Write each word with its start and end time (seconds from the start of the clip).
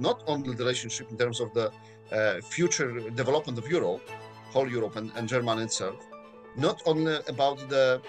not 0.00 0.22
only 0.26 0.54
the 0.54 0.62
relationship 0.64 1.10
in 1.10 1.16
terms 1.16 1.40
of 1.40 1.52
the 1.54 1.70
uh, 1.70 2.40
future 2.40 3.10
development 3.10 3.58
of 3.58 3.68
Europe, 3.68 4.02
whole 4.52 4.68
Europe 4.68 4.96
and, 4.96 5.10
and 5.16 5.28
Germany 5.28 5.62
itself, 5.62 5.96
not 6.56 6.82
only 6.86 7.16
about 7.28 7.58
the 7.68 8.00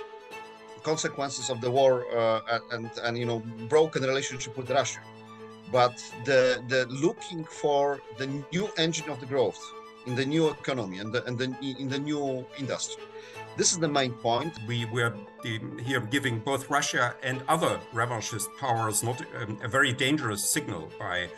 consequences 0.83 1.49
of 1.49 1.61
the 1.61 1.71
war 1.71 2.05
uh, 2.15 2.59
and 2.71 2.89
and 3.05 3.17
you 3.17 3.25
know 3.25 3.39
broken 3.69 4.03
relationship 4.03 4.57
with 4.57 4.69
Russia, 4.69 5.01
but 5.71 5.95
the 6.25 6.61
the 6.67 6.85
looking 7.05 7.43
for 7.45 8.01
the 8.17 8.27
new 8.51 8.65
engine 8.77 9.09
of 9.09 9.19
the 9.19 9.25
growth 9.25 9.61
in 10.05 10.15
the 10.15 10.25
new 10.25 10.49
economy 10.49 10.99
and 10.99 11.13
the, 11.13 11.23
and 11.25 11.37
the, 11.37 11.45
in 11.79 11.87
the 11.87 11.99
new 11.99 12.45
industry. 12.59 13.03
This 13.55 13.71
is 13.71 13.79
the 13.79 13.87
main 13.87 14.13
point. 14.13 14.53
We 14.67 14.85
were 14.85 15.13
here 15.43 16.01
giving 16.01 16.39
both 16.39 16.69
Russia 16.69 17.15
and 17.23 17.43
other 17.47 17.79
revanchist 17.93 18.47
powers 18.59 19.03
not 19.03 19.21
um, 19.41 19.59
a 19.63 19.67
very 19.67 19.93
dangerous 19.93 20.43
signal 20.43 20.91
by 20.99 21.29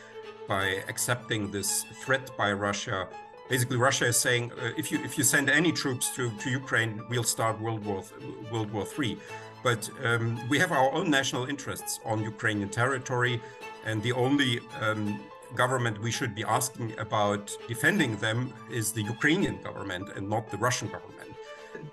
by 0.47 0.83
accepting 0.87 1.51
this 1.51 1.83
threat 2.03 2.29
by 2.37 2.51
Russia. 2.53 3.07
Basically, 3.49 3.77
Russia 3.77 4.05
is 4.07 4.17
saying 4.17 4.51
uh, 4.53 4.71
if 4.77 4.91
you 4.91 4.97
if 5.03 5.17
you 5.17 5.23
send 5.23 5.49
any 5.49 5.71
troops 5.71 6.15
to, 6.15 6.31
to 6.41 6.49
Ukraine, 6.49 7.01
we'll 7.09 7.29
start 7.35 7.59
World 7.61 7.85
War 7.85 8.03
World 8.51 8.71
War 8.71 8.85
Three. 8.85 9.17
But 9.63 9.89
um, 10.03 10.39
we 10.49 10.59
have 10.59 10.71
our 10.71 10.91
own 10.93 11.09
national 11.09 11.45
interests 11.45 11.99
on 12.05 12.23
Ukrainian 12.23 12.69
territory, 12.69 13.41
and 13.85 14.01
the 14.03 14.13
only 14.13 14.61
um, 14.81 15.19
government 15.55 16.01
we 16.01 16.11
should 16.11 16.33
be 16.35 16.43
asking 16.43 16.97
about 16.99 17.43
defending 17.67 18.15
them 18.17 18.53
is 18.71 18.91
the 18.91 19.03
Ukrainian 19.15 19.57
government 19.67 20.09
and 20.15 20.29
not 20.29 20.43
the 20.53 20.57
Russian 20.57 20.87
government. 20.87 21.31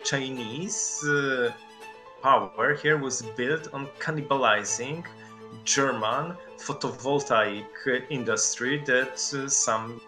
Chinese 0.04 1.04
uh, 1.04 1.52
power 2.22 2.74
here 2.74 2.98
was 2.98 3.22
built 3.36 3.64
on 3.72 3.86
cannibalizing 3.98 5.04
German 5.64 6.36
photovoltaic 6.58 7.66
industry 8.10 8.82
that 8.86 9.14
uh, 9.34 9.48
some 9.48 10.00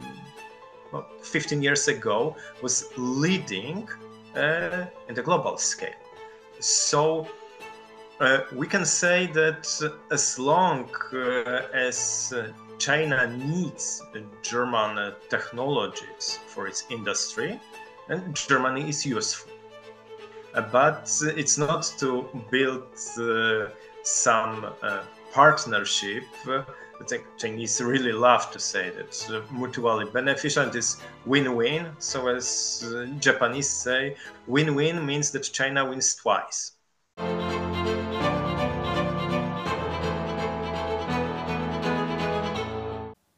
well, 0.93 1.07
15 1.23 1.63
years 1.63 1.89
ago 1.89 2.37
was 2.63 2.91
leading 2.97 3.89
uh, 4.37 4.87
in 5.09 5.15
the 5.15 5.23
global 5.23 5.57
scale. 5.57 5.91
So 6.61 7.27
uh, 8.21 8.41
we 8.55 8.67
can 8.67 8.85
say 8.85 9.27
that 9.29 9.67
as 10.11 10.39
long 10.39 10.89
uh, 11.13 11.63
as 11.75 12.33
uh, 12.37 12.53
China 12.79 13.27
needs 13.27 14.03
German 14.43 15.15
technologies 15.29 16.39
for 16.47 16.67
its 16.67 16.85
industry, 16.91 17.61
and 18.09 18.35
Germany 18.35 18.89
is 18.89 19.05
useful. 19.07 19.51
but 20.71 21.11
it's 21.37 21.59
not 21.59 21.93
to 21.99 22.29
build 22.51 22.87
some 24.03 24.67
partnership 25.35 26.25
I 27.01 27.05
think 27.05 27.25
Chinese 27.37 27.81
really 27.81 28.13
love 28.13 28.51
to 28.53 28.59
say 28.59 28.91
that 28.91 29.43
mutually 29.51 30.05
beneficial 30.13 30.77
is 30.77 31.01
win-win. 31.27 31.87
So 31.99 32.29
as 32.29 32.85
Japanese 33.19 33.69
say, 33.69 34.15
win-win 34.47 35.05
means 35.05 35.33
that 35.33 35.43
China 35.53 35.85
wins 35.91 36.15
twice. 36.15 36.73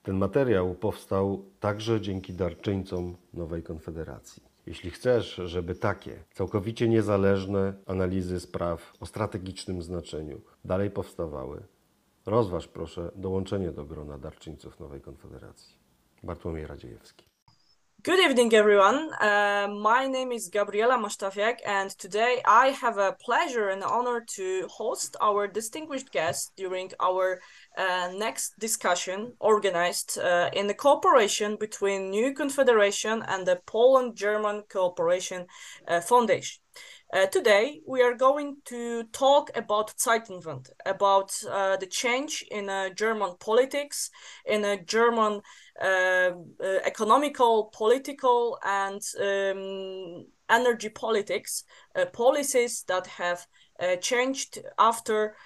Ten 0.03 0.17
materiał 0.17 0.75
powstał 0.75 1.45
także 1.61 2.01
dzięki 2.01 2.33
darczyńcom 2.33 3.17
Nowej 3.35 3.63
Konfederacji. 3.63 4.43
Jeśli 4.67 4.91
chcesz, 4.91 5.41
żeby 5.45 5.75
takie 5.75 6.25
całkowicie 6.35 6.89
niezależne 6.89 7.75
analizy 7.87 8.41
spraw 8.41 8.93
o 9.01 9.07
strategicznym 9.07 9.83
znaczeniu 9.83 10.41
dalej 10.65 10.91
powstawały, 10.91 11.63
rozważ 12.27 12.69
proszę 12.69 13.11
dołączenie 13.15 13.71
do 13.73 13.85
grona 13.85 14.19
darczyńców 14.19 14.81
Nowej 14.81 15.01
Konfederacji. 15.01 15.79
Bartłomiej 16.23 16.67
Radziejewski. 16.67 17.27
Good 18.05 18.21
evening, 18.21 18.55
everyone. 18.55 19.09
Uh, 19.21 19.69
my 19.69 20.09
name 20.09 20.33
is 20.33 20.49
Gabriela 20.49 20.97
Mostafiak, 20.99 21.57
and 21.67 21.97
today 21.97 22.41
I 22.47 22.71
have 22.71 22.99
a 22.99 23.13
pleasure 23.13 23.71
and 23.71 23.83
honor 23.83 24.25
to 24.37 24.69
host 24.69 25.17
our 25.21 25.49
distinguished 25.49 26.13
guest 26.13 26.53
during 26.57 26.93
our 27.01 27.41
uh, 27.77 28.09
next 28.19 28.55
discussion 28.61 29.33
organized 29.41 30.19
uh, 30.19 30.51
in 30.53 30.69
the 30.69 30.75
cooperation 30.75 31.57
between 31.57 32.11
New 32.11 32.33
Confederation 32.33 33.23
and 33.27 33.45
the 33.45 33.61
Poland-German 33.67 34.63
Cooperation 34.69 35.47
uh, 35.89 36.01
Foundation. 36.01 36.66
Uh, 37.13 37.25
today, 37.27 37.81
we 37.87 38.03
are 38.03 38.15
going 38.15 38.57
to 38.65 39.05
talk 39.13 39.49
about 39.55 39.97
Zeitenwende, 39.97 40.71
about 40.85 41.33
uh, 41.49 41.77
the 41.77 41.87
change 41.87 42.45
in 42.51 42.69
uh, 42.69 42.89
German 42.89 43.37
politics, 43.39 44.11
in 44.45 44.65
a 44.65 44.83
German 44.83 45.41
uh, 45.81 45.85
uh, 45.87 46.31
economical, 46.85 47.71
political, 47.73 48.59
and 48.65 49.01
um, 49.21 50.27
energy 50.51 50.89
politics 50.89 51.63
uh, 51.95 52.07
policies 52.07 52.83
that 52.89 53.07
have 53.07 53.47
changed 54.01 54.59
after 54.79 55.37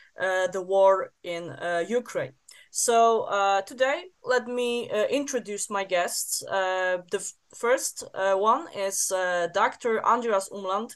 the 0.52 0.62
war 0.62 1.12
in 1.24 1.52
Ukraine. 1.88 2.32
So 2.70 3.22
uh, 3.22 3.62
today, 3.62 4.04
let 4.22 4.46
me 4.46 4.88
uh, 4.88 5.06
introduce 5.06 5.68
my 5.70 5.82
guests. 5.82 6.44
Uh, 6.44 6.98
the 7.10 7.28
first 7.56 8.04
one 8.14 8.68
is 8.76 9.12
Dr. 9.52 10.04
Andreas 10.04 10.48
Umland, 10.50 10.94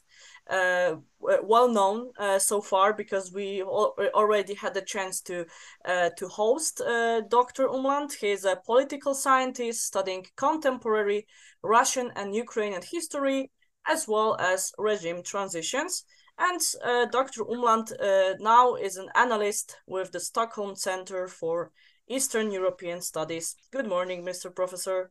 uh, 0.51 0.97
well 1.21 1.69
known 1.69 2.11
uh, 2.19 2.39
so 2.39 2.61
far 2.61 2.93
because 2.93 3.33
we 3.33 3.63
al 3.63 3.95
already 4.15 4.55
had 4.55 4.75
the 4.75 4.83
chance 4.83 5.21
to 5.23 5.47
uh, 5.85 6.11
to 6.19 6.29
host 6.29 6.81
uh, 6.81 7.23
Dr. 7.23 7.67
Umland. 7.69 8.13
He's 8.13 8.45
a 8.45 8.61
political 8.67 9.15
scientist 9.15 9.85
studying 9.85 10.27
contemporary 10.37 11.27
Russian 11.63 12.11
and 12.17 12.35
Ukrainian 12.35 12.83
history 12.83 13.51
as 13.87 14.07
well 14.07 14.37
as 14.39 14.73
regime 14.79 15.23
transitions. 15.23 16.05
And 16.37 16.61
uh, 16.85 17.07
Dr. 17.07 17.45
Umland 17.45 17.93
uh, 17.93 18.35
now 18.41 18.75
is 18.75 18.97
an 18.97 19.09
analyst 19.15 19.77
with 19.87 20.11
the 20.11 20.21
Stockholm 20.21 20.75
Center 20.75 21.29
for 21.29 21.71
Eastern 22.09 22.51
European 22.51 23.01
Studies. 23.01 23.55
Good 23.71 23.87
morning, 23.87 24.25
Mr. 24.25 24.55
Professor. 24.55 25.11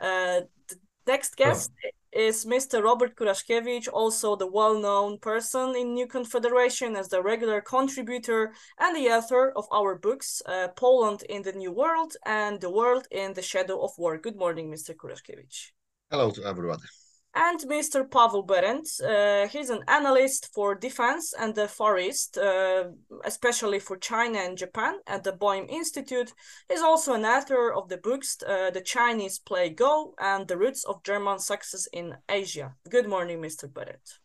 the 0.00 0.48
next 1.06 1.36
guest 1.36 1.70
is 2.14 2.44
Mr. 2.44 2.82
Robert 2.82 3.16
Kuraszkiewicz, 3.16 3.88
also 3.92 4.36
the 4.36 4.46
well-known 4.46 5.18
person 5.18 5.74
in 5.76 5.94
New 5.94 6.06
Confederation 6.06 6.96
as 6.96 7.08
the 7.08 7.22
regular 7.22 7.60
contributor 7.60 8.52
and 8.78 8.96
the 8.96 9.08
author 9.10 9.52
of 9.56 9.66
our 9.72 9.96
books, 9.96 10.40
uh, 10.46 10.68
Poland 10.76 11.22
in 11.28 11.42
the 11.42 11.52
New 11.52 11.72
World 11.72 12.16
and 12.24 12.60
The 12.60 12.70
World 12.70 13.06
in 13.10 13.34
the 13.34 13.42
Shadow 13.42 13.82
of 13.82 13.90
War. 13.98 14.18
Good 14.18 14.36
morning, 14.36 14.70
Mr. 14.70 14.94
Kuraszkiewicz. 14.94 15.72
Hello 16.10 16.30
to 16.30 16.44
everybody 16.44 16.84
and 17.34 17.60
Mr. 17.60 18.08
Pavel 18.08 18.44
Behrendt. 18.44 19.00
Uh, 19.02 19.48
he's 19.48 19.70
an 19.70 19.82
analyst 19.88 20.50
for 20.54 20.74
defense 20.74 21.34
and 21.38 21.54
the 21.54 21.68
Far 21.68 21.98
East, 21.98 22.38
uh, 22.38 22.84
especially 23.24 23.78
for 23.78 23.96
China 23.96 24.38
and 24.38 24.56
Japan 24.56 24.94
at 25.06 25.24
the 25.24 25.32
Boym 25.32 25.68
Institute. 25.68 26.32
He's 26.68 26.82
also 26.82 27.14
an 27.14 27.24
author 27.24 27.72
of 27.72 27.88
the 27.88 27.98
books 27.98 28.38
uh, 28.46 28.70
The 28.70 28.80
Chinese 28.80 29.38
Play 29.38 29.70
Go 29.70 30.14
and 30.20 30.46
The 30.46 30.56
Roots 30.56 30.84
of 30.84 31.02
German 31.02 31.38
Success 31.38 31.88
in 31.92 32.16
Asia. 32.28 32.74
Good 32.88 33.08
morning, 33.08 33.40
Mr. 33.40 33.68
Behrendt. 33.68 34.18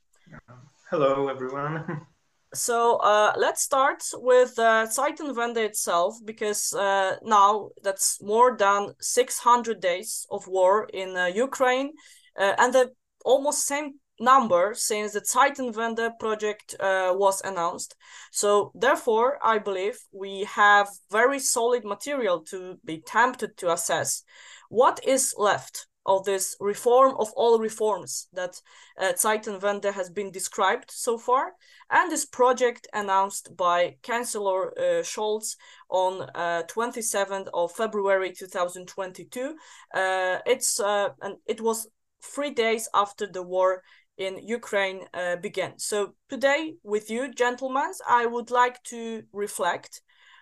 Hello, 0.89 1.27
everyone. 1.27 2.05
So 2.53 2.95
uh, 2.97 3.33
let's 3.37 3.61
start 3.61 4.01
with 4.15 4.57
uh, 4.57 4.87
Zeitenwende 4.87 5.57
itself, 5.57 6.15
because 6.25 6.73
uh, 6.73 7.17
now 7.21 7.69
that's 7.83 8.19
more 8.23 8.57
than 8.57 8.95
600 8.99 9.79
days 9.79 10.25
of 10.31 10.47
war 10.47 10.89
in 10.91 11.15
uh, 11.15 11.25
Ukraine, 11.25 11.91
uh, 12.39 12.55
and 12.57 12.73
the 12.73 12.91
almost 13.25 13.65
same 13.65 13.99
number 14.19 14.73
since 14.75 15.13
the 15.13 15.21
Zeitenwende 15.21 16.19
project 16.19 16.75
uh, 16.79 17.13
was 17.15 17.41
announced. 17.41 17.95
So 18.31 18.71
therefore, 18.75 19.39
I 19.43 19.59
believe 19.59 19.97
we 20.11 20.43
have 20.43 20.89
very 21.09 21.39
solid 21.39 21.85
material 21.85 22.41
to 22.45 22.77
be 22.83 23.01
tempted 23.01 23.57
to 23.57 23.71
assess 23.71 24.23
what 24.69 24.99
is 25.05 25.33
left 25.37 25.87
of 26.05 26.25
this 26.25 26.55
reform 26.59 27.13
of 27.19 27.31
all 27.35 27.59
reforms 27.59 28.27
that 28.33 28.59
uh, 28.99 29.13
Zeitenwende 29.13 29.93
has 29.93 30.09
been 30.09 30.31
described 30.31 30.89
so 30.89 31.17
far, 31.17 31.53
and 31.91 32.11
this 32.11 32.25
project 32.25 32.87
announced 32.93 33.55
by 33.55 33.97
Chancellor 34.01 34.69
uh, 34.77 35.03
Scholz 35.03 35.55
on 35.89 36.29
uh, 36.33 36.63
27th 36.67 37.47
of 37.53 37.71
February 37.73 38.31
2022. 38.31 39.55
Uh, 39.93 40.37
it's 40.45 40.79
uh, 40.79 41.09
and 41.21 41.35
it 41.45 41.61
was 41.61 41.87
three 42.21 42.51
days 42.51 42.87
after 42.93 43.27
the 43.27 43.43
war 43.43 43.83
in 44.17 44.45
Ukraine 44.45 45.07
uh, 45.13 45.37
began. 45.37 45.79
So 45.79 46.13
today, 46.29 46.75
with 46.83 47.09
you, 47.09 47.33
gentlemen, 47.33 47.91
I 48.07 48.25
would 48.25 48.51
like 48.51 48.83
to 48.85 49.23
reflect 49.31 50.01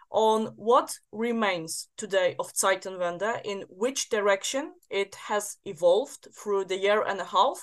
on 0.09 0.47
what 0.56 0.97
remains 1.12 1.89
today 1.97 2.35
of 2.39 2.53
Zeitenwende, 2.53 3.41
in 3.44 3.65
which 3.69 4.09
direction 4.09 4.74
it 4.89 5.15
has 5.15 5.57
evolved 5.65 6.27
through 6.35 6.65
the 6.65 6.77
year 6.77 7.03
and 7.03 7.19
a 7.19 7.25
half, 7.25 7.59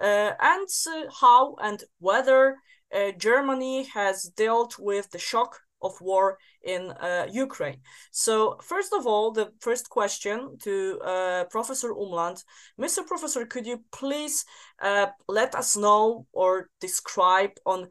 uh, 0.00 0.32
and 0.40 0.68
uh, 0.86 1.10
how 1.20 1.56
and 1.60 1.82
whether 1.98 2.56
uh, 2.94 3.12
Germany 3.18 3.84
has 3.94 4.24
dealt 4.36 4.78
with 4.78 5.10
the 5.10 5.18
shock 5.18 5.60
of 5.82 6.00
war 6.00 6.38
in 6.62 6.90
uh, 6.90 7.26
Ukraine. 7.30 7.80
So 8.10 8.58
first 8.62 8.92
of 8.92 9.06
all, 9.06 9.32
the 9.32 9.52
first 9.60 9.88
question 9.90 10.58
to 10.62 11.00
uh, 11.00 11.44
Professor 11.44 11.90
Umland. 11.92 12.42
Mr. 12.80 13.06
Professor, 13.06 13.46
could 13.46 13.66
you 13.66 13.82
please 13.92 14.44
uh, 14.82 15.06
let 15.28 15.54
us 15.54 15.76
know 15.76 16.26
or 16.32 16.68
describe 16.80 17.52
on 17.64 17.88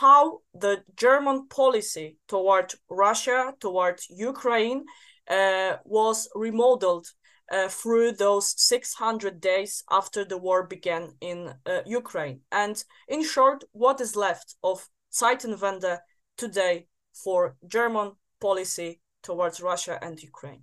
how 0.00 0.40
the 0.54 0.82
German 0.96 1.46
policy 1.48 2.16
toward 2.28 2.72
Russia, 2.90 3.54
toward 3.60 4.00
Ukraine, 4.10 4.84
uh, 5.28 5.76
was 5.84 6.28
remodeled 6.34 7.06
uh, 7.50 7.68
through 7.68 8.12
those 8.12 8.54
600 8.60 9.40
days 9.40 9.84
after 9.90 10.24
the 10.24 10.38
war 10.38 10.64
began 10.64 11.12
in 11.20 11.54
uh, 11.66 11.80
Ukraine. 11.86 12.40
And 12.50 12.82
in 13.08 13.24
short, 13.24 13.64
what 13.72 14.00
is 14.00 14.16
left 14.16 14.56
of 14.62 14.88
Zeitenwende 15.12 15.98
today 16.36 16.88
for 17.22 17.56
German 17.66 18.12
policy 18.40 19.00
towards 19.22 19.60
Russia 19.60 19.98
and 20.02 20.22
Ukraine? 20.22 20.62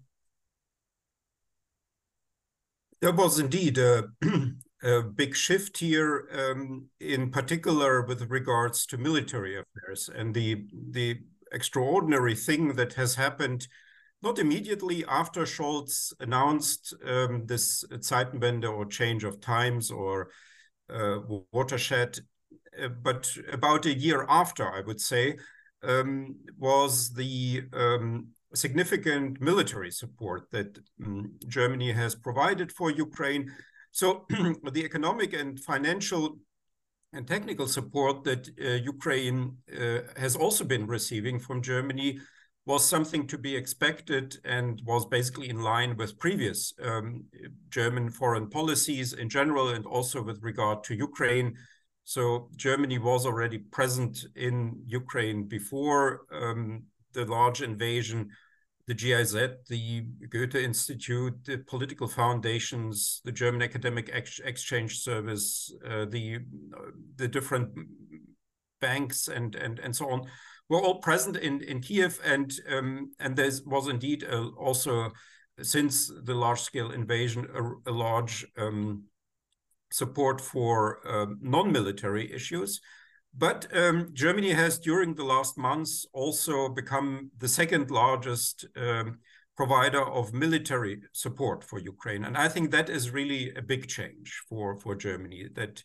There 3.02 3.12
was 3.12 3.40
indeed 3.40 3.78
a, 3.78 4.06
a 4.84 5.02
big 5.02 5.36
shift 5.36 5.78
here, 5.80 6.30
um, 6.32 6.86
in 7.00 7.32
particular 7.32 8.04
with 8.04 8.30
regards 8.30 8.86
to 8.88 8.98
military 8.98 9.58
affairs. 9.58 10.10
And 10.14 10.34
the, 10.34 10.66
the 10.92 11.20
extraordinary 11.52 12.36
thing 12.36 12.76
that 12.76 12.94
has 12.94 13.16
happened 13.16 13.68
not 14.22 14.40
immediately 14.40 15.04
after 15.06 15.42
Scholz 15.42 16.14
announced 16.22 16.94
um, 17.06 17.46
this 17.46 17.84
Zeitenwende 17.92 18.72
or 18.72 18.86
change 18.86 19.26
of 19.26 19.42
times 19.42 19.92
or 19.92 20.30
uh, 20.90 21.18
watershed, 21.52 22.20
uh, 22.82 22.88
but 22.88 23.30
about 23.52 23.86
a 23.86 23.94
year 23.94 24.26
after, 24.30 24.72
I 24.72 24.80
would 24.80 25.02
say, 25.02 25.38
um, 25.84 26.36
was 26.58 27.14
the 27.14 27.64
um, 27.74 28.28
significant 28.54 29.42
military 29.42 29.92
support 29.92 30.50
that 30.52 30.78
um, 31.04 31.34
Germany 31.48 31.92
has 31.92 32.16
provided 32.16 32.72
for 32.72 32.92
Ukraine. 32.92 33.52
So 33.92 34.26
the 34.30 34.84
economic 34.84 35.34
and 35.34 35.60
financial 35.60 36.38
and 37.14 37.28
technical 37.28 37.68
support 37.68 38.24
that 38.24 38.50
uh, 38.60 38.70
Ukraine 38.94 39.58
uh, 39.80 40.00
has 40.18 40.36
also 40.36 40.64
been 40.64 40.88
receiving 40.88 41.40
from 41.40 41.62
Germany 41.62 42.20
was 42.66 42.86
something 42.86 43.28
to 43.28 43.38
be 43.38 43.56
expected 43.56 44.38
and 44.46 44.82
was 44.86 45.06
basically 45.06 45.50
in 45.50 45.62
line 45.62 45.98
with 45.98 46.18
previous 46.18 46.74
um, 46.82 47.26
German 47.70 48.10
foreign 48.10 48.50
policies 48.50 49.14
in 49.14 49.30
general 49.30 49.70
and 49.70 49.86
also 49.86 50.24
with 50.24 50.42
regard 50.42 50.84
to 50.86 50.96
Ukraine. 50.96 51.56
So 52.04 52.50
Germany 52.56 52.98
was 52.98 53.26
already 53.26 53.60
present 53.60 54.26
in 54.36 54.82
Ukraine 54.86 55.48
before 55.48 56.22
um, 56.32 56.84
the 57.14 57.26
large 57.26 57.62
invasion. 57.62 58.30
The 58.86 58.94
GIZ, 58.94 59.34
the 59.70 60.06
Goethe 60.30 60.56
Institute, 60.56 61.46
the 61.46 61.60
political 61.60 62.08
foundations, 62.08 63.22
the 63.24 63.32
German 63.32 63.62
Academic 63.62 64.10
Ex 64.12 64.42
Exchange 64.44 65.00
Service, 65.00 65.74
uh, 65.90 66.04
the 66.10 66.40
uh, 66.78 66.92
the 67.16 67.30
different 67.30 67.70
banks 68.82 69.30
and 69.30 69.56
and 69.56 69.80
and 69.80 69.96
so 69.96 70.10
on 70.10 70.24
were 70.70 70.82
all 70.82 71.00
present 71.00 71.38
in, 71.38 71.62
in 71.62 71.80
Kiev, 71.80 72.20
and 72.26 72.54
um, 72.70 73.12
and 73.20 73.36
there 73.36 73.52
was 73.66 73.88
indeed 73.88 74.24
a, 74.24 74.44
also 74.58 75.12
since 75.62 76.12
the 76.24 76.34
large 76.34 76.62
scale 76.62 76.92
invasion 76.92 77.48
a, 77.54 77.92
a 77.92 77.94
large 77.94 78.46
um, 78.58 79.04
support 79.94 80.42
for 80.42 81.00
um, 81.08 81.38
non-military 81.42 82.34
issues. 82.34 82.82
But 83.36 83.68
um, 83.76 84.10
Germany 84.14 84.52
has, 84.52 84.80
during 84.80 85.14
the 85.14 85.24
last 85.24 85.58
months, 85.58 86.06
also 86.14 86.70
become 86.70 87.32
the 87.38 87.48
second 87.48 87.92
largest 87.92 88.66
um, 88.76 89.20
provider 89.56 90.02
of 90.02 90.34
military 90.34 91.02
support 91.12 91.64
for 91.64 91.80
Ukraine, 91.80 92.26
and 92.26 92.36
I 92.36 92.48
think 92.48 92.72
that 92.72 92.90
is 92.90 93.12
really 93.12 93.54
a 93.56 93.62
big 93.62 93.88
change 93.88 94.42
for 94.50 94.80
for 94.80 94.96
Germany. 94.96 95.48
That 95.54 95.84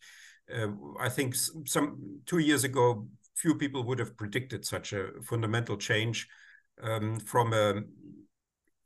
uh, 0.55 0.69
I 0.99 1.09
think 1.11 1.35
some 1.77 2.21
two 2.25 2.39
years 2.39 2.65
ago, 2.65 3.07
few 3.35 3.55
people 3.55 3.83
would 3.85 3.99
have 3.99 4.17
predicted 4.17 4.65
such 4.65 4.93
a 4.93 5.03
fundamental 5.23 5.77
change 5.77 6.29
um, 6.83 7.21
from 7.21 7.53
a 7.53 7.83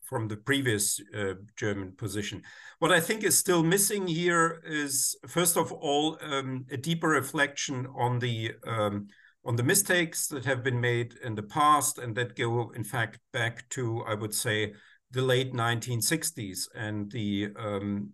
from 0.02 0.28
the 0.28 0.36
previous 0.36 1.00
uh, 1.16 1.34
German 1.56 1.92
position. 1.92 2.42
What 2.78 2.92
I 2.92 3.00
think 3.00 3.24
is 3.24 3.38
still 3.38 3.62
missing 3.62 4.06
here 4.06 4.60
is, 4.64 5.16
first 5.26 5.56
of 5.56 5.72
all, 5.72 6.18
um, 6.22 6.66
a 6.70 6.76
deeper 6.76 7.08
reflection 7.08 7.86
on 7.96 8.18
the 8.18 8.52
um, 8.66 9.08
on 9.44 9.56
the 9.56 9.62
mistakes 9.62 10.28
that 10.28 10.44
have 10.44 10.62
been 10.62 10.80
made 10.80 11.14
in 11.24 11.34
the 11.34 11.42
past 11.42 11.98
and 11.98 12.14
that 12.14 12.36
go, 12.36 12.70
in 12.76 12.84
fact, 12.84 13.18
back 13.32 13.68
to 13.70 14.02
I 14.06 14.14
would 14.14 14.34
say 14.34 14.74
the 15.10 15.22
late 15.22 15.52
1960s 15.52 16.68
and 16.74 17.10
the 17.10 17.48
um, 17.58 18.12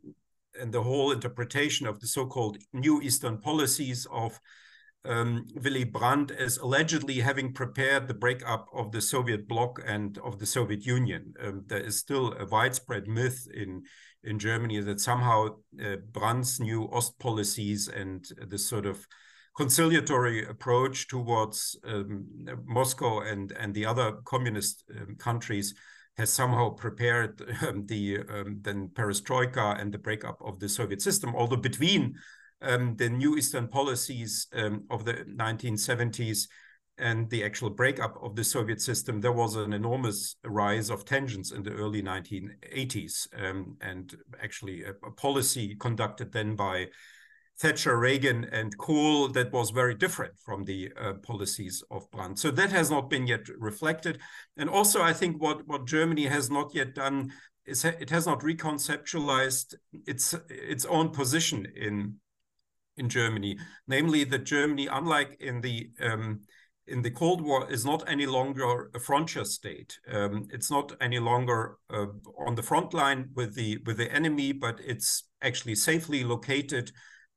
and 0.60 0.72
the 0.72 0.82
whole 0.82 1.12
interpretation 1.12 1.86
of 1.86 2.00
the 2.00 2.06
so-called 2.06 2.58
new 2.72 3.00
Eastern 3.00 3.38
policies 3.38 4.06
of 4.10 4.38
um, 5.08 5.46
Willy 5.54 5.84
Brandt 5.84 6.30
as 6.30 6.58
allegedly 6.58 7.20
having 7.20 7.52
prepared 7.52 8.06
the 8.06 8.14
breakup 8.14 8.68
of 8.72 8.92
the 8.92 9.00
Soviet 9.00 9.48
bloc 9.48 9.80
and 9.86 10.18
of 10.18 10.38
the 10.38 10.46
Soviet 10.46 10.84
Union. 10.84 11.32
Um, 11.42 11.64
there 11.66 11.80
is 11.80 11.98
still 11.98 12.34
a 12.34 12.44
widespread 12.44 13.08
myth 13.08 13.48
in 13.52 13.82
in 14.24 14.38
Germany 14.38 14.80
that 14.80 15.00
somehow 15.00 15.56
uh, 15.82 15.96
Brandt's 16.12 16.60
new 16.60 16.88
Ost 16.92 17.18
policies 17.18 17.88
and 17.88 18.28
this 18.48 18.66
sort 18.66 18.84
of 18.84 19.06
conciliatory 19.56 20.44
approach 20.44 21.08
towards 21.08 21.78
um, 21.84 22.26
Moscow 22.66 23.20
and 23.20 23.52
and 23.52 23.74
the 23.74 23.86
other 23.86 24.12
communist 24.24 24.84
um, 24.96 25.16
countries 25.16 25.74
has 26.18 26.30
somehow 26.30 26.70
prepared 26.70 27.40
um, 27.66 27.86
the 27.86 28.18
um, 28.28 28.58
then 28.60 28.88
perestroika 28.92 29.80
and 29.80 29.92
the 29.92 29.98
breakup 29.98 30.38
of 30.44 30.58
the 30.58 30.68
Soviet 30.68 31.00
system. 31.00 31.34
Although 31.34 31.56
between 31.56 32.16
um, 32.62 32.96
the 32.96 33.08
new 33.08 33.36
Eastern 33.36 33.68
policies 33.68 34.46
um, 34.52 34.84
of 34.90 35.04
the 35.04 35.14
1970s 35.14 36.48
and 36.98 37.30
the 37.30 37.44
actual 37.44 37.70
breakup 37.70 38.18
of 38.22 38.34
the 38.34 38.42
Soviet 38.42 38.80
system, 38.80 39.20
there 39.20 39.32
was 39.32 39.54
an 39.54 39.72
enormous 39.72 40.36
rise 40.44 40.90
of 40.90 41.04
tensions 41.04 41.52
in 41.52 41.62
the 41.62 41.72
early 41.72 42.02
1980s. 42.02 43.28
Um, 43.40 43.76
and 43.80 44.16
actually, 44.42 44.82
a, 44.82 44.90
a, 45.06 45.12
policy 45.12 45.76
conducted 45.76 46.32
then 46.32 46.56
by 46.56 46.88
Thatcher, 47.60 47.96
Reagan, 47.96 48.44
and 48.50 48.76
Kohl 48.78 49.28
that 49.28 49.52
was 49.52 49.70
very 49.70 49.94
different 49.94 50.34
from 50.44 50.64
the 50.64 50.92
uh, 51.00 51.14
policies 51.14 51.84
of 51.90 52.10
Brandt. 52.10 52.38
So 52.38 52.50
that 52.50 52.72
has 52.72 52.90
not 52.90 53.10
been 53.10 53.26
yet 53.26 53.48
reflected. 53.58 54.18
And 54.56 54.68
also, 54.68 55.00
I 55.00 55.12
think 55.12 55.40
what, 55.40 55.66
what 55.68 55.86
Germany 55.86 56.26
has 56.26 56.50
not 56.50 56.74
yet 56.74 56.94
done 56.94 57.32
is 57.64 57.84
it 57.84 58.10
has 58.10 58.26
not 58.26 58.40
reconceptualized 58.40 59.74
its 60.06 60.34
its 60.48 60.84
own 60.86 61.10
position 61.10 61.66
in 61.76 62.14
in 62.98 63.08
Germany, 63.08 63.58
namely 63.86 64.24
that 64.24 64.44
Germany, 64.44 64.86
unlike 64.86 65.36
in 65.40 65.60
the 65.60 65.90
um, 66.00 66.40
in 66.86 67.02
the 67.02 67.10
Cold 67.10 67.42
War, 67.42 67.70
is 67.70 67.84
not 67.84 68.08
any 68.08 68.26
longer 68.26 68.90
a 68.94 69.00
frontier 69.00 69.44
state. 69.44 69.98
Um, 70.10 70.48
it's 70.50 70.70
not 70.70 70.92
any 71.00 71.18
longer 71.18 71.76
uh, 71.90 72.06
on 72.46 72.54
the 72.54 72.62
front 72.62 72.94
line 72.94 73.30
with 73.34 73.54
the 73.54 73.78
with 73.86 73.98
the 73.98 74.10
enemy, 74.12 74.52
but 74.52 74.80
it's 74.80 75.24
actually 75.42 75.74
safely 75.74 76.24
located 76.24 76.90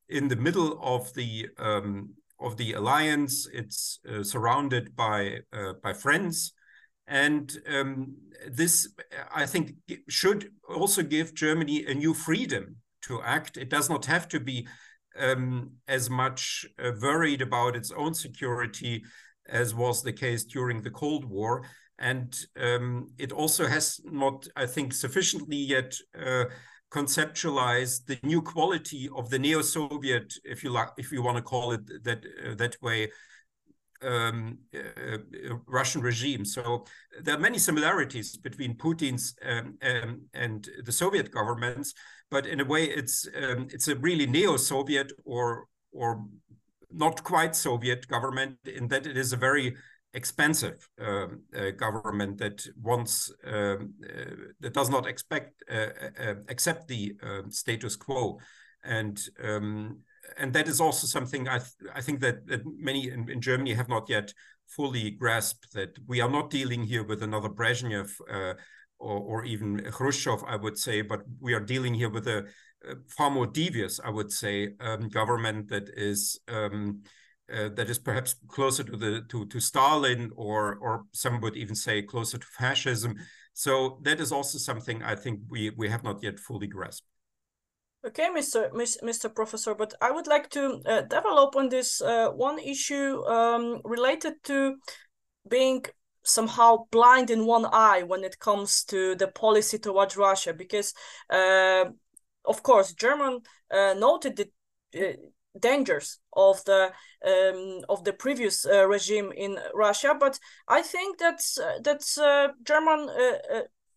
in 0.10 0.28
the 0.28 0.36
middle 0.36 0.80
of 0.82 1.14
the 1.14 1.50
um, 1.58 2.14
of 2.40 2.58
the 2.58 2.74
alliance. 2.74 3.48
It's 3.52 4.00
uh, 4.10 4.24
surrounded 4.24 4.96
by 4.96 5.40
uh, 5.54 5.74
by 5.84 5.94
friends. 5.94 6.54
And 7.08 7.52
um, 7.68 8.16
this, 8.50 8.88
I 9.36 9.46
think, 9.46 9.74
should 10.08 10.50
also 10.70 11.04
give 11.04 11.34
Germany 11.34 11.86
a 11.86 11.94
new 11.94 12.14
freedom 12.14 12.78
to 13.02 13.22
act. 13.22 13.58
It 13.58 13.70
does 13.70 13.90
not 13.90 14.06
have 14.06 14.30
to 14.30 14.40
be 14.40 14.68
um, 15.20 15.72
as 15.88 16.10
much 16.10 16.66
uh, 16.84 16.92
worried 17.02 17.42
about 17.42 17.76
its 17.76 17.92
own 17.92 18.14
security 18.14 19.04
as 19.50 19.74
was 19.74 20.02
the 20.02 20.14
case 20.14 20.44
during 20.44 20.82
the 20.82 20.92
Cold 20.92 21.26
War. 21.26 21.66
And 22.00 22.36
um, 22.60 23.08
it 23.18 23.32
also 23.32 23.68
has 23.68 24.00
not, 24.06 24.48
I 24.56 24.66
think, 24.66 24.94
sufficiently 24.94 25.58
yet 25.58 25.94
uh, 26.20 26.46
conceptualized 26.92 28.06
the 28.06 28.20
new 28.24 28.42
quality 28.42 29.10
of 29.16 29.30
the 29.30 29.40
neo-Soviet, 29.40 30.34
if 30.44 30.64
you 30.64 30.72
like, 30.72 30.90
if 30.98 31.12
you 31.12 31.22
want 31.22 31.38
to 31.38 31.44
call 31.44 31.72
it 31.72 32.04
that 32.04 32.26
uh, 32.46 32.56
that 32.56 32.76
way, 32.82 33.12
um, 34.02 34.58
uh, 34.76 35.18
uh, 35.18 35.58
Russian 35.68 36.02
regime. 36.02 36.44
So 36.44 36.86
there 37.22 37.36
are 37.36 37.40
many 37.40 37.60
similarities 37.60 38.36
between 38.38 38.78
Putin's 38.78 39.36
um, 39.46 39.78
um, 39.84 40.22
and 40.34 40.68
the 40.84 40.92
Soviet 40.92 41.32
governments, 41.32 41.94
but 42.32 42.48
in 42.48 42.62
a 42.62 42.66
way, 42.66 42.86
it's 42.86 43.28
um, 43.36 43.68
it's 43.70 43.90
a 43.90 43.96
really 43.96 44.26
neo-Soviet 44.26 45.12
or 45.26 45.68
or 45.92 46.26
not 46.90 47.24
quite 47.24 47.56
Soviet 47.56 48.08
government 48.08 48.58
in 48.66 48.88
that 48.88 49.06
it 49.06 49.18
is 49.18 49.34
a 49.34 49.38
very 49.38 49.76
expensive 50.14 50.90
um, 51.00 51.42
uh, 51.56 51.72
government 51.72 52.38
that 52.38 52.66
wants 52.82 53.32
um, 53.46 53.94
uh, 54.04 54.36
that 54.62 54.74
does 54.74 54.90
not 54.90 55.06
expect 55.06 55.64
uh, 55.70 55.76
uh, 55.76 56.24
uh 56.24 56.36
accept 56.50 56.88
the 56.88 57.14
um, 57.22 57.52
status 57.52 57.98
quo, 57.98 58.40
and 58.84 59.22
um, 59.44 60.00
and 60.38 60.54
that 60.54 60.68
is 60.70 60.80
also 60.80 61.08
something 61.08 61.50
I 61.50 61.60
th 61.60 61.70
I 61.94 62.02
think 62.02 62.22
that 62.22 62.48
that 62.48 62.62
many 62.66 63.10
in, 63.10 63.30
in, 63.30 63.42
Germany 63.42 63.74
have 63.74 63.90
not 63.90 64.10
yet 64.10 64.34
fully 64.68 65.12
grasped 65.12 65.74
that 65.74 65.98
we 66.08 66.22
are 66.22 66.32
not 66.32 66.50
dealing 66.50 66.84
here 66.84 67.04
with 67.04 67.24
another 67.24 67.50
Brezhnev 67.50 68.10
uh, 68.30 68.54
or, 69.02 69.20
or, 69.20 69.46
even 69.46 69.84
Khrushchev, 69.92 70.44
I 70.48 70.56
would 70.56 70.78
say, 70.78 71.02
but 71.02 71.22
we 71.40 71.54
are 71.54 71.60
dealing 71.60 71.94
here 71.94 72.10
with 72.10 72.28
a, 72.28 72.46
a 72.90 72.96
far 73.08 73.30
more 73.30 73.48
devious, 73.48 74.00
I 74.04 74.10
would 74.10 74.32
say, 74.32 74.76
um, 74.80 75.10
government 75.10 75.70
that 75.70 75.90
is 75.96 76.40
um, 76.48 77.02
uh, 77.52 77.70
that 77.76 77.90
is 77.90 78.00
perhaps 78.00 78.36
closer 78.48 78.84
to 78.84 78.96
the 78.96 79.22
to 79.30 79.46
to 79.48 79.60
Stalin 79.60 80.32
or 80.36 80.76
or 80.76 81.04
some 81.12 81.42
would 81.42 81.58
even 81.58 81.76
say 81.76 82.02
closer 82.02 82.38
to 82.38 82.48
fascism. 82.48 83.16
So 83.54 84.00
that 84.04 84.20
is 84.20 84.32
also 84.32 84.58
something 84.58 85.04
I 85.04 85.16
think 85.16 85.42
we 85.50 85.72
we 85.72 85.90
have 85.90 86.04
not 86.04 86.24
yet 86.24 86.40
fully 86.40 86.68
grasped. 86.68 87.08
Okay, 88.04 88.30
Mr. 88.36 88.72
Mr. 89.04 89.30
Professor, 89.34 89.76
but 89.76 89.94
I 90.02 90.12
would 90.12 90.28
like 90.28 90.50
to 90.52 90.82
uh, 90.86 91.02
develop 91.02 91.56
on 91.56 91.70
this 91.70 92.02
uh, 92.02 92.30
one 92.30 92.58
issue 92.58 93.24
um, 93.26 93.82
related 93.84 94.44
to 94.46 94.78
being 95.48 95.86
somehow 96.24 96.86
blind 96.92 97.30
in 97.30 97.46
one 97.46 97.66
eye 97.66 98.04
when 98.04 98.24
it 98.24 98.40
comes 98.40 98.84
to 98.86 99.16
the 99.16 99.28
policy 99.28 99.78
towards 99.80 100.18
Russia, 100.18 100.54
because 100.54 100.94
uh, 101.30 101.86
of 102.46 102.64
course 102.64 102.94
German 102.94 103.40
uh, 103.72 103.94
noted 103.98 104.36
the 104.36 104.50
uh, 105.00 105.14
dangers 105.60 106.20
of 106.34 106.64
the 106.66 106.92
um, 107.26 107.82
of 107.90 108.04
the 108.04 108.14
previous 108.14 108.66
uh, 108.66 108.88
regime 108.88 109.32
in 109.36 109.58
Russia, 109.74 110.16
but 110.20 110.40
I 110.68 110.82
think 110.82 111.18
that's 111.18 111.60
that's 111.84 112.20
German 112.64 113.10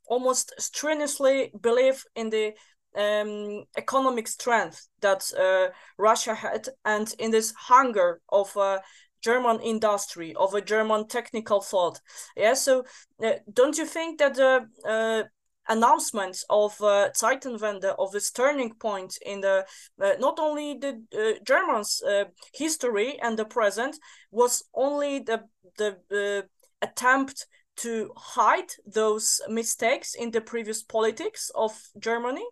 almost 0.07 0.53
strenuously 0.59 1.51
believe 1.61 2.05
in 2.15 2.31
the 2.31 2.53
um, 2.97 3.65
economic 3.77 4.29
strength 4.29 4.89
that 5.01 5.25
uh, 5.39 5.73
Russia 5.99 6.35
had, 6.35 6.69
and 6.85 7.13
in 7.19 7.31
this 7.31 7.53
hunger 7.57 8.21
of 8.29 8.57
a 8.57 8.83
German 9.25 9.61
industry, 9.61 10.35
of 10.35 10.55
a 10.55 10.61
German 10.61 11.09
technical 11.09 11.61
thought. 11.61 12.01
Yeah, 12.37 12.55
so 12.55 12.85
uh, 13.25 13.33
don't 13.53 13.79
you 13.79 13.87
think 13.87 14.19
that 14.19 14.35
the 14.35 14.67
uh, 14.87 15.23
announcement 15.69 16.37
of 16.51 16.73
uh, 16.83 17.09
Zeitenwende, 17.15 17.95
of 17.99 18.13
this 18.13 18.31
turning 18.31 18.75
point 18.75 19.17
in 19.25 19.41
the 19.41 19.65
uh, 20.03 20.13
not 20.19 20.39
only 20.39 20.79
the 20.79 21.03
uh, 21.17 21.39
Germans' 21.45 22.03
uh, 22.03 22.25
history 22.53 23.19
and 23.23 23.39
the 23.39 23.45
present, 23.45 23.97
was 24.31 24.63
only 24.75 25.21
the 25.21 25.45
the 25.79 25.97
uh, 26.13 26.43
attempt 26.83 27.47
to 27.77 28.11
hide 28.17 28.71
those 28.87 29.41
mistakes 29.49 30.15
in 30.15 30.31
the 30.31 30.41
previous 30.41 30.83
politics 30.83 31.51
of 31.55 31.73
Germany? 31.99 32.45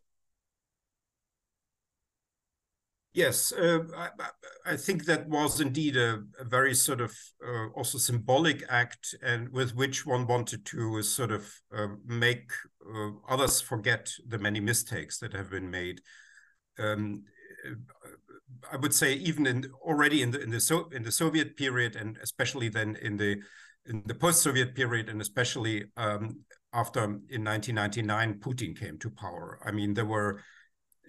Yes, 3.15 3.53
uh, 3.53 3.81
I, 3.95 4.09
I, 4.65 4.77
think 4.77 5.05
that 5.05 5.29
was 5.29 5.61
indeed 5.61 5.99
a, 5.99 6.23
a 6.41 6.45
very 6.45 6.75
sort 6.75 7.03
of 7.03 7.15
uh, 7.47 7.69
also 7.77 7.99
symbolic 7.99 8.65
act, 8.71 9.15
and 9.23 9.51
with 9.51 9.75
which 9.75 10.07
one 10.07 10.27
wanted 10.27 10.65
to 10.67 11.03
sort 11.03 11.31
of 11.31 11.53
uh, 11.77 11.89
make 12.07 12.51
others 13.29 13.61
forget 13.61 14.11
the 14.27 14.39
many 14.39 14.61
mistakes 14.61 15.19
that 15.19 15.35
have 15.35 15.51
been 15.51 15.71
made. 15.71 16.01
Um, 16.79 17.25
I 18.73 18.77
would 18.77 18.95
say 18.95 19.15
even 19.15 19.47
in 19.47 19.71
already 19.83 20.23
in 20.23 20.31
the 20.31 20.41
in 20.41 20.51
the 20.51 20.61
so 20.61 20.89
in 20.91 21.03
the 21.03 21.13
Soviet 21.13 21.55
period, 21.57 21.97
and 21.97 22.19
especially 22.23 22.71
then 22.71 22.97
in 22.97 23.19
the 23.19 23.43
in 23.87 24.03
the 24.07 24.15
post-Soviet 24.15 24.75
period, 24.75 25.11
and 25.11 25.21
especially 25.21 25.85
um, 25.99 26.41
after 26.73 27.05
in 27.05 27.45
1999 27.45 28.41
Putin 28.41 28.79
came 28.79 28.99
to 28.99 29.11
power. 29.11 29.59
I 29.67 29.71
mean, 29.71 29.93
there 29.93 30.07
were 30.07 30.41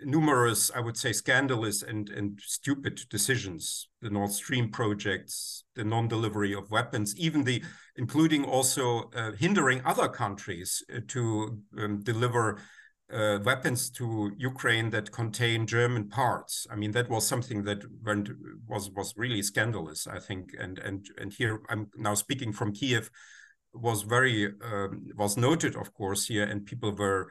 numerous, 0.05 0.71
I 0.75 0.79
would 0.79 0.97
say, 0.97 1.13
scandalous 1.13 1.83
and, 1.83 2.09
and 2.09 2.39
stupid 2.41 3.01
decisions, 3.09 3.87
the 4.01 4.09
Nord 4.09 4.31
Stream 4.31 4.69
projects, 4.69 5.63
the 5.75 5.83
non-delivery 5.83 6.53
of 6.53 6.69
weapons, 6.71 7.15
even 7.17 7.43
the, 7.43 7.63
including 7.95 8.45
also 8.45 9.09
uh, 9.15 9.31
hindering 9.31 9.81
other 9.85 10.07
countries 10.07 10.83
uh, 10.93 10.99
to 11.09 11.59
um, 11.77 11.99
deliver 12.01 12.59
uh, 13.11 13.39
weapons 13.43 13.89
to 13.91 14.31
Ukraine 14.37 14.89
that 14.89 15.11
contain 15.11 15.67
German 15.67 16.09
parts. 16.09 16.65
I 16.71 16.75
mean, 16.75 16.91
that 16.91 17.09
was 17.09 17.27
something 17.27 17.63
that 17.63 17.83
went, 18.03 18.29
was 18.67 18.89
was 18.91 19.13
really 19.17 19.41
scandalous, 19.41 20.07
I 20.07 20.19
think. 20.19 20.51
And 20.59 20.79
and 20.79 21.05
and 21.19 21.31
here 21.31 21.61
I'm 21.69 21.89
now 21.95 22.15
speaking 22.15 22.53
from 22.53 22.73
Kiev, 22.73 23.11
was 23.73 24.03
very 24.03 24.47
um, 24.63 25.07
was 25.15 25.37
noted, 25.37 25.75
of 25.75 25.93
course, 25.93 26.25
here, 26.25 26.43
and 26.43 26.65
people 26.65 26.95
were 26.95 27.29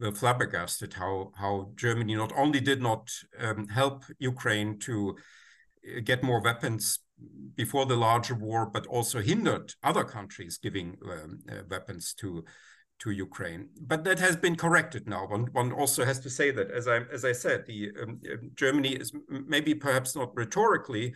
were 0.00 0.12
flabbergasted 0.12 0.94
how 0.94 1.32
how 1.36 1.70
Germany 1.76 2.14
not 2.14 2.32
only 2.36 2.60
did 2.60 2.82
not 2.82 3.10
um, 3.38 3.68
help 3.68 4.04
Ukraine 4.18 4.78
to 4.80 5.16
uh, 5.96 6.00
get 6.04 6.22
more 6.22 6.40
weapons 6.42 6.98
before 7.54 7.86
the 7.86 7.96
larger 7.96 8.34
war, 8.34 8.66
but 8.66 8.86
also 8.86 9.20
hindered 9.20 9.72
other 9.82 10.04
countries 10.04 10.58
giving 10.58 10.96
um, 11.04 11.38
uh, 11.50 11.62
weapons 11.68 12.14
to 12.14 12.44
to 13.00 13.10
Ukraine. 13.10 13.68
But 13.80 14.04
that 14.04 14.18
has 14.18 14.36
been 14.36 14.56
corrected 14.56 15.08
now. 15.08 15.26
One 15.26 15.46
one 15.52 15.72
also 15.72 16.04
has 16.04 16.20
to 16.20 16.30
say 16.30 16.50
that, 16.50 16.70
as 16.70 16.88
I 16.88 17.00
as 17.12 17.24
I 17.24 17.32
said, 17.32 17.66
the 17.66 17.90
um, 18.02 18.20
um 18.32 18.50
Germany 18.54 18.94
is 18.94 19.12
maybe 19.28 19.74
perhaps 19.74 20.16
not 20.16 20.36
rhetorically 20.36 21.14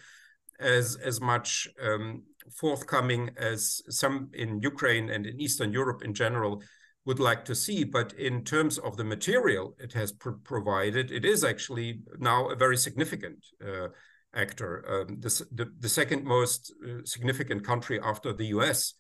as 0.60 0.96
as 0.96 1.20
much 1.20 1.68
um, 1.82 2.22
forthcoming 2.54 3.30
as 3.36 3.82
some 3.88 4.30
in 4.32 4.60
Ukraine 4.60 5.10
and 5.10 5.26
in 5.26 5.40
Eastern 5.40 5.72
Europe 5.72 6.02
in 6.02 6.14
general 6.14 6.62
would 7.08 7.18
like 7.18 7.42
to 7.46 7.54
see. 7.54 7.84
But 7.84 8.12
in 8.12 8.44
terms 8.44 8.76
of 8.76 8.98
the 8.98 9.02
material 9.16 9.74
it 9.78 9.94
has 9.94 10.12
provided, 10.12 11.10
it 11.10 11.24
is 11.24 11.42
actually 11.42 12.02
now 12.18 12.50
a 12.50 12.54
very 12.54 12.76
significant 12.76 13.38
uh, 13.66 13.88
actor, 14.34 14.84
um, 14.92 15.18
the, 15.18 15.30
the, 15.52 15.72
the, 15.80 15.88
second 15.88 16.22
most 16.24 16.70
uh, 16.84 17.00
significant 17.04 17.64
country 17.64 17.98
after 18.04 18.34
the 18.34 18.48
US, 18.58 18.92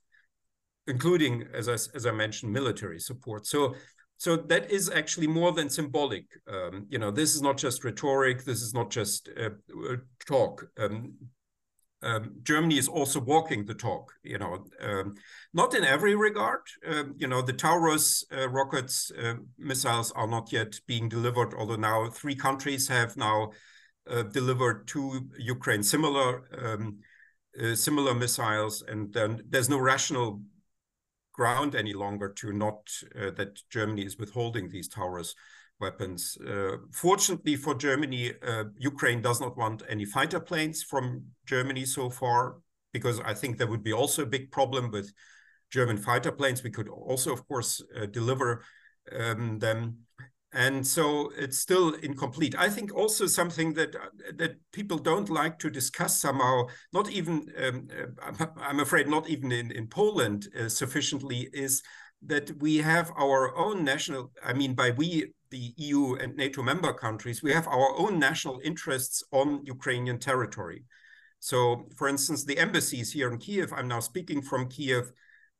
including, 0.86 1.44
as 1.52 1.68
I, 1.68 1.74
as 1.74 2.06
I 2.06 2.12
mentioned, 2.12 2.50
military 2.50 2.98
support. 2.98 3.46
So, 3.46 3.74
so 4.16 4.36
that 4.36 4.70
is 4.70 4.90
actually 4.90 5.26
more 5.26 5.52
than 5.52 5.68
symbolic. 5.68 6.24
Um, 6.50 6.86
you 6.88 6.98
know, 6.98 7.10
this 7.10 7.34
is 7.34 7.42
not 7.42 7.58
just 7.58 7.84
rhetoric. 7.84 8.42
This 8.42 8.62
is 8.62 8.72
not 8.72 8.88
just 8.90 9.28
uh, 9.38 9.50
talk. 10.26 10.64
Um, 10.78 11.12
um, 12.02 12.34
Germany 12.42 12.78
is 12.78 12.88
also 12.88 13.20
walking 13.20 13.66
the 13.66 13.74
talk, 13.74 14.12
you 14.22 14.38
know, 14.38 14.66
um, 14.80 15.14
not 15.52 15.74
in 15.74 15.84
every 15.84 16.14
regard. 16.14 16.60
Um, 16.86 17.14
you 17.18 17.26
know, 17.26 17.42
the 17.42 17.52
Taurus 17.52 18.24
uh, 18.36 18.48
rockets 18.48 19.10
uh, 19.10 19.34
missiles 19.58 20.12
are 20.12 20.28
not 20.28 20.52
yet 20.52 20.78
being 20.86 21.08
delivered, 21.08 21.54
although 21.54 21.76
now 21.76 22.08
three 22.08 22.36
countries 22.36 22.86
have 22.88 23.16
now 23.16 23.50
uh, 24.08 24.22
delivered 24.22 24.86
to 24.88 25.28
Ukraine 25.38 25.82
similar 25.82 26.42
um, 26.64 26.98
uh, 27.60 27.74
similar 27.74 28.14
missiles, 28.14 28.82
and 28.86 29.12
then 29.12 29.42
there's 29.48 29.68
no 29.68 29.78
rational 29.78 30.40
ground 31.32 31.74
any 31.74 31.92
longer 31.92 32.28
to 32.28 32.52
not 32.52 32.88
uh, 33.20 33.30
that 33.30 33.60
Germany 33.70 34.04
is 34.04 34.18
withholding 34.18 34.68
these 34.68 34.88
Taurus 34.88 35.34
weapons. 35.80 36.36
Uh, 36.46 36.76
fortunately 36.92 37.56
for 37.56 37.74
Germany, 37.74 38.32
uh, 38.46 38.64
Ukraine 38.76 39.22
does 39.22 39.40
not 39.40 39.56
want 39.56 39.82
any 39.88 40.04
fighter 40.04 40.40
planes 40.40 40.82
from 40.82 41.24
Germany 41.46 41.84
so 41.84 42.10
far, 42.10 42.56
because 42.92 43.20
I 43.20 43.34
think 43.34 43.58
there 43.58 43.68
would 43.68 43.84
be 43.84 43.92
also 43.92 44.22
a 44.22 44.26
big 44.26 44.50
problem 44.50 44.90
with 44.90 45.12
German 45.70 45.98
fighter 45.98 46.32
planes. 46.32 46.62
We 46.62 46.70
could 46.70 46.88
also, 46.88 47.32
of 47.32 47.46
course, 47.46 47.82
uh, 47.96 48.06
deliver 48.06 48.64
um, 49.12 49.58
them. 49.58 49.98
And 50.52 50.86
so 50.86 51.30
it's 51.36 51.58
still 51.58 51.92
incomplete. 51.94 52.54
I 52.58 52.70
think 52.70 52.94
also 52.94 53.26
something 53.26 53.74
that 53.74 53.94
that 54.36 54.56
people 54.72 54.96
don't 54.96 55.28
like 55.28 55.58
to 55.58 55.70
discuss 55.70 56.18
somehow, 56.18 56.68
not 56.92 57.10
even, 57.10 57.52
um, 57.62 57.88
uh, 58.40 58.46
I'm 58.56 58.80
afraid, 58.80 59.08
not 59.08 59.28
even 59.28 59.52
in, 59.52 59.70
in 59.72 59.86
Poland 59.88 60.48
uh, 60.58 60.70
sufficiently, 60.70 61.50
is 61.52 61.82
that 62.26 62.50
we 62.62 62.78
have 62.78 63.12
our 63.18 63.54
own 63.56 63.84
national, 63.84 64.32
I 64.42 64.54
mean, 64.54 64.74
by 64.74 64.90
we, 64.92 65.34
the 65.50 65.72
EU 65.76 66.14
and 66.14 66.36
NATO 66.36 66.62
member 66.62 66.92
countries, 66.92 67.42
we 67.42 67.52
have 67.52 67.66
our 67.66 67.98
own 67.98 68.18
national 68.18 68.60
interests 68.64 69.22
on 69.32 69.64
Ukrainian 69.64 70.18
territory. 70.18 70.84
So, 71.40 71.86
for 71.96 72.08
instance, 72.08 72.44
the 72.44 72.58
embassies 72.58 73.12
here 73.12 73.30
in 73.30 73.38
Kiev, 73.38 73.72
I'm 73.72 73.88
now 73.88 74.00
speaking 74.00 74.42
from 74.42 74.68
Kiev, 74.68 75.12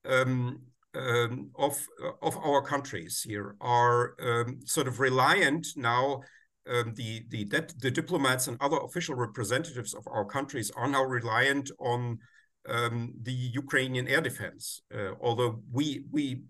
um, 0.04 0.62
um, 0.94 1.50
of, 1.56 1.86
of 2.22 2.36
our 2.38 2.62
countries 2.62 3.22
here 3.22 3.56
are 3.60 4.14
um, 4.20 4.60
sort 4.64 4.88
of 4.88 5.00
reliant 5.00 5.68
now. 5.76 6.22
Um, 6.68 6.92
the, 6.96 7.24
the, 7.30 7.44
the 7.80 7.90
diplomats 7.90 8.46
and 8.46 8.58
other 8.60 8.76
official 8.76 9.14
representatives 9.14 9.94
of 9.94 10.06
our 10.06 10.26
countries 10.26 10.70
are 10.76 10.88
now 10.88 11.02
reliant 11.02 11.70
on 11.78 12.18
um, 12.68 13.14
the 13.22 13.32
Ukrainian 13.32 14.06
air 14.06 14.20
defense. 14.20 14.82
Uh, 14.94 15.12
although 15.20 15.62
we, 15.72 16.04
we, 16.10 16.42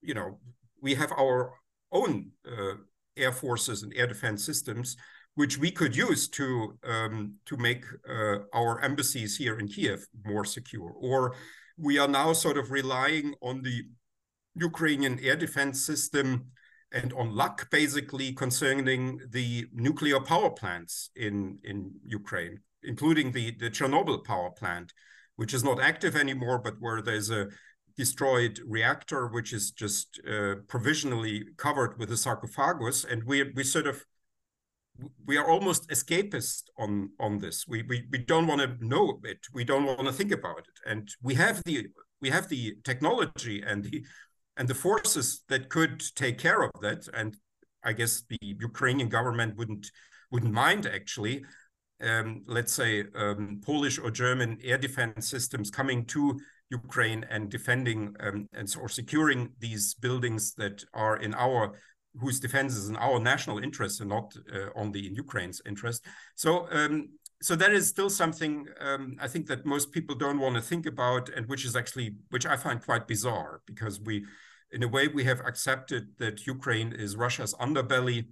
you 0.00 0.14
know, 0.14 0.38
we 0.80 0.94
have 0.94 1.12
our 1.12 1.52
own 1.92 2.30
uh, 2.46 2.74
air 3.16 3.32
forces 3.32 3.82
and 3.82 3.92
air 3.96 4.06
defense 4.06 4.44
systems, 4.44 4.96
which 5.34 5.58
we 5.58 5.70
could 5.70 5.96
use 5.96 6.28
to 6.28 6.78
um, 6.84 7.34
to 7.46 7.56
make 7.56 7.84
uh, 8.08 8.38
our 8.54 8.80
embassies 8.80 9.36
here 9.36 9.58
in 9.58 9.68
Kiev 9.68 10.06
more 10.24 10.44
secure. 10.44 10.92
Or 10.98 11.34
we 11.78 11.98
are 11.98 12.08
now 12.08 12.32
sort 12.32 12.58
of 12.58 12.70
relying 12.70 13.34
on 13.42 13.62
the 13.62 13.84
Ukrainian 14.54 15.18
air 15.20 15.36
defense 15.36 15.84
system 15.84 16.46
and 16.92 17.12
on 17.12 17.34
luck, 17.34 17.68
basically 17.70 18.32
concerning 18.32 19.20
the 19.30 19.66
nuclear 19.72 20.20
power 20.20 20.50
plants 20.50 21.10
in 21.16 21.58
in 21.64 21.92
Ukraine, 22.04 22.60
including 22.82 23.32
the 23.32 23.50
the 23.58 23.70
Chernobyl 23.70 24.24
power 24.24 24.50
plant, 24.50 24.92
which 25.36 25.52
is 25.52 25.64
not 25.64 25.80
active 25.80 26.16
anymore, 26.16 26.58
but 26.58 26.74
where 26.80 27.02
there's 27.02 27.30
a 27.30 27.48
destroyed 27.96 28.60
reactor, 28.66 29.28
which 29.28 29.52
is 29.52 29.70
just 29.70 30.20
uh, 30.28 30.56
provisionally 30.68 31.44
covered 31.56 31.98
with 31.98 32.10
a 32.10 32.16
sarcophagus, 32.16 33.04
and 33.04 33.24
we 33.24 33.52
we 33.54 33.64
sort 33.64 33.86
of 33.86 34.04
we 35.26 35.36
are 35.36 35.48
almost 35.48 35.88
escapist 35.88 36.64
on 36.78 37.10
on 37.18 37.38
this. 37.38 37.66
We 37.66 37.82
we 37.82 38.04
we 38.10 38.18
don't 38.18 38.46
want 38.46 38.60
to 38.60 38.86
know 38.86 39.20
it. 39.24 39.38
We 39.52 39.64
don't 39.64 39.86
want 39.86 40.06
to 40.06 40.12
think 40.12 40.32
about 40.32 40.58
it, 40.58 40.78
and 40.90 41.08
we 41.22 41.34
have 41.34 41.62
the 41.64 41.86
we 42.20 42.30
have 42.30 42.48
the 42.48 42.76
technology 42.84 43.62
and 43.66 43.84
the 43.84 44.04
and 44.56 44.68
the 44.68 44.74
forces 44.74 45.42
that 45.48 45.68
could 45.68 46.02
take 46.14 46.38
care 46.38 46.62
of 46.62 46.70
that. 46.80 47.08
And 47.14 47.36
I 47.84 47.92
guess 47.92 48.22
the 48.28 48.38
Ukrainian 48.40 49.08
government 49.08 49.56
wouldn't 49.56 49.90
wouldn't 50.30 50.52
mind 50.52 50.86
actually. 50.86 51.44
Um, 51.98 52.42
let's 52.46 52.74
say 52.74 53.04
um, 53.14 53.62
Polish 53.64 53.98
or 53.98 54.10
German 54.10 54.58
air 54.62 54.76
defense 54.76 55.30
systems 55.30 55.70
coming 55.70 56.04
to 56.06 56.38
Ukraine 56.70 57.24
and 57.30 57.48
defending 57.48 58.14
um, 58.20 58.48
and 58.52 58.74
or 58.80 58.88
securing 58.88 59.50
these 59.58 59.94
buildings 59.94 60.54
that 60.54 60.84
are 60.94 61.16
in 61.16 61.34
our 61.34 61.78
whose 62.18 62.40
defense 62.40 62.74
is 62.74 62.88
in 62.88 62.96
our 62.96 63.20
national 63.20 63.58
interest 63.58 64.00
and 64.00 64.08
not 64.08 64.34
uh, 64.52 64.68
only 64.74 65.06
in 65.06 65.14
Ukraine's 65.14 65.60
interest. 65.66 66.04
So 66.34 66.66
um, 66.70 67.10
so 67.42 67.54
that 67.56 67.72
is 67.72 67.86
still 67.86 68.08
something 68.08 68.66
um, 68.80 69.16
I 69.20 69.28
think 69.28 69.46
that 69.46 69.66
most 69.66 69.92
people 69.92 70.14
don't 70.14 70.40
want 70.40 70.56
to 70.56 70.62
think 70.62 70.86
about, 70.86 71.28
and 71.28 71.46
which 71.46 71.64
is 71.64 71.76
actually 71.76 72.16
which 72.30 72.46
I 72.46 72.56
find 72.56 72.82
quite 72.82 73.06
bizarre 73.06 73.60
because 73.66 74.00
we, 74.00 74.24
in 74.72 74.82
a 74.82 74.88
way, 74.88 75.08
we 75.08 75.24
have 75.24 75.40
accepted 75.40 76.08
that 76.18 76.46
Ukraine 76.46 76.92
is 76.92 77.16
Russia's 77.16 77.54
underbelly, 77.54 78.26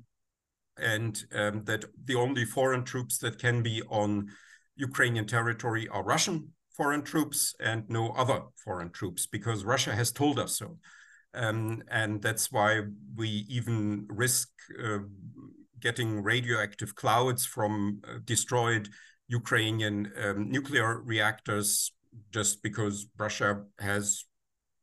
and 0.79 1.23
um, 1.35 1.65
that 1.65 1.85
the 2.05 2.15
only 2.15 2.45
foreign 2.45 2.85
troops 2.85 3.19
that 3.19 3.39
can 3.39 3.63
be 3.63 3.83
on 3.91 4.29
Ukrainian 4.77 5.27
territory 5.27 5.87
are 5.89 6.03
Russian 6.03 6.54
foreign 6.77 7.03
troops 7.03 7.55
and 7.61 7.89
no 7.89 8.11
other 8.11 8.43
foreign 8.57 8.91
troops 8.91 9.27
because 9.27 9.65
Russia 9.65 9.95
has 9.95 10.13
told 10.13 10.39
us 10.39 10.59
so. 10.59 10.79
Um, 11.35 11.83
and 11.91 12.23
that's 12.23 12.53
why 12.53 12.83
we 13.17 13.29
even 13.49 14.07
risk 14.09 14.49
uh, 14.83 14.99
getting 15.81 16.23
radioactive 16.23 16.95
clouds 16.95 17.45
from 17.45 18.01
uh, 18.09 18.19
destroyed 18.25 18.89
Ukrainian 19.29 20.13
um, 20.23 20.51
nuclear 20.51 21.01
reactors 21.01 21.93
just 22.31 22.63
because 22.63 23.07
Russia 23.19 23.65
has 23.79 24.25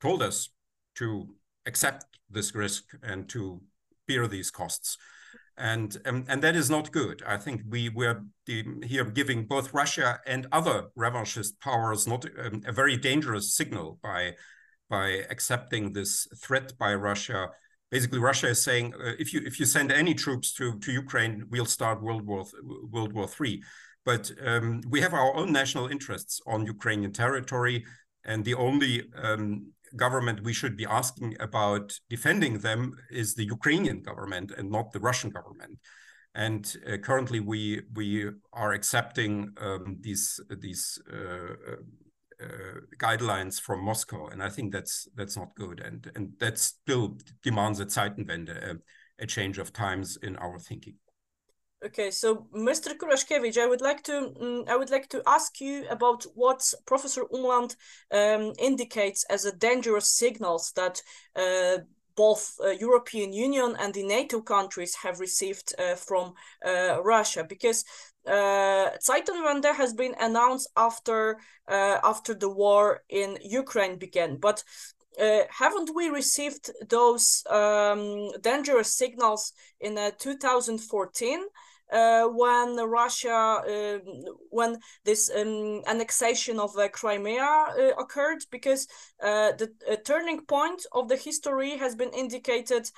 told 0.02 0.22
us 0.22 0.50
to 0.96 1.36
accept 1.66 2.06
this 2.30 2.54
risk 2.54 2.84
and 3.04 3.30
to 3.30 3.62
bear 4.08 4.28
these 4.28 4.52
costs. 4.52 4.98
And, 5.62 5.96
um, 6.06 6.26
and 6.28 6.42
that 6.42 6.56
is 6.56 6.72
not 6.72 6.92
good. 6.92 7.22
I 7.28 7.38
think 7.38 7.62
we 7.70 7.90
were 7.90 8.24
here 8.48 9.06
giving 9.06 9.46
both 9.46 9.76
Russia 9.76 10.20
and 10.26 10.48
other 10.52 10.88
revanchist 10.98 11.60
powers 11.60 12.08
not 12.08 12.26
um, 12.44 12.64
a 12.66 12.72
very 12.72 12.98
dangerous 12.98 13.56
signal 13.56 14.00
by 14.02 14.34
by 14.90 15.24
accepting 15.30 15.94
this 15.94 16.28
threat 16.44 16.74
by 16.78 16.94
Russia. 16.96 17.50
Basically, 17.92 18.20
Russia 18.20 18.48
is 18.50 18.64
saying 18.64 18.94
uh, 18.96 19.14
if 19.20 19.34
you 19.34 19.42
if 19.46 19.60
you 19.60 19.66
send 19.66 19.92
any 19.92 20.14
troops 20.16 20.52
to 20.54 20.80
to 20.80 20.92
Ukraine, 20.92 21.46
we'll 21.52 21.74
start 21.78 22.02
World 22.02 22.26
War 22.26 22.44
World 22.94 23.14
War 23.14 23.28
Three. 23.28 23.64
But 24.04 24.32
um, 24.44 24.82
we 24.90 25.00
have 25.02 25.14
our 25.14 25.32
own 25.40 25.52
national 25.52 25.88
interests 25.96 26.42
on 26.48 26.66
Ukrainian 26.66 27.14
territory, 27.14 27.86
and 28.26 28.44
the 28.44 28.56
only 28.56 28.94
um, 29.28 29.72
government 29.96 30.44
we 30.44 30.54
should 30.54 30.78
be 30.78 30.86
asking 30.86 31.36
about 31.40 32.00
defending 32.10 32.60
them 32.60 32.94
is 33.10 33.36
the 33.36 33.46
Ukrainian 33.46 34.02
government 34.02 34.52
and 34.58 34.70
not 34.70 34.92
the 34.92 35.00
Russian 35.00 35.30
government. 35.30 35.80
And 36.34 36.74
uh, 36.88 36.98
currently, 36.98 37.42
we 37.42 37.82
we 37.94 38.30
are 38.54 38.72
accepting 38.72 39.54
um, 39.58 39.98
these 40.00 40.40
these 40.50 40.98
uh, 41.12 41.76
uh, 42.42 42.80
guidelines 42.98 43.60
from 43.60 43.84
Moscow, 43.84 44.28
and 44.28 44.42
I 44.42 44.50
think 44.50 44.72
that's 44.72 45.10
that's 45.16 45.36
not 45.36 45.54
good, 45.56 45.82
and 45.82 46.10
and 46.16 46.32
that 46.40 46.58
still 46.58 47.18
demands 47.44 47.82
a 47.82 47.86
Zeitenwende, 47.86 48.50
a, 48.50 48.78
a 49.20 49.28
change 49.28 49.58
of 49.58 49.74
times 49.74 50.18
in 50.24 50.38
our 50.38 50.58
thinking. 50.58 50.96
Okay, 51.84 52.12
so 52.12 52.48
Mr. 52.54 52.96
Kuraszkiewicz, 52.96 53.58
I 53.58 53.66
would 53.66 53.82
like 53.82 54.04
to 54.04 54.34
um, 54.40 54.66
I 54.68 54.76
would 54.76 54.92
like 54.92 55.08
to 55.10 55.24
ask 55.26 55.60
you 55.60 55.88
about 55.90 56.24
what 56.36 56.74
Professor 56.86 57.24
Umland 57.34 57.76
um, 58.12 58.54
indicates 58.60 59.24
as 59.32 59.46
a 59.46 59.52
dangerous 59.52 60.08
signals 60.16 60.74
that 60.76 61.02
uh, 61.36 61.80
both 62.16 62.56
uh, 62.64 62.70
European 62.70 63.34
Union 63.34 63.76
and 63.80 63.96
the 63.96 64.04
NATO 64.04 64.42
countries 64.42 64.94
have 65.02 65.20
received 65.20 65.74
uh, 65.80 65.96
from 65.96 66.36
uh, 66.64 67.02
Russia 67.04 67.44
because 67.44 67.84
uh, 68.28 68.92
Zeitenwende 69.00 69.74
has 69.74 69.94
been 69.94 70.14
announced 70.20 70.70
after 70.78 71.40
uh, 71.68 71.98
after 72.04 72.36
the 72.36 72.50
war 72.50 73.02
in 73.10 73.40
Ukraine 73.44 73.98
began, 73.98 74.38
but 74.38 74.64
uh, 75.20 75.42
haven't 75.50 75.96
we 75.96 76.10
received 76.10 76.70
those 76.88 77.44
um, 77.50 78.32
dangerous 78.42 78.96
signals 78.96 79.54
in 79.80 79.98
uh, 79.98 80.12
2014 80.20 81.40
uh, 81.92 82.26
when 82.28 82.78
Russia, 82.78 83.62
uh, 83.68 84.00
when 84.50 84.78
this 85.06 85.30
um, 85.36 85.82
annexation 85.88 86.60
of 86.60 86.78
uh, 86.78 86.88
Crimea 86.90 87.42
uh, 87.42 87.92
occurred, 88.00 88.44
because 88.52 88.88
the 89.20 90.02
turning 90.06 90.46
point 90.46 90.86
of 90.92 91.08
the 91.08 91.18
history 91.18 91.78
has 91.78 91.96
been 91.96 92.12
indicated 92.12 92.90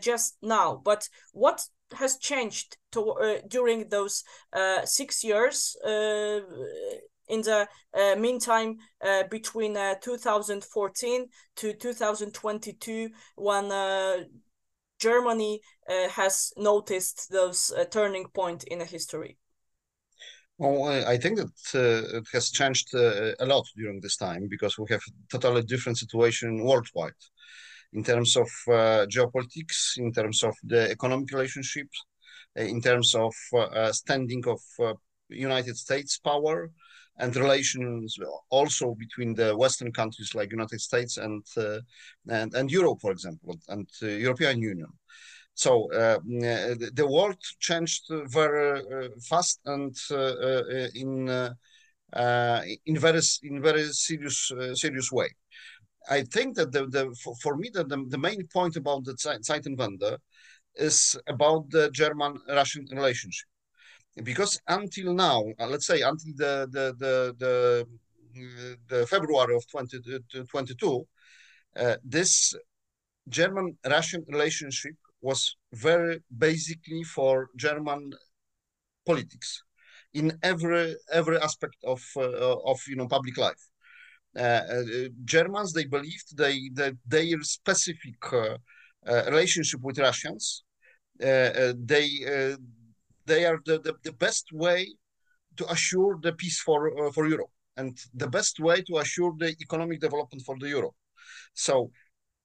just 0.00 0.36
now. 0.42 0.80
But 0.84 1.08
what 1.32 1.66
has 1.94 2.18
changed 2.18 2.76
to, 2.92 3.12
uh, 3.12 3.38
during 3.48 3.88
those 3.88 4.24
uh, 4.52 4.84
six 4.84 5.22
years 5.22 5.76
uh, 5.84 6.40
in 7.28 7.42
the 7.42 7.68
uh, 7.94 8.14
meantime 8.16 8.78
uh, 9.04 9.24
between 9.30 9.76
uh, 9.76 9.94
2014 10.00 11.26
to 11.56 11.72
2022 11.72 13.10
when 13.36 13.68
Germany 14.98 15.60
has 15.88 16.52
noticed 16.56 17.30
those 17.30 17.72
turning 17.90 18.26
point 18.28 18.64
in 18.64 18.78
the 18.78 18.84
history? 18.84 19.38
Well, 20.58 21.06
I 21.06 21.18
think 21.18 21.36
that 21.36 21.74
uh, 21.74 22.18
it 22.18 22.24
has 22.32 22.50
changed 22.50 22.94
uh, 22.94 23.32
a 23.38 23.44
lot 23.44 23.66
during 23.76 24.00
this 24.00 24.16
time 24.16 24.48
because 24.48 24.78
we 24.78 24.86
have 24.88 25.02
totally 25.30 25.62
different 25.62 25.98
situation 25.98 26.64
worldwide 26.64 27.12
in 27.92 28.02
terms 28.02 28.36
of 28.36 28.48
uh, 28.68 29.06
geopolitics, 29.06 29.98
in 29.98 30.12
terms 30.12 30.42
of 30.42 30.54
the 30.64 30.90
economic 30.90 31.30
relationships, 31.32 32.02
uh, 32.58 32.62
in 32.62 32.80
terms 32.80 33.14
of 33.14 33.34
uh, 33.54 33.92
standing 33.92 34.42
of 34.46 34.60
United 35.28 35.76
States 35.76 36.18
power 36.18 36.70
and 37.18 37.34
relations 37.36 38.16
also 38.50 38.94
between 38.94 39.34
the 39.34 39.56
Western 39.56 39.92
countries 39.92 40.34
like 40.34 40.50
United 40.50 40.80
States 40.80 41.16
and 41.16 41.44
and, 42.28 42.54
and 42.54 42.70
Europe, 42.70 42.98
for 43.00 43.12
example, 43.12 43.56
and 43.68 43.88
European 44.00 44.60
Union. 44.60 44.92
So 45.54 45.90
uh, 45.92 46.18
the 46.26 47.06
world 47.08 47.38
changed 47.60 48.04
very 48.10 48.80
uh, 48.80 49.08
fast 49.26 49.60
and 49.64 49.96
uh, 50.10 50.62
in 50.94 51.28
in 52.84 52.98
very 52.98 53.22
in 53.42 53.62
very 53.62 53.86
serious 53.92 54.52
serious 54.74 55.10
way. 55.10 55.28
I 56.08 56.22
think 56.22 56.56
that 56.56 56.72
the, 56.72 56.86
the 56.86 57.16
for, 57.22 57.34
for 57.42 57.56
me 57.56 57.70
the, 57.72 57.84
the, 57.84 58.04
the, 58.08 58.18
main 58.18 58.46
point 58.46 58.76
about 58.76 59.04
the 59.04 59.14
Zeitenwende 59.14 60.18
is 60.76 61.16
about 61.26 61.70
the 61.70 61.90
German-Russian 61.90 62.86
relationship, 62.92 63.48
because 64.22 64.58
until 64.66 65.12
now, 65.12 65.44
uh, 65.58 65.66
let's 65.66 65.86
say 65.86 66.00
until 66.00 66.32
the 66.36 66.68
the 66.70 66.94
the 66.98 67.34
the, 68.34 68.76
the 68.88 69.06
February 69.06 69.54
of 69.56 69.66
2022, 69.70 71.06
uh, 71.76 71.96
this 72.04 72.54
German-Russian 73.28 74.24
relationship 74.28 74.94
was 75.20 75.56
very 75.72 76.20
basically 76.36 77.02
for 77.02 77.48
German 77.56 78.12
politics 79.04 79.62
in 80.14 80.38
every 80.42 80.96
every 81.12 81.38
aspect 81.38 81.76
of 81.84 82.02
uh, 82.16 82.56
of 82.64 82.78
you 82.88 82.96
know 82.96 83.08
public 83.08 83.36
life. 83.36 83.62
Uh, 84.36 84.40
uh, 84.40 84.82
Germans 85.24 85.72
they 85.72 85.86
believed 85.86 86.36
they 86.36 86.70
that 86.74 86.94
their 87.06 87.40
specific 87.42 88.20
uh, 88.32 88.56
relationship 89.30 89.80
with 89.82 89.98
Russians 89.98 90.64
they 91.18 92.08
they 93.26 93.44
are 93.44 93.60
the, 93.64 93.78
the, 93.80 93.94
the, 94.04 94.12
best 94.12 94.46
way 94.52 94.86
to 95.56 95.70
assure 95.70 96.18
the 96.22 96.32
peace 96.32 96.60
for 96.60 97.12
for 97.12 97.26
Europe 97.28 97.50
and 97.76 97.98
the 98.14 98.28
best 98.28 98.58
way 98.60 98.82
to 98.82 98.98
assure 98.98 99.34
the 99.38 99.54
economic 99.60 100.00
development 100.00 100.42
for 100.44 100.56
the 100.58 100.68
Europe. 100.68 100.94
So 101.54 101.90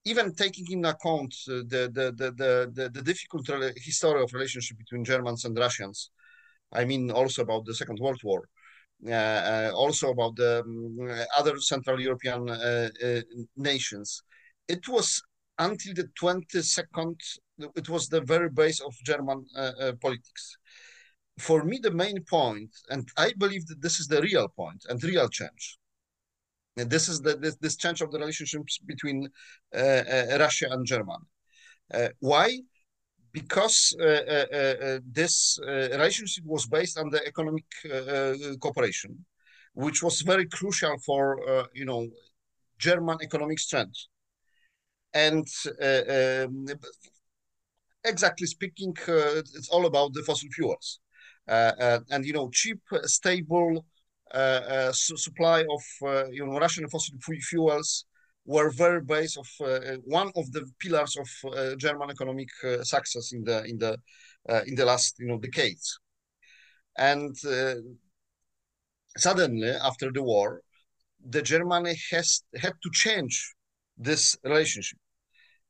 even 0.05 0.33
taking 0.33 0.65
in 0.71 0.85
account 0.85 1.33
uh, 1.47 1.61
the, 1.67 1.89
the, 1.93 2.11
the, 2.17 2.31
the, 2.73 2.89
the, 2.89 3.01
difficult 3.01 3.47
history 3.75 4.21
of 4.21 4.33
relationship 4.33 4.77
between 4.77 5.03
Germans 5.03 5.45
and 5.45 5.57
Russians, 5.57 6.09
I 6.71 6.85
mean 6.85 7.11
also 7.11 7.43
about 7.43 7.65
the 7.65 7.75
Second 7.75 7.99
World 7.99 8.21
War, 8.23 8.47
uh, 9.07 9.11
uh, 9.11 9.71
also 9.75 10.11
about 10.11 10.35
the 10.35 10.61
um, 10.61 10.97
other 11.37 11.57
Central 11.59 11.99
European 11.99 12.49
uh, 12.49 12.89
nations. 13.55 14.23
It 14.67 14.87
was 14.87 15.21
until 15.59 15.93
the 15.93 16.09
22nd, 16.19 17.15
it 17.75 17.89
was 17.89 18.07
the 18.07 18.21
very 18.21 18.49
base 18.49 18.79
of 18.79 18.93
German 19.03 19.45
uh, 19.55 19.71
uh, 19.79 19.93
politics. 20.01 20.57
For 21.39 21.63
me, 21.63 21.79
the 21.81 21.91
main 21.91 22.23
point, 22.23 22.71
and 22.89 23.07
I 23.17 23.33
believe 23.37 23.65
that 23.67 23.81
this 23.81 23.99
is 23.99 24.07
the 24.07 24.21
real 24.21 24.47
point 24.49 24.85
and 24.89 25.03
real 25.03 25.29
change, 25.29 25.77
And 26.77 26.89
this 26.89 27.09
is 27.09 27.21
the 27.21 27.35
this, 27.37 27.55
this 27.57 27.75
change 27.75 28.01
of 28.01 28.11
the 28.11 28.19
relationships 28.19 28.79
between 28.85 29.27
uh, 29.75 29.79
uh, 29.79 30.37
Russia 30.39 30.67
and 30.71 30.85
Germany. 30.85 31.25
Uh, 31.93 32.09
why? 32.19 32.59
Because 33.31 33.95
uh, 33.99 34.99
this 35.19 35.59
relationship 35.65 36.43
was 36.45 36.67
based 36.67 36.97
on 36.97 37.09
the 37.09 37.25
economic 37.25 37.65
cooperation, 38.59 39.25
which 39.73 40.03
was 40.03 40.21
very 40.21 40.47
crucial 40.47 40.97
for 41.05 41.23
you 41.73 41.85
know 41.85 42.07
German 42.77 43.17
economic 43.21 43.59
strength. 43.59 43.99
And 45.13 45.47
um, 45.81 46.65
exactly 48.03 48.47
speaking, 48.47 48.95
uh, 49.07 49.39
it's 49.39 49.69
all 49.69 49.85
about 49.85 50.13
the 50.13 50.23
fossil 50.23 50.49
fuels. 50.51 50.99
Uh, 51.47 51.71
uh, 51.79 51.99
and 52.11 52.25
you 52.25 52.33
know, 52.33 52.49
cheap, 52.51 52.79
stable 53.03 53.85
uh, 54.33 54.37
uh, 54.37 54.91
supply 54.93 55.59
of 55.59 55.83
uh, 56.07 56.25
you 56.31 56.45
know 56.45 56.57
Russian 56.57 56.87
fossil 56.87 57.15
fuels 57.41 58.05
were 58.45 58.71
very 58.71 59.01
base 59.01 59.37
of 59.37 59.47
one 60.05 60.31
of 60.35 60.51
the 60.51 60.65
pillars 60.79 61.15
of 61.17 61.77
German 61.77 62.09
economic 62.09 62.49
success 62.83 63.33
in 63.33 63.43
the 63.43 63.63
in 63.65 63.77
the 63.77 63.97
in 64.65 64.75
the 64.75 64.85
last 64.85 65.15
you 65.19 65.27
know 65.27 65.37
decades. 65.37 65.99
And 66.97 67.35
suddenly, 69.17 69.69
after 69.69 70.11
the 70.11 70.23
war, 70.23 70.61
the 71.19 71.41
Germany 71.41 71.95
has 72.11 72.43
had 72.55 72.73
to 72.83 72.89
change 72.93 73.53
this 73.97 74.37
relationship 74.43 74.99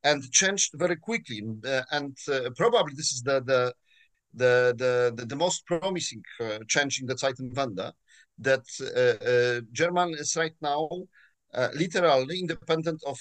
and 0.03 0.31
changed 0.31 0.71
very 0.75 0.95
quickly. 0.95 1.41
Uh, 1.65 1.81
and 1.91 2.17
uh, 2.31 2.49
probably 2.55 2.93
this 2.95 3.11
is 3.13 3.21
the 3.23 3.41
the 3.41 3.73
the 4.33 5.13
the, 5.15 5.25
the 5.25 5.35
most 5.35 5.65
promising 5.65 6.23
uh, 6.39 6.59
change 6.67 7.01
in 7.01 7.07
the 7.07 7.15
Zeitenwende 7.15 7.91
that 8.39 8.65
uh, 8.81 9.25
uh, 9.29 9.61
Germany 9.71 10.13
is 10.13 10.35
right 10.35 10.55
now 10.61 10.89
uh, 11.53 11.69
literally 11.75 12.39
independent 12.39 13.01
of 13.05 13.19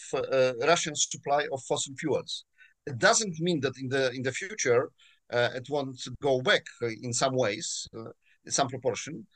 Russian 0.67 0.95
supply 0.95 1.47
of 1.53 1.63
fossil 1.69 1.95
fuels. 1.99 2.45
It 2.87 2.99
doesn't 2.99 3.39
mean 3.41 3.61
that 3.61 3.77
in 3.79 3.89
the 3.89 4.11
in 4.13 4.23
the 4.23 4.33
future 4.33 4.91
it 5.33 5.67
won't 5.69 6.01
go 6.23 6.41
back 6.41 6.65
in 7.03 7.13
some 7.13 7.35
ways, 7.35 7.89
in 7.93 8.53
some 8.53 8.69
proportion. 8.69 9.27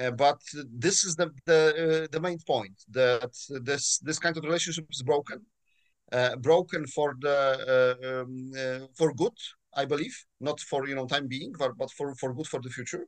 Uh, 0.00 0.10
but 0.10 0.40
this 0.72 1.04
is 1.04 1.16
the 1.16 1.30
the, 1.44 2.04
uh, 2.04 2.06
the 2.10 2.20
main 2.20 2.38
point 2.46 2.74
that 2.90 3.30
this 3.62 3.98
this 3.98 4.18
kind 4.18 4.36
of 4.36 4.44
relationship 4.44 4.86
is 4.90 5.02
broken, 5.02 5.36
uh, 5.36 5.51
broken 6.40 6.86
for 6.86 7.16
the 7.20 7.38
um, 8.22 8.88
for 8.94 9.12
good, 9.14 9.36
I 9.74 9.84
believe, 9.84 10.16
not 10.40 10.60
for 10.60 10.86
you 10.88 10.94
know 10.94 11.06
time 11.06 11.28
being, 11.28 11.52
but, 11.58 11.72
but 11.78 11.90
for 11.90 12.14
for 12.14 12.34
good 12.34 12.46
for 12.46 12.60
the 12.60 12.70
future. 12.70 13.06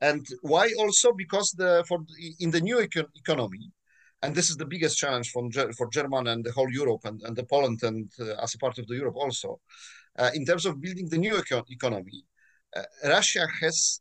And 0.00 0.26
why 0.42 0.70
also? 0.78 1.12
Because 1.12 1.52
the 1.52 1.84
for 1.88 1.98
in 2.40 2.50
the 2.50 2.60
new 2.60 2.76
econ 2.78 3.06
economy, 3.14 3.70
and 4.22 4.34
this 4.34 4.50
is 4.50 4.56
the 4.56 4.66
biggest 4.66 4.98
challenge 4.98 5.30
for, 5.30 5.48
for 5.76 5.88
German 5.90 6.26
and 6.28 6.44
the 6.44 6.52
whole 6.52 6.70
Europe 6.70 7.04
and, 7.04 7.20
and 7.22 7.36
the 7.36 7.44
Poland 7.44 7.82
and 7.82 8.10
uh, 8.18 8.42
as 8.42 8.54
a 8.54 8.58
part 8.58 8.78
of 8.78 8.86
the 8.86 8.94
Europe 8.94 9.16
also, 9.16 9.60
uh, 10.18 10.30
in 10.34 10.44
terms 10.44 10.66
of 10.66 10.80
building 10.80 11.08
the 11.08 11.18
new 11.18 11.34
econ 11.34 11.64
economy, 11.70 12.24
uh, 12.76 12.82
Russia 13.04 13.46
has 13.60 14.00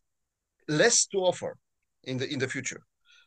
less 0.68 1.06
to 1.08 1.18
offer 1.18 1.58
in 2.04 2.18
the 2.18 2.28
in 2.34 2.40
the 2.40 2.48
future. 2.48 2.82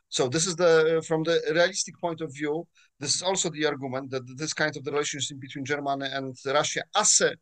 So 0.08 0.28
this 0.28 0.46
is 0.46 0.56
the 0.56 1.04
from 1.06 1.24
the 1.24 1.40
realistic 1.52 1.98
point 2.00 2.20
of 2.20 2.32
view. 2.32 2.66
This 2.98 3.14
is 3.16 3.22
also 3.22 3.50
the 3.50 3.66
argument 3.66 4.10
that 4.10 4.22
this 4.36 4.54
kind 4.54 4.74
of 4.76 4.84
the 4.84 4.92
relationship 4.92 5.38
between 5.40 5.64
Germany 5.64 6.08
and 6.12 6.34
Russia 6.46 6.82
as 6.94 7.20
a 7.20 7.34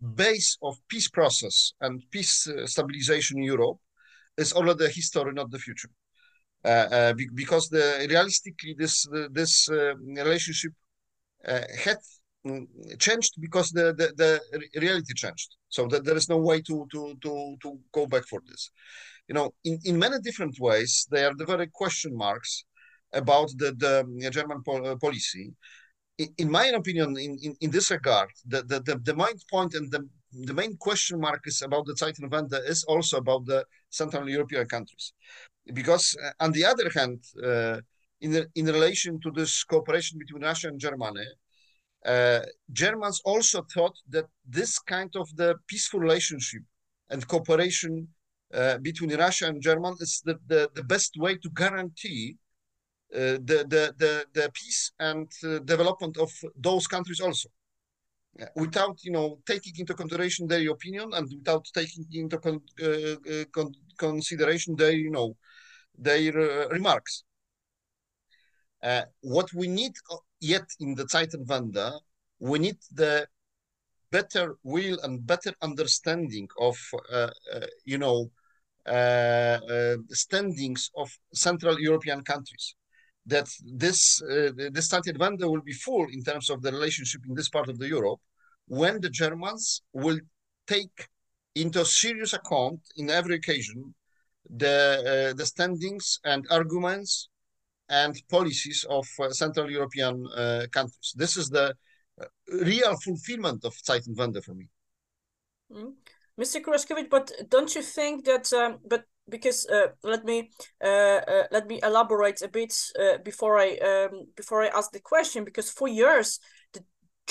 base 0.00 0.58
of 0.62 0.76
peace 0.88 1.08
process 1.08 1.72
and 1.80 2.02
peace 2.10 2.46
uh, 2.46 2.66
stabilization 2.66 3.38
in 3.38 3.44
Europe 3.44 3.78
is 4.36 4.52
already 4.52 4.86
history, 4.86 5.32
not 5.32 5.50
the 5.50 5.58
future. 5.58 5.90
Uh, 6.64 6.68
uh, 6.68 7.14
because 7.34 7.68
the 7.70 8.06
realistically 8.08 8.74
this 8.78 9.06
this 9.32 9.68
uh, 9.68 9.94
relationship 9.96 10.72
had 11.44 11.98
changed 12.98 13.34
because 13.40 13.70
the, 13.70 13.94
the, 13.94 14.12
the 14.16 14.80
reality 14.80 15.14
changed. 15.14 15.56
So 15.68 15.86
that 15.88 16.04
there 16.04 16.16
is 16.16 16.28
no 16.28 16.38
way 16.38 16.60
to 16.62 16.86
to 16.92 17.14
to 17.22 17.56
to 17.62 17.78
go 17.92 18.06
back 18.06 18.24
for 18.28 18.40
this. 18.48 18.70
You 19.28 19.34
know, 19.34 19.54
in, 19.64 19.78
in 19.84 19.98
many 19.98 20.18
different 20.20 20.58
ways, 20.58 21.06
there 21.10 21.30
are 21.30 21.34
the 21.34 21.46
very 21.46 21.68
question 21.68 22.16
marks 22.16 22.64
about 23.12 23.50
the, 23.56 23.72
the 23.72 24.30
German 24.30 24.62
po 24.64 24.96
policy. 24.96 25.52
In, 26.18 26.28
in, 26.38 26.50
my 26.50 26.66
opinion, 26.66 27.16
in, 27.16 27.38
in, 27.42 27.54
in 27.60 27.70
this 27.70 27.90
regard, 27.90 28.28
the, 28.46 28.62
the, 28.62 28.80
the, 28.80 28.98
the 29.02 29.16
main 29.16 29.36
point 29.50 29.74
and 29.74 29.90
the 29.90 30.06
the 30.32 30.54
main 30.54 30.76
question 30.78 31.20
mark 31.20 31.42
is 31.44 31.62
about 31.62 31.84
the 31.86 31.94
Zeitenwende 31.94 32.58
is 32.66 32.84
also 32.84 33.18
about 33.18 33.44
the 33.44 33.64
Central 33.90 34.28
European 34.28 34.66
countries. 34.66 35.12
Because 35.72 36.16
uh, 36.24 36.30
on 36.40 36.52
the 36.52 36.64
other 36.64 36.88
hand, 36.94 37.22
uh, 37.44 37.80
in, 38.20 38.46
in 38.54 38.66
relation 38.66 39.20
to 39.20 39.30
this 39.30 39.62
cooperation 39.64 40.18
between 40.18 40.42
Russia 40.42 40.68
and 40.68 40.80
Germany, 40.80 41.26
uh, 42.06 42.40
Germans 42.72 43.20
also 43.24 43.62
thought 43.74 43.96
that 44.08 44.26
this 44.44 44.78
kind 44.78 45.14
of 45.16 45.28
the 45.36 45.56
peaceful 45.66 46.00
relationship 46.00 46.62
and 47.10 47.26
cooperation 47.26 48.08
uh, 48.54 48.78
between 48.78 49.14
Russia 49.16 49.46
and 49.46 49.62
Germany 49.62 49.96
is 50.00 50.22
the, 50.24 50.38
the, 50.46 50.70
the 50.74 50.84
best 50.84 51.16
way 51.16 51.36
to 51.36 51.50
guarantee 51.50 52.36
uh, 53.14 53.38
the, 53.44 53.64
the, 53.68 53.94
the, 53.98 54.26
the 54.32 54.50
peace 54.52 54.92
and 54.98 55.30
uh, 55.44 55.58
development 55.60 56.16
of 56.18 56.30
those 56.56 56.86
countries 56.86 57.20
also 57.20 57.48
without 58.56 59.02
you 59.04 59.12
know 59.12 59.38
taking 59.46 59.74
into 59.78 59.94
consideration 59.94 60.46
their 60.46 60.70
opinion 60.70 61.12
and 61.12 61.30
without 61.30 61.66
taking 61.74 62.06
into 62.12 62.38
con 62.38 62.60
uh, 62.82 63.44
con 63.52 63.72
consideration 63.98 64.74
their 64.76 64.92
you 64.92 65.10
know 65.10 65.36
their 65.98 66.38
uh, 66.38 66.68
remarks. 66.68 67.24
Uh, 68.82 69.02
what 69.20 69.52
we 69.54 69.68
need 69.68 69.92
uh, 70.10 70.16
yet 70.42 70.68
in 70.80 70.94
the 70.94 71.04
Zeitenwende, 71.04 72.00
we 72.40 72.58
need 72.58 72.78
the 72.92 73.26
better 74.10 74.56
will 74.62 74.98
and 75.04 75.26
better 75.26 75.52
understanding 75.62 76.48
of 76.58 76.76
uh, 77.10 77.30
uh, 77.54 77.66
you 77.84 77.98
know 77.98 78.30
standings 80.10 80.90
of 80.96 81.08
Central 81.32 81.80
European 81.80 82.22
countries. 82.22 82.74
That 83.24 83.48
this 83.64 84.20
uh, 84.22 84.50
this 84.76 84.88
Zeitenwende 84.88 85.44
will 85.48 85.62
be 85.62 85.72
full 85.72 86.06
in 86.10 86.22
terms 86.24 86.50
of 86.50 86.60
the 86.60 86.72
relationship 86.72 87.20
in 87.28 87.34
this 87.34 87.48
part 87.48 87.68
of 87.68 87.78
the 87.78 87.88
Europe 87.88 88.20
when 88.66 89.00
the 89.00 89.10
Germans 89.10 89.82
will 89.92 90.20
take 90.66 91.08
into 91.54 91.84
serious 91.84 92.32
account 92.32 92.80
in 92.96 93.10
every 93.10 93.36
occasion 93.36 93.94
the 94.50 95.30
uh, 95.30 95.36
the 95.36 95.46
standings 95.46 96.18
and 96.24 96.46
arguments 96.50 97.28
and 97.92 98.20
policies 98.28 98.84
of 98.88 99.06
uh, 99.20 99.30
Central 99.30 99.70
European 99.70 100.26
uh, 100.26 100.66
countries. 100.72 101.12
This 101.14 101.36
is 101.36 101.50
the 101.50 101.74
uh, 102.20 102.24
real 102.64 102.96
fulfillment 102.96 103.64
of 103.64 103.74
Zeitenwende 103.74 104.42
for 104.42 104.54
me. 104.54 104.68
Mm. 105.70 105.92
Mr. 106.40 106.62
Kuraszkiewicz, 106.62 107.10
but 107.10 107.30
don't 107.50 107.74
you 107.74 107.82
think 107.82 108.24
that 108.24 108.50
um, 108.54 108.78
but 108.88 109.04
because 109.28 109.66
uh, 109.66 109.88
let 110.02 110.24
me 110.24 110.50
uh, 110.82 111.20
uh, 111.28 111.46
let 111.50 111.66
me 111.66 111.78
elaborate 111.82 112.40
a 112.42 112.48
bit 112.48 112.74
before 113.24 113.58
I 113.58 113.76
um, 113.76 114.26
before 114.34 114.62
I 114.62 114.68
ask 114.68 114.90
the 114.92 115.00
question 115.00 115.44
because 115.44 115.70
for 115.70 115.88
years 115.88 116.40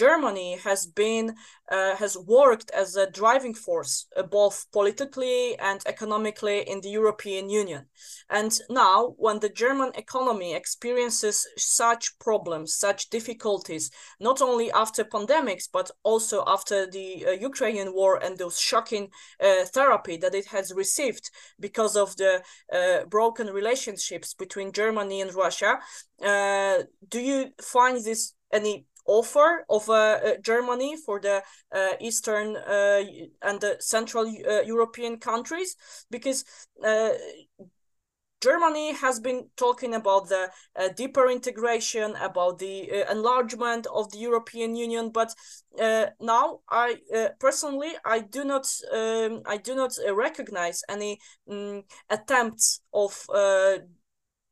Germany 0.01 0.57
has 0.63 0.87
been 0.87 1.35
uh, 1.71 1.95
has 1.95 2.17
worked 2.17 2.69
as 2.71 2.95
a 2.95 3.09
driving 3.09 3.53
force 3.53 4.07
uh, 4.17 4.23
both 4.23 4.65
politically 4.73 5.57
and 5.59 5.79
economically 5.85 6.59
in 6.71 6.81
the 6.81 6.89
European 6.89 7.49
Union. 7.49 7.85
And 8.29 8.51
now, 8.69 9.13
when 9.17 9.39
the 9.39 9.55
German 9.63 9.91
economy 9.95 10.55
experiences 10.55 11.47
such 11.55 12.17
problems, 12.17 12.75
such 12.75 13.09
difficulties, 13.09 13.91
not 14.19 14.41
only 14.41 14.71
after 14.71 15.03
pandemics 15.03 15.67
but 15.71 15.91
also 16.03 16.43
after 16.47 16.87
the 16.87 17.09
uh, 17.27 17.31
Ukrainian 17.49 17.93
war 17.93 18.11
and 18.23 18.37
those 18.37 18.59
shocking 18.59 19.05
uh, 19.39 19.65
therapy 19.77 20.17
that 20.17 20.33
it 20.33 20.47
has 20.47 20.73
received 20.83 21.29
because 21.59 21.95
of 21.95 22.15
the 22.17 22.33
uh, 22.73 23.05
broken 23.05 23.47
relationships 23.47 24.33
between 24.33 24.71
Germany 24.71 25.21
and 25.21 25.35
Russia, 25.35 25.71
uh, 26.25 26.77
do 27.07 27.19
you 27.19 27.39
find 27.61 28.03
this 28.03 28.33
any 28.51 28.85
offer 29.05 29.65
of 29.69 29.89
uh, 29.89 29.93
uh, 29.93 30.33
Germany 30.41 30.95
for 31.05 31.19
the 31.19 31.41
uh, 31.71 31.93
Eastern 31.99 32.55
and 33.41 33.59
the 33.61 33.77
Central 33.79 34.27
European 34.27 35.17
countries 35.17 35.75
because 36.09 36.45
Germany 38.41 38.93
has 38.93 39.19
been 39.19 39.49
talking 39.55 39.93
about 39.93 40.27
the 40.27 40.49
uh, 40.75 40.89
deeper 40.89 41.29
integration, 41.29 42.15
about 42.15 42.57
the 42.57 42.91
uh, 42.91 43.11
enlargement 43.11 43.85
of 43.93 44.11
the 44.11 44.17
European 44.17 44.75
Union, 44.75 45.11
but 45.11 45.31
uh, 45.79 46.07
now 46.19 46.59
I 46.69 46.97
personally 47.39 47.91
I 48.03 48.19
do 48.19 48.43
not 48.43 48.65
um, 48.91 49.43
I 49.45 49.57
do 49.57 49.75
not 49.75 49.93
recognize 50.11 50.81
any 50.89 51.19
um, 51.49 51.83
attempts 52.09 52.81
of 52.93 53.27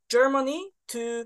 Germany 0.08 0.70
to 0.90 1.26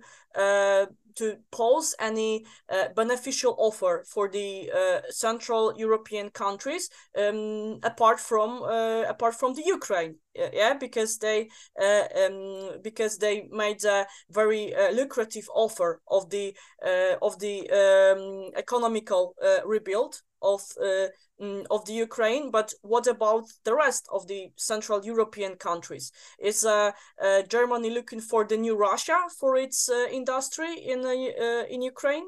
to 1.15 1.37
pose 1.51 1.95
any 1.99 2.45
uh, 2.69 2.89
beneficial 2.95 3.55
offer 3.57 4.03
for 4.07 4.29
the 4.29 4.71
uh, 4.71 5.01
Central 5.09 5.73
European 5.77 6.29
countries 6.29 6.89
um, 7.17 7.79
apart 7.83 8.19
from 8.19 8.63
uh, 8.63 9.03
apart 9.07 9.35
from 9.35 9.53
the 9.53 9.63
Ukraine. 9.65 10.15
Yeah 10.35 10.73
because 10.73 11.19
they 11.19 11.49
uh, 11.79 12.05
um, 12.25 12.81
because 12.81 13.17
they 13.17 13.47
made 13.51 13.83
a 13.85 14.05
very 14.31 14.73
uh, 14.75 14.91
lucrative 14.91 15.47
offer 15.53 16.01
of 16.07 16.29
the 16.29 16.55
uh, 16.85 17.15
of 17.21 17.37
the 17.39 17.69
um, 17.69 18.51
economical 18.55 19.35
rebuild 19.65 20.21
of 20.43 20.61
mm, 21.41 21.65
of 21.69 21.85
the 21.85 21.93
Ukraine, 21.93 22.51
but 22.51 22.73
what 22.81 23.07
about 23.07 23.45
the 23.63 23.75
rest 23.75 24.07
of 24.11 24.27
the 24.27 24.51
Central 24.55 25.03
European 25.05 25.55
countries? 25.55 26.11
Is 26.39 26.65
uh, 26.65 26.91
uh, 27.21 27.41
Germany 27.43 27.89
looking 27.89 28.21
for 28.21 28.45
the 28.45 28.57
new 28.57 28.75
Russia 28.75 29.17
for 29.39 29.57
its 29.57 29.89
uh, 29.89 30.07
industry 30.11 30.73
in 30.91 31.05
in 31.69 31.81
Ukraine? 31.81 32.27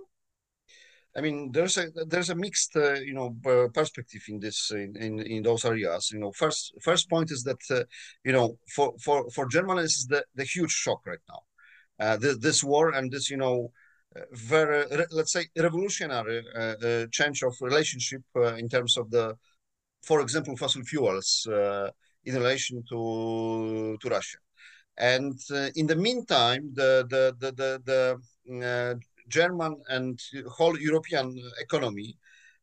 I 1.18 1.22
mean, 1.22 1.52
there's 1.52 1.78
a 1.78 1.88
there's 2.08 2.30
a 2.30 2.36
mixed 2.36 2.76
uh, 2.76 2.96
you 2.96 3.14
know 3.14 3.36
perspective 3.74 4.24
in 4.28 4.40
this 4.40 4.72
in, 4.72 4.96
in, 4.98 5.20
in 5.20 5.44
those 5.44 5.64
areas. 5.64 6.12
You 6.12 6.20
know, 6.20 6.32
first 6.34 6.74
first 6.82 7.10
point 7.10 7.32
is 7.32 7.44
that 7.44 7.62
uh, 7.72 7.84
you 8.26 8.34
know 8.34 8.58
for 8.76 8.94
for 9.02 9.30
for 9.30 9.48
Germany 9.48 9.84
this 9.84 9.98
is 9.98 10.08
the 10.08 10.26
the 10.36 10.44
huge 10.44 10.72
shock 10.72 11.06
right 11.06 11.26
now. 11.30 11.42
Uh, 11.98 12.18
this, 12.18 12.38
this 12.40 12.64
war 12.64 12.92
and 12.92 13.10
this 13.10 13.30
you 13.30 13.38
know 13.38 13.72
very 14.32 14.86
let's 15.12 15.34
say 15.34 15.46
revolutionary 15.58 16.44
uh, 16.56 16.60
uh, 16.60 17.06
change 17.12 17.44
of 17.44 17.56
relationship 17.62 18.22
uh, 18.36 18.56
in 18.56 18.70
terms 18.70 18.98
of 18.98 19.10
the, 19.12 19.36
for 20.04 20.22
example, 20.22 20.56
fossil 20.58 20.84
fuels 20.84 21.48
in 22.26 22.36
relation 22.36 22.84
to 22.90 23.98
to 24.02 24.10
Russia. 24.10 24.38
And 24.98 25.38
in 25.76 25.88
the 25.88 25.96
meantime, 25.96 26.72
the 26.74 27.06
the 27.10 27.36
the 27.40 27.52
the, 27.52 27.82
the 27.86 29.00
German 29.28 29.82
and 29.90 30.20
whole 30.48 30.80
European 30.80 31.36
economy 31.60 32.18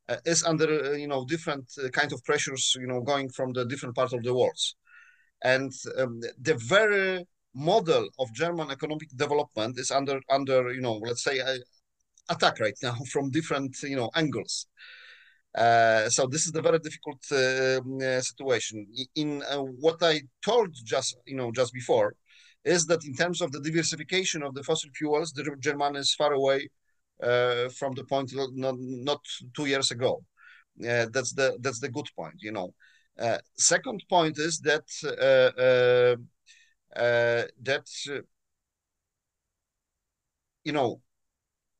uh, 0.08 0.16
is 0.24 0.44
under 0.44 0.68
uh, 0.68 0.92
you 0.92 1.06
know 1.06 1.24
different 1.24 1.64
uh, 1.78 1.88
kind 1.88 2.12
of 2.12 2.22
pressures 2.24 2.76
you 2.78 2.86
know 2.86 3.00
going 3.00 3.28
from 3.28 3.52
the 3.52 3.64
different 3.64 3.94
parts 3.94 4.12
of 4.12 4.22
the 4.22 4.34
world 4.34 4.58
and 5.44 5.72
um, 5.98 6.20
the 6.40 6.54
very 6.54 7.24
model 7.54 8.08
of 8.18 8.32
german 8.32 8.70
economic 8.70 9.08
development 9.16 9.78
is 9.78 9.90
under 9.90 10.20
under 10.30 10.72
you 10.72 10.80
know 10.80 10.94
let's 10.94 11.24
say 11.24 11.40
attack 12.28 12.58
right 12.60 12.78
now 12.82 12.94
from 13.12 13.30
different 13.30 13.76
you 13.82 13.96
know 13.96 14.10
angles 14.14 14.66
uh, 15.56 16.08
so 16.08 16.26
this 16.26 16.46
is 16.46 16.54
a 16.54 16.62
very 16.62 16.78
difficult 16.78 17.20
uh, 17.32 18.20
situation 18.20 18.86
in 19.16 19.42
uh, 19.50 19.58
what 19.58 20.02
i 20.02 20.20
told 20.44 20.70
just 20.84 21.16
you 21.26 21.36
know 21.36 21.52
just 21.52 21.72
before 21.74 22.14
is 22.64 22.86
that 22.86 23.04
in 23.04 23.14
terms 23.14 23.40
of 23.40 23.52
the 23.52 23.60
diversification 23.60 24.42
of 24.42 24.54
the 24.54 24.62
fossil 24.62 24.90
fuels, 24.94 25.32
the 25.32 25.56
German 25.58 25.96
is 25.96 26.14
far 26.14 26.32
away 26.32 26.68
uh, 27.22 27.68
from 27.70 27.94
the 27.94 28.04
point 28.04 28.32
not, 28.34 28.76
not 28.78 29.20
two 29.54 29.66
years 29.66 29.90
ago. 29.90 30.22
Uh, 30.80 31.06
that's 31.12 31.32
the 31.34 31.56
that's 31.60 31.80
the 31.80 31.88
good 31.88 32.06
point, 32.16 32.34
you 32.38 32.52
know. 32.52 32.72
Uh, 33.18 33.38
second 33.58 34.02
point 34.08 34.38
is 34.38 34.58
that 34.60 34.86
uh, 36.96 37.00
uh, 37.00 37.02
uh, 37.02 37.44
that 37.62 37.86
you 40.64 40.72
know, 40.72 41.00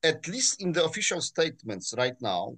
at 0.03 0.29
least 0.29 0.63
in 0.63 0.73
the 0.73 0.85
official 0.85 1.21
statements 1.21 1.95
right 1.97 2.17
now, 2.21 2.57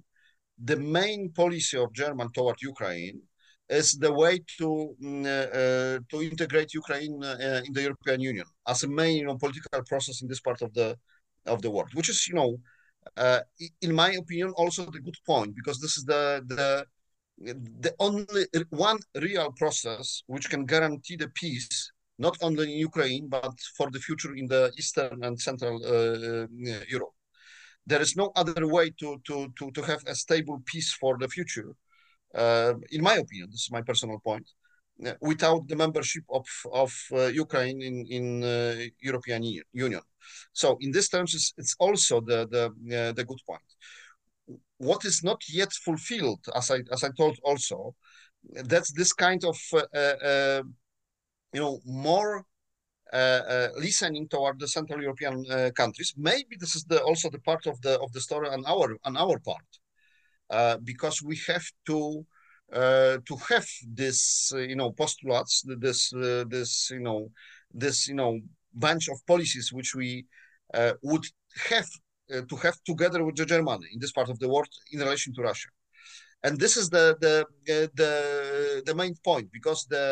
the 0.63 0.77
main 0.77 1.31
policy 1.31 1.77
of 1.77 1.93
German 1.93 2.31
toward 2.31 2.61
Ukraine 2.61 3.21
is 3.69 3.97
the 3.97 4.13
way 4.13 4.39
to 4.57 4.95
mm, 5.01 5.25
uh, 5.25 5.99
to 6.09 6.21
integrate 6.21 6.73
Ukraine 6.73 7.23
uh, 7.23 7.61
in 7.65 7.73
the 7.73 7.81
European 7.81 8.21
Union 8.21 8.45
as 8.67 8.83
a 8.83 8.87
main 8.87 9.17
you 9.17 9.25
know, 9.25 9.37
political 9.37 9.83
process 9.83 10.21
in 10.21 10.27
this 10.27 10.39
part 10.39 10.61
of 10.61 10.73
the 10.73 10.97
of 11.45 11.61
the 11.61 11.69
world, 11.71 11.93
which 11.93 12.09
is 12.09 12.27
you 12.27 12.35
know, 12.35 12.57
uh, 13.17 13.41
in 13.81 13.93
my 13.93 14.11
opinion, 14.11 14.53
also 14.57 14.85
the 14.85 14.99
good 14.99 15.17
point 15.25 15.55
because 15.55 15.79
this 15.79 15.97
is 15.97 16.05
the 16.05 16.43
the 16.47 16.85
the 17.81 17.93
only 17.99 18.45
one 18.69 18.99
real 19.15 19.51
process 19.51 20.23
which 20.27 20.49
can 20.49 20.65
guarantee 20.65 21.17
the 21.17 21.29
peace 21.29 21.91
not 22.17 22.37
only 22.41 22.63
in 22.63 22.79
Ukraine 22.79 23.27
but 23.27 23.55
for 23.77 23.89
the 23.91 23.99
future 23.99 24.33
in 24.35 24.47
the 24.47 24.71
Eastern 24.77 25.23
and 25.23 25.39
Central 25.39 25.75
uh, 25.83 26.47
Europe. 26.87 27.15
There 27.87 28.01
is 28.01 28.15
no 28.15 28.31
other 28.35 28.67
way 28.67 28.89
to 29.01 29.09
to 29.27 29.35
to 29.57 29.71
to 29.71 29.81
have 29.81 30.01
a 30.07 30.15
stable 30.15 30.59
peace 30.65 30.91
for 31.01 31.17
the 31.17 31.27
future 31.27 31.71
uh, 32.35 32.73
in 32.91 33.01
my 33.01 33.15
opinion, 33.15 33.49
this 33.49 33.61
is 33.61 33.71
my 33.71 33.81
personal 33.81 34.19
point, 34.19 34.47
uh, 35.05 35.13
without 35.21 35.67
the 35.67 35.75
membership 35.75 36.23
of, 36.29 36.45
of 36.73 36.93
uh, 37.13 37.27
Ukraine 37.27 37.81
in, 37.81 38.05
in 38.07 38.91
European 38.99 39.43
Union. 39.73 40.01
So 40.53 40.77
in 40.81 40.91
this 40.91 41.09
terms, 41.09 41.33
it's, 41.33 41.53
it's 41.57 41.75
also 41.79 42.21
the, 42.21 42.47
the, 42.49 43.13
the 43.15 43.23
good 43.23 43.39
point. 43.47 43.61
What 44.77 45.05
is 45.05 45.23
not 45.23 45.41
yet 45.49 45.71
fulfilled, 45.71 46.41
as 46.53 46.71
I, 46.71 46.79
as 46.91 47.03
I 47.03 47.09
told 47.17 47.37
also, 47.43 47.95
that's 48.65 48.91
this 48.91 49.13
kind 49.13 49.43
of, 49.45 49.57
you 51.55 51.61
know, 51.61 51.79
more 51.85 52.45
uh, 53.13 53.43
uh, 53.55 53.69
listening 53.77 54.27
toward 54.27 54.59
the 54.59 54.67
Central 54.67 55.01
European 55.01 55.35
uh, 55.49 55.69
countries. 55.81 56.13
Maybe 56.17 56.57
this 56.59 56.75
is 56.75 56.83
the, 56.83 57.01
also 57.01 57.29
the 57.29 57.39
part 57.49 57.65
of 57.65 57.79
the 57.81 57.93
of 58.05 58.11
the 58.11 58.19
story 58.27 58.49
on 58.49 58.61
our 58.73 58.87
on 59.07 59.15
our 59.15 59.37
part. 59.39 59.69
Uh, 60.49 60.77
because 60.91 61.17
we 61.29 61.37
have 61.47 61.67
to 61.89 62.25
to 63.29 63.35
have 63.49 63.67
this 64.01 64.51
you 64.71 64.75
know 64.79 64.91
postulates 65.01 65.63
this 65.85 65.99
this 66.55 66.71
you 66.97 67.03
know 67.07 67.21
this 67.83 67.97
you 68.09 68.17
know 68.19 68.33
bunch 68.73 69.05
of 69.13 69.17
policies 69.25 69.67
which 69.77 69.91
we 69.95 70.25
would 71.09 71.25
have 71.71 71.89
to 72.49 72.55
have 72.65 72.77
together 72.91 73.23
with 73.23 73.35
the 73.37 73.45
Germany 73.53 73.87
in 73.93 73.99
this 73.99 74.11
part 74.17 74.29
of 74.29 74.37
the 74.39 74.49
world 74.53 74.73
in 74.91 74.99
relation 74.99 75.33
to 75.35 75.41
Russia 75.41 75.69
and 76.43 76.59
this 76.63 76.75
is 76.81 76.89
the 76.89 77.05
the 77.25 77.35
the 78.01 78.11
the 78.87 78.95
main 79.01 79.15
point 79.23 79.47
because 79.57 79.81
the 79.85 80.05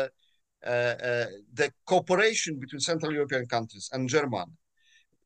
the 0.64 1.70
cooperation 1.84 2.58
between 2.58 2.80
Central 2.80 3.12
European 3.12 3.46
countries 3.46 3.88
and 3.92 4.08
Germany 4.08 4.52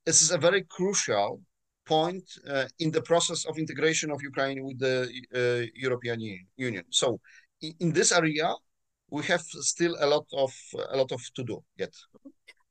this 0.09 0.23
is 0.23 0.31
a 0.31 0.39
very 0.39 0.63
crucial 0.63 1.43
point 1.85 2.25
uh, 2.49 2.67
in 2.79 2.91
the 2.91 3.03
process 3.03 3.45
of 3.45 3.59
integration 3.59 4.11
of 4.11 4.23
Ukraine 4.23 4.65
with 4.65 4.79
the 4.79 4.97
uh, 5.41 5.67
European 5.87 6.19
Union. 6.57 6.85
So 6.89 7.21
in, 7.61 7.73
in, 7.81 7.93
this 7.93 8.11
area, 8.13 8.49
we 9.11 9.23
have 9.25 9.43
still 9.73 9.95
a 10.01 10.07
lot 10.15 10.27
of 10.45 10.53
a 10.95 10.97
lot 10.97 11.11
of 11.13 11.21
to 11.37 11.43
do 11.45 11.57
yet. 11.83 11.95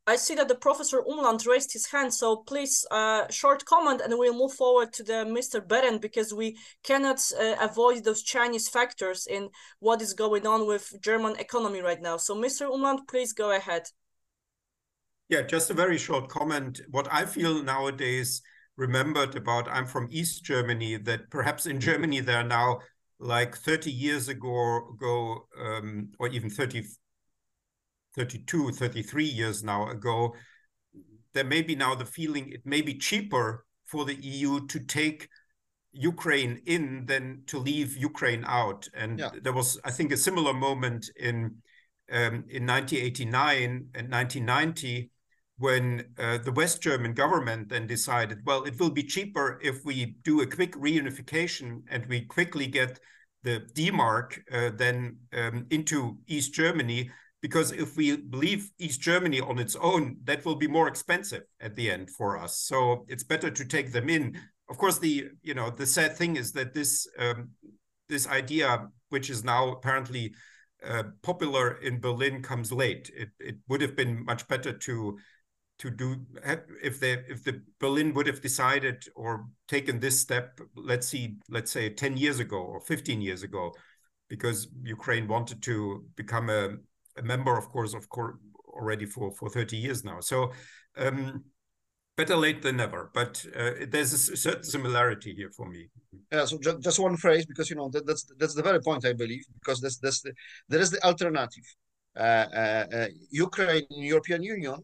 I 0.10 0.16
see 0.16 0.36
that 0.36 0.48
the 0.48 0.56
Professor 0.56 1.02
Umland 1.02 1.46
raised 1.46 1.74
his 1.74 1.86
hand, 1.86 2.14
so 2.14 2.38
please, 2.38 2.86
uh, 2.92 3.30
short 3.30 3.66
comment, 3.66 4.00
and 4.00 4.18
we'll 4.18 4.34
move 4.34 4.54
forward 4.54 4.94
to 4.94 5.04
the 5.04 5.26
Mr. 5.26 5.60
Behrendt 5.60 6.00
because 6.00 6.34
we 6.34 6.58
cannot 6.82 7.22
uh, 7.38 7.56
avoid 7.60 8.06
those 8.06 8.24
Chinese 8.24 8.70
factors 8.70 9.28
in 9.28 9.50
what 9.80 10.02
is 10.02 10.14
going 10.14 10.48
on 10.48 10.66
with 10.66 10.94
German 11.02 11.36
economy 11.40 11.82
right 11.82 12.02
now. 12.02 12.16
So, 12.16 12.34
Mr. 12.36 12.72
Umland, 12.72 13.06
please 13.10 13.34
go 13.34 13.52
ahead. 13.52 13.90
Yeah, 15.28 15.42
just 15.42 15.70
a 15.72 15.74
very 15.74 15.98
short 15.98 16.30
comment. 16.30 16.80
What 16.90 17.10
I 17.12 17.26
feel 17.26 17.62
nowadays 17.62 18.42
remembered 18.78 19.36
about 19.36 19.68
I'm 19.68 19.86
from 19.86 20.08
East 20.10 20.46
Germany 20.46 20.96
that 20.98 21.30
perhaps 21.30 21.66
in 21.66 21.82
Germany 21.82 22.22
there 22.22 22.38
are 22.38 22.48
now 22.48 22.80
like 23.20 23.58
30 23.58 23.92
years 23.92 24.30
ago, 24.30 24.88
ago 24.94 25.48
um, 25.60 26.12
or 26.18 26.30
even 26.30 26.50
30, 26.50 26.86
32, 28.18 28.72
33 28.72 29.26
years 29.26 29.64
now 29.64 29.90
ago, 29.90 30.36
there 31.34 31.44
may 31.44 31.62
be 31.62 31.76
now 31.76 31.96
the 31.96 32.06
feeling 32.06 32.52
it 32.52 32.66
may 32.66 32.82
be 32.82 32.96
cheaper 32.96 33.66
for 33.86 34.04
the 34.04 34.16
EU 34.16 34.66
to 34.68 34.80
take 34.80 35.30
Ukraine 35.94 36.62
in 36.66 37.06
than 37.06 37.44
to 37.48 37.60
leave 37.60 37.96
Ukraine 37.96 38.44
out. 38.46 38.88
And 38.94 39.20
yeah. 39.20 39.30
there 39.42 39.54
was, 39.54 39.80
I 39.86 39.92
think, 39.92 40.12
a 40.12 40.18
similar 40.18 40.54
moment 40.54 41.10
in 41.16 41.56
um, 42.10 42.46
in 42.50 42.66
1989 42.66 43.90
and 43.94 44.12
1990 44.12 45.12
when 45.58 46.06
uh, 46.20 46.38
the 46.38 46.52
West 46.52 46.82
German 46.82 47.14
government 47.14 47.70
then 47.70 47.88
decided, 47.88 48.40
well, 48.46 48.64
it 48.64 48.80
will 48.80 48.92
be 48.92 49.04
cheaper 49.04 49.60
if 49.62 49.84
we 49.84 50.18
do 50.24 50.42
a 50.42 50.48
quick 50.48 50.74
reunification 50.74 51.82
and 51.90 52.06
we 52.06 52.22
quickly 52.22 52.68
get 52.68 53.00
the 53.44 53.60
D-Mark 53.74 54.42
uh, 54.52 54.70
then 54.76 55.18
um, 55.34 55.66
into 55.70 56.18
East 56.28 56.54
Germany, 56.54 57.10
because 57.42 57.72
if 57.72 57.96
we 57.96 58.18
leave 58.32 58.72
East 58.80 59.02
Germany 59.02 59.40
on 59.40 59.60
its 59.60 59.76
own, 59.76 60.18
that 60.24 60.44
will 60.44 60.56
be 60.56 60.68
more 60.68 60.88
expensive 60.88 61.44
at 61.62 61.76
the 61.76 61.92
end 61.92 62.10
for 62.10 62.38
us. 62.38 62.60
So 62.60 63.06
it's 63.08 63.24
better 63.24 63.52
to 63.52 63.66
take 63.66 63.92
them 63.92 64.10
in. 64.10 64.40
Of 64.70 64.78
course, 64.78 65.00
the 65.00 65.30
you 65.44 65.54
know 65.54 65.70
the 65.70 65.86
sad 65.86 66.18
thing 66.18 66.36
is 66.36 66.52
that 66.54 66.74
this 66.74 67.08
um, 67.20 67.50
this 68.10 68.28
idea, 68.28 68.88
which 69.10 69.30
is 69.30 69.44
now 69.44 69.72
apparently 69.72 70.34
uh, 70.86 71.04
popular 71.22 71.78
in 71.82 72.00
Berlin, 72.00 72.42
comes 72.42 72.72
late. 72.72 73.12
It 73.16 73.30
it 73.40 73.56
would 73.68 73.82
have 73.82 73.96
been 73.96 74.26
much 74.26 74.48
better 74.48 74.74
to 74.74 75.18
to 75.80 75.92
do 75.92 76.16
if 76.82 77.00
they 77.00 77.14
if 77.30 77.44
the 77.44 77.62
Berlin 77.80 78.14
would 78.14 78.28
have 78.28 78.42
decided 78.42 79.06
or 79.16 79.46
taken 79.68 80.00
this 80.00 80.20
step, 80.20 80.60
let's 80.76 81.08
see, 81.08 81.36
let's 81.50 81.72
say 81.72 81.90
10 81.90 82.18
years 82.18 82.40
ago 82.40 82.58
or 82.58 82.80
15 82.82 83.22
years 83.22 83.44
ago, 83.44 83.74
because 84.28 84.68
Ukraine 84.84 85.28
wanted 85.28 85.62
to 85.64 86.04
become 86.16 86.50
a, 86.50 86.70
a 87.18 87.24
member, 87.24 87.58
of 87.58 87.70
course, 87.70 87.94
of 87.94 88.08
course, 88.10 88.38
already 88.68 89.06
for 89.06 89.34
for 89.34 89.50
30 89.50 89.78
years 89.78 90.04
now. 90.04 90.20
So 90.20 90.52
um, 90.98 91.44
better 92.18 92.36
late 92.36 92.62
than 92.62 92.78
never. 92.78 93.12
But 93.14 93.46
uh, 93.56 93.72
there's 93.90 94.12
a 94.14 94.38
certain 94.38 94.64
similarity 94.64 95.34
here 95.34 95.52
for 95.56 95.70
me. 95.70 95.90
Yeah. 96.32 96.46
So 96.46 96.58
just, 96.58 96.82
just 96.82 97.00
one 97.00 97.16
phrase, 97.18 97.46
because 97.46 97.70
you 97.70 97.76
know 97.76 97.90
that, 97.90 98.06
that's 98.06 98.26
that's 98.38 98.56
the 98.56 98.64
very 98.64 98.82
point 98.82 99.06
I 99.06 99.14
believe, 99.14 99.46
because 99.54 99.80
that's 99.80 99.98
that's 99.98 100.22
the, 100.22 100.34
there 100.68 100.82
is 100.82 100.92
the 100.92 101.04
alternative. 101.06 101.64
Uh, 102.16 102.48
uh, 102.64 102.86
uh 102.98 103.08
Ukraine, 103.30 103.86
European 103.92 104.42
Union, 104.42 104.80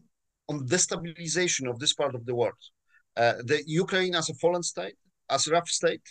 on 0.48 0.66
destabilization 0.66 1.68
of 1.68 1.78
this 1.78 1.94
part 1.94 2.14
of 2.14 2.24
the 2.24 2.34
world. 2.34 2.62
Uh, 3.16 3.34
the 3.44 3.62
Ukraine 3.66 4.14
as 4.14 4.30
a 4.30 4.34
fallen 4.34 4.62
state, 4.62 4.96
as 5.30 5.46
a 5.46 5.50
rough 5.50 5.68
state, 5.68 6.06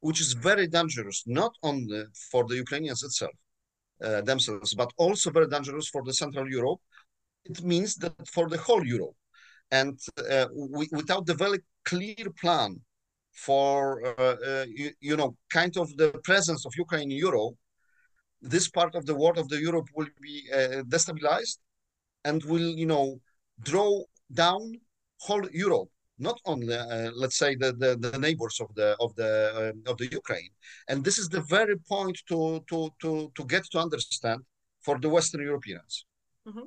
which 0.00 0.20
is 0.20 0.32
very 0.32 0.66
dangerous, 0.66 1.22
not 1.26 1.52
only 1.62 2.04
for 2.30 2.44
the 2.46 2.56
Ukrainians 2.56 3.02
itself, 3.02 3.36
uh, 4.02 4.20
themselves, 4.22 4.74
but 4.74 4.92
also 4.96 5.30
very 5.30 5.48
dangerous 5.48 5.88
for 5.88 6.02
the 6.04 6.12
Central 6.12 6.48
Europe. 6.48 6.80
It 7.44 7.62
means 7.62 7.96
that 7.96 8.14
for 8.28 8.48
the 8.48 8.58
whole 8.58 8.84
Europe, 8.86 9.16
and 9.70 9.98
uh, 10.30 10.46
without 10.92 11.26
the 11.26 11.34
very 11.34 11.60
clear 11.84 12.26
plan 12.40 12.80
for 13.32 14.04
uh, 14.06 14.36
uh, 14.50 14.64
you, 14.68 14.90
you, 15.00 15.16
know 15.16 15.36
kind 15.50 15.76
of 15.76 15.96
the 15.96 16.10
presence 16.24 16.64
of 16.66 16.72
Ukraine 16.76 17.10
in 17.10 17.18
Europe, 17.18 17.54
this 18.40 18.68
part 18.68 18.94
of 18.94 19.06
the 19.06 19.14
world 19.14 19.38
of 19.38 19.48
the 19.48 19.60
Europe 19.60 19.88
will 19.94 20.08
be 20.20 20.48
uh, 20.52 20.82
destabilized 20.94 21.58
and 22.24 22.42
will 22.44 22.70
you 22.82 22.86
know 22.86 23.20
draw 23.62 24.02
down 24.32 24.72
whole 25.20 25.48
Europe 25.52 25.90
not 26.18 26.38
only 26.44 26.74
uh, 26.74 27.10
let's 27.14 27.36
say 27.36 27.54
the, 27.54 27.72
the, 27.72 27.96
the 27.96 28.18
neighbors 28.18 28.60
of 28.60 28.74
the 28.74 28.96
of 29.00 29.14
the 29.16 29.72
uh, 29.86 29.90
of 29.90 29.96
the 29.98 30.08
Ukraine 30.10 30.50
and 30.88 31.04
this 31.04 31.18
is 31.18 31.28
the 31.28 31.42
very 31.42 31.76
point 31.76 32.18
to 32.28 32.64
to 32.70 32.90
to 33.02 33.30
to 33.36 33.44
get 33.44 33.64
to 33.72 33.78
understand 33.78 34.40
for 34.82 34.98
the 34.98 35.08
Western 35.08 35.42
Europeans. 35.42 36.06
Mm-hmm. 36.48 36.66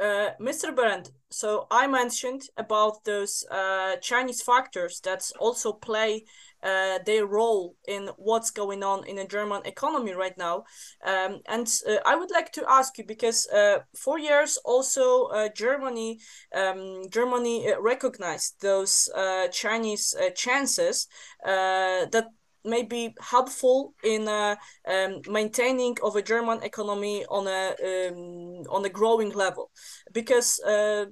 Uh, 0.00 0.30
Mr. 0.40 0.72
Behrendt, 0.72 1.10
so 1.30 1.66
I 1.70 1.86
mentioned 1.88 2.42
about 2.56 3.04
those 3.04 3.44
uh, 3.50 3.96
Chinese 3.96 4.42
factors 4.42 5.00
that 5.00 5.28
also 5.40 5.72
play 5.72 6.24
uh, 6.62 6.98
their 7.04 7.26
role 7.26 7.74
in 7.86 8.10
what's 8.16 8.50
going 8.50 8.82
on 8.82 9.06
in 9.06 9.16
the 9.16 9.24
German 9.24 9.62
economy 9.64 10.12
right 10.12 10.36
now. 10.38 10.64
Um, 11.04 11.40
and 11.48 11.68
uh, 11.88 11.96
I 12.06 12.16
would 12.16 12.30
like 12.30 12.52
to 12.52 12.64
ask 12.68 12.96
you 12.98 13.04
because 13.04 13.48
uh, 13.48 13.78
for 13.96 14.18
years 14.18 14.56
also 14.64 15.26
uh, 15.26 15.48
Germany 15.54 16.20
um, 16.54 17.02
Germany 17.10 17.72
recognized 17.80 18.60
those 18.60 19.08
Chinese 19.52 20.14
chances 20.34 21.08
that 21.44 22.26
may 22.64 22.82
be 22.82 23.14
helpful 23.20 23.94
in 24.02 24.28
uh, 24.28 24.56
um, 24.86 25.20
maintaining 25.28 25.96
of 26.02 26.16
a 26.16 26.22
German 26.22 26.62
economy 26.62 27.24
on 27.26 27.46
a 27.46 27.74
um, 28.08 28.64
on 28.70 28.84
a 28.84 28.88
growing 28.88 29.30
level, 29.30 29.70
because 30.12 30.60
uh, 30.60 31.06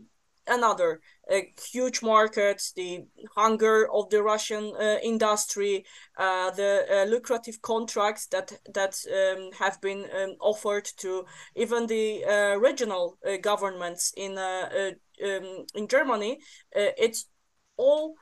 another 0.46 1.00
huge 1.72 2.02
market, 2.02 2.62
the 2.76 3.04
hunger 3.34 3.90
of 3.92 4.08
the 4.10 4.22
Russian 4.22 4.72
uh, 4.76 4.98
industry, 5.02 5.84
uh, 6.18 6.50
the 6.52 6.86
uh, 6.90 7.04
lucrative 7.10 7.60
contracts 7.62 8.26
that 8.28 8.52
that 8.72 8.96
um, 9.12 9.50
have 9.58 9.80
been 9.80 10.04
um, 10.16 10.36
offered 10.40 10.88
to 10.98 11.24
even 11.56 11.86
the 11.86 12.24
uh, 12.24 12.56
regional 12.56 13.18
governments 13.42 14.12
in 14.16 14.38
um, 14.38 15.66
in 15.74 15.88
Germany. 15.88 16.38
it's 16.72 17.26
all 17.76 18.14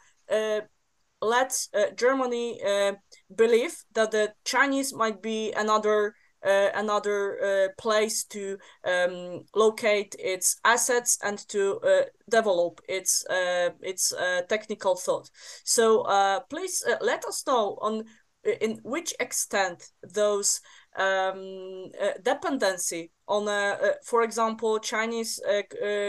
let 1.25 1.67
uh, 1.75 1.91
Germany 1.97 2.61
uh, 2.63 2.93
believe 3.35 3.77
that 3.95 4.11
the 4.11 4.33
Chinese 4.45 4.95
might 4.95 5.23
be 5.23 5.53
another 5.53 6.15
uh, 6.45 6.69
another 6.75 7.39
uh, 7.43 7.69
place 7.79 8.25
to 8.25 8.59
um, 8.85 9.45
locate 9.55 10.15
its 10.19 10.57
assets 10.63 11.19
and 11.25 11.39
to 11.49 11.81
uh, 11.81 12.03
develop 12.29 12.83
its 12.87 13.25
uh, 13.31 13.71
its 13.81 14.13
technical 14.49 14.95
thought. 14.95 15.31
So 15.65 16.05
please 16.51 16.85
let 17.01 17.25
us 17.25 17.47
know 17.47 17.79
on 17.81 18.05
in 18.61 18.79
which 18.83 19.15
extent 19.21 19.89
those 20.03 20.61
um, 20.99 21.91
dependency 22.23 23.11
on, 23.27 23.47
for 24.05 24.23
example, 24.23 24.79
Chinese 24.81 25.41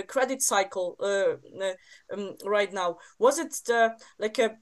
credit 0.10 0.42
cycle 0.42 0.98
um, 2.12 2.36
right 2.44 2.74
now 2.74 2.98
was 3.20 3.40
it 3.40 3.56
like 4.20 4.38
a 4.40 4.58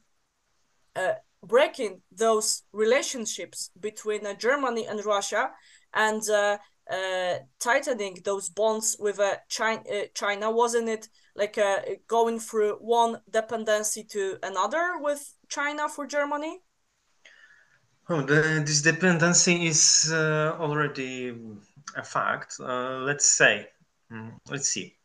uh, 0.96 1.14
breaking 1.44 2.02
those 2.12 2.64
relationships 2.72 3.72
between 3.80 4.26
uh, 4.26 4.34
Germany 4.34 4.86
and 4.86 5.04
Russia 5.06 5.52
and 5.94 6.22
uh, 6.30 6.58
uh 6.92 7.36
tightening 7.60 8.18
those 8.26 8.50
bonds 8.50 8.98
with 9.00 9.20
uh, 9.20 9.36
China, 9.48 9.84
China, 10.14 10.52
wasn't 10.52 10.90
it 10.90 11.08
like 11.36 11.58
going 12.08 12.40
through 12.40 12.78
one 12.80 13.20
dependency 13.30 14.04
to 14.04 14.38
another 14.44 14.98
with 15.00 15.34
China 15.50 15.90
for 15.90 16.06
Germany? 16.06 16.60
Oh, 18.10 18.22
the, 18.22 18.62
this 18.66 18.82
dependency 18.82 19.66
is 19.66 20.12
already 20.14 21.36
a 21.96 22.04
fact. 22.04 22.60
let's 22.60 23.26
say, 23.26 23.68
mm, 24.12 24.32
let's 24.50 24.68
see. 24.68 24.96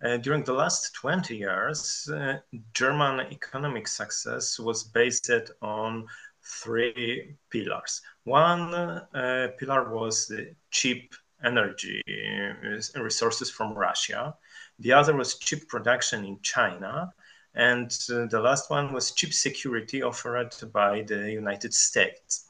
Uh, 0.00 0.16
during 0.16 0.44
the 0.44 0.52
last 0.52 0.94
20 0.94 1.36
years, 1.36 2.08
uh, 2.14 2.38
German 2.72 3.20
economic 3.32 3.88
success 3.88 4.58
was 4.58 4.84
based 4.84 5.30
on 5.60 6.06
three 6.44 7.34
pillars. 7.50 8.00
One 8.22 8.74
uh, 8.74 9.48
pillar 9.58 9.92
was 9.92 10.28
the 10.28 10.54
cheap 10.70 11.14
energy 11.42 12.00
uh, 12.08 13.00
resources 13.02 13.50
from 13.50 13.74
Russia. 13.74 14.36
The 14.78 14.92
other 14.92 15.16
was 15.16 15.36
cheap 15.36 15.68
production 15.68 16.24
in 16.24 16.38
China. 16.42 17.12
And 17.54 17.90
uh, 18.12 18.26
the 18.26 18.40
last 18.40 18.70
one 18.70 18.92
was 18.92 19.10
cheap 19.10 19.34
security 19.34 20.02
offered 20.02 20.54
by 20.72 21.02
the 21.02 21.32
United 21.32 21.74
States. 21.74 22.44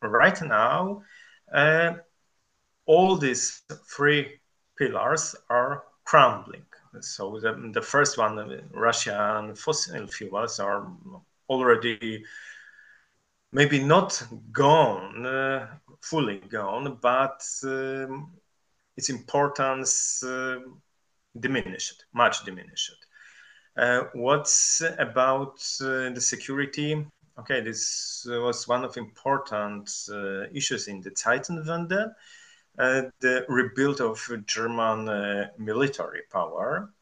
Right 0.00 0.40
now, 0.42 1.02
all 2.86 3.16
these 3.16 3.62
three 3.88 4.38
pillars 4.78 5.34
are 5.50 5.82
crumbling. 6.04 6.67
So 7.00 7.38
the, 7.38 7.70
the 7.72 7.82
first 7.82 8.18
one, 8.18 8.60
Russian 8.72 9.54
fossil 9.54 10.06
fuels 10.06 10.60
are 10.60 10.90
already 11.48 12.24
maybe 13.52 13.82
not 13.82 14.22
gone, 14.52 15.26
uh, 15.26 15.66
fully 16.00 16.38
gone, 16.38 16.98
but 17.00 17.42
um, 17.64 18.32
its 18.96 19.08
importance 19.10 20.22
uh, 20.22 20.58
diminished, 21.38 22.04
much 22.12 22.44
diminished. 22.44 23.06
Uh, 23.76 24.04
what's 24.12 24.82
about 24.98 25.58
uh, 25.80 26.10
the 26.10 26.20
security? 26.20 27.06
Okay, 27.38 27.60
this 27.60 28.26
was 28.28 28.66
one 28.66 28.84
of 28.84 28.96
important 28.96 29.88
uh, 30.10 30.42
issues 30.52 30.88
in 30.88 31.00
the 31.00 31.10
Zeitenwende 31.10 32.12
the 32.78 33.44
rebuild 33.48 34.00
of 34.00 34.28
German 34.46 35.08
uh, 35.08 35.50
military 35.58 36.22
power, 36.30 36.92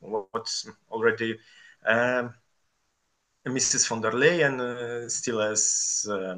what's 0.00 0.68
already 0.90 1.38
um, 1.86 2.34
Mrs. 3.46 3.88
von 3.88 4.00
der 4.00 4.12
Leyen, 4.12 4.60
uh, 4.60 5.08
still 5.08 5.40
as 5.40 6.06
uh, 6.08 6.36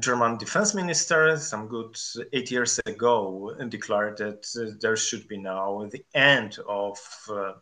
German 0.00 0.38
defense 0.38 0.74
minister, 0.74 1.36
some 1.36 1.68
good 1.68 1.96
eight 2.32 2.50
years 2.50 2.78
ago, 2.86 3.54
declared 3.68 4.16
that 4.18 4.78
there 4.80 4.96
should 4.96 5.28
be 5.28 5.36
now 5.36 5.86
the 5.90 6.04
end 6.14 6.58
of 6.68 6.98
uh, 7.28 7.52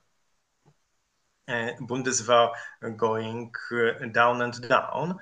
Bundeswehr 1.49 2.53
going 2.97 3.51
down 4.13 4.43
and 4.43 4.69
down. 4.69 5.19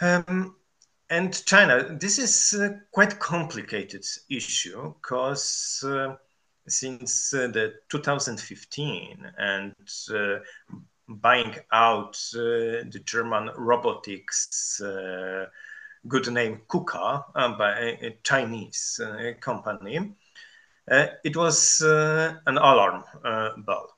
Um, 0.00 0.56
and 1.10 1.44
China, 1.44 1.96
this 1.98 2.18
is 2.18 2.54
a 2.60 2.80
quite 2.92 3.18
complicated 3.18 4.04
issue 4.28 4.94
because 4.94 5.84
uh, 5.84 6.14
since 6.68 7.34
uh, 7.34 7.48
the 7.48 7.74
2015 7.88 9.32
and 9.36 9.74
uh, 10.14 10.38
buying 11.08 11.56
out 11.72 12.16
uh, 12.34 12.86
the 12.88 13.02
German 13.04 13.50
robotics 13.56 14.80
uh, 14.80 15.46
good 16.06 16.30
name 16.32 16.62
KUKA 16.68 17.24
uh, 17.34 17.58
by 17.58 17.72
a 18.00 18.16
Chinese 18.22 19.00
company, 19.40 20.14
it 20.88 21.36
was 21.36 21.82
an 21.82 22.56
alarm 22.56 23.04
bell 23.66 23.96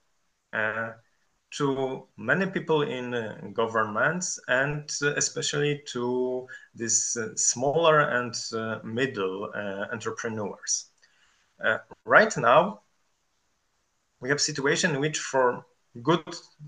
to 1.53 2.09
many 2.17 2.47
people 2.47 2.83
in 2.83 3.13
uh, 3.15 3.37
governments 3.53 4.39
and 4.49 4.91
uh, 5.03 5.15
especially 5.17 5.83
to 5.87 6.47
these 6.75 7.17
uh, 7.21 7.29
smaller 7.37 8.01
and 8.01 8.35
uh, 8.55 8.79
middle 8.83 9.51
uh, 9.55 9.87
entrepreneurs. 9.93 10.87
Uh, 11.63 11.79
right 12.05 12.35
now, 12.39 12.81
we 14.21 14.29
have 14.29 14.37
a 14.37 14.41
situation 14.41 14.95
in 14.95 15.01
which 15.01 15.19
for 15.19 15.65
good 16.03 16.25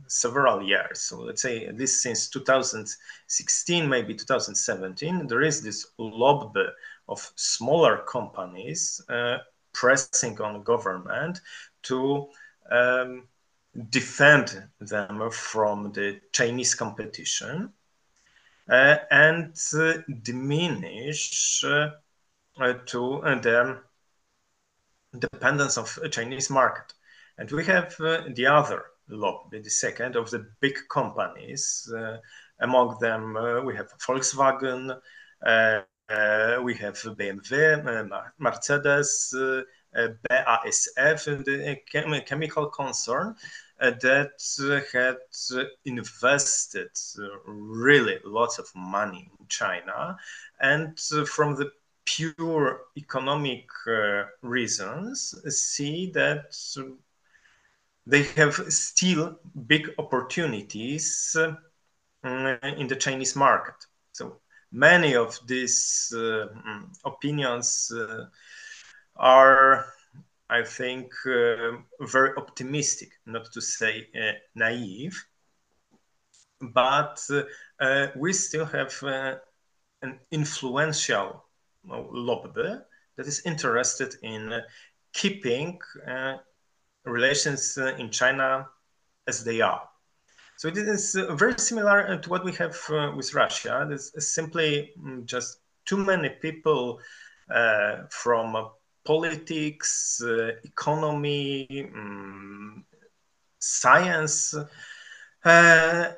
several 0.06 0.62
years, 0.62 1.00
so 1.00 1.20
let's 1.20 1.40
say 1.40 1.64
at 1.64 1.78
least 1.78 2.02
since 2.02 2.28
2016, 2.28 3.88
maybe 3.88 4.14
2017, 4.14 5.26
there 5.26 5.40
is 5.40 5.62
this 5.62 5.86
lobby 5.98 6.66
of 7.08 7.32
smaller 7.36 8.04
companies 8.06 9.00
pressing 9.72 10.40
on 10.40 10.62
government 10.62 11.40
to 11.82 12.28
um, 12.70 13.24
defend 13.90 14.68
them 14.80 15.30
from 15.30 15.92
the 15.92 16.20
Chinese 16.32 16.74
competition 16.74 17.72
uh, 18.68 18.96
and 19.10 19.56
uh, 19.74 19.94
diminish 20.22 21.62
uh, 21.64 21.90
to 22.86 23.14
uh, 23.22 23.40
the 23.40 23.80
dependence 25.18 25.76
of 25.76 25.98
Chinese 26.10 26.50
market. 26.50 26.94
And 27.36 27.50
we 27.50 27.64
have 27.64 27.94
uh, 28.00 28.22
the 28.32 28.46
other 28.46 28.84
lobby, 29.08 29.60
the 29.60 29.70
second 29.70 30.16
of 30.16 30.30
the 30.30 30.46
big 30.60 30.76
companies. 30.88 31.92
Uh, 31.94 32.18
among 32.60 32.96
them, 33.00 33.34
we 33.66 33.74
have 33.74 33.92
Volkswagen, 33.98 34.96
we 36.62 36.74
have 36.74 36.94
BMW, 36.94 38.30
Mercedes, 38.38 39.34
BASF, 39.94 41.44
the 41.44 42.22
chemical 42.26 42.66
concern, 42.66 43.36
uh, 43.80 43.90
that 44.00 44.32
had 44.92 45.16
invested 45.84 46.90
really 47.46 48.18
lots 48.24 48.58
of 48.58 48.66
money 48.74 49.30
in 49.38 49.46
China. 49.48 50.16
And 50.60 50.98
from 50.98 51.56
the 51.56 51.70
pure 52.04 52.82
economic 52.96 53.68
uh, 53.86 54.24
reasons, 54.42 55.34
see 55.48 56.10
that 56.12 56.54
they 58.06 58.22
have 58.22 58.54
still 58.68 59.38
big 59.66 59.90
opportunities 59.98 61.36
uh, 61.36 61.54
in 62.22 62.86
the 62.86 62.96
Chinese 62.96 63.34
market. 63.34 63.74
So 64.12 64.40
many 64.72 65.14
of 65.14 65.38
these 65.46 66.12
uh, 66.14 66.48
mm, 66.66 66.84
opinions 67.04 67.90
uh, 67.94 68.26
are 69.16 69.86
I 70.50 70.62
think, 70.62 71.12
uh, 71.26 71.78
very 72.00 72.36
optimistic, 72.36 73.10
not 73.26 73.50
to 73.52 73.60
say 73.60 74.08
uh, 74.14 74.32
naive. 74.54 75.24
But 76.60 77.20
uh, 77.80 78.06
we 78.14 78.32
still 78.32 78.66
have 78.66 78.94
an 80.02 80.20
influential 80.30 81.44
lobby 81.84 82.76
that 83.16 83.26
is 83.26 83.42
interested 83.44 84.14
in 84.22 84.62
keeping 85.12 85.78
relations 87.04 87.76
in 87.76 88.10
China 88.10 88.68
as 89.26 89.44
they 89.44 89.60
are. 89.60 89.88
So 90.56 90.68
it 90.68 90.78
is 90.78 91.14
very 91.32 91.58
similar 91.58 92.16
to 92.16 92.30
what 92.30 92.44
we 92.44 92.52
have 92.52 92.78
with 93.16 93.34
Russia. 93.34 93.84
There's 93.88 94.12
simply 94.24 94.92
mm, 94.98 95.24
just 95.24 95.58
too 95.84 95.96
many 95.96 96.30
people 96.30 97.00
uh, 97.50 98.04
from 98.08 98.70
politics, 99.04 100.22
uh, 100.24 100.52
economy, 100.64 101.90
um, 101.94 102.84
science, 103.58 104.54
uh, 105.44 106.12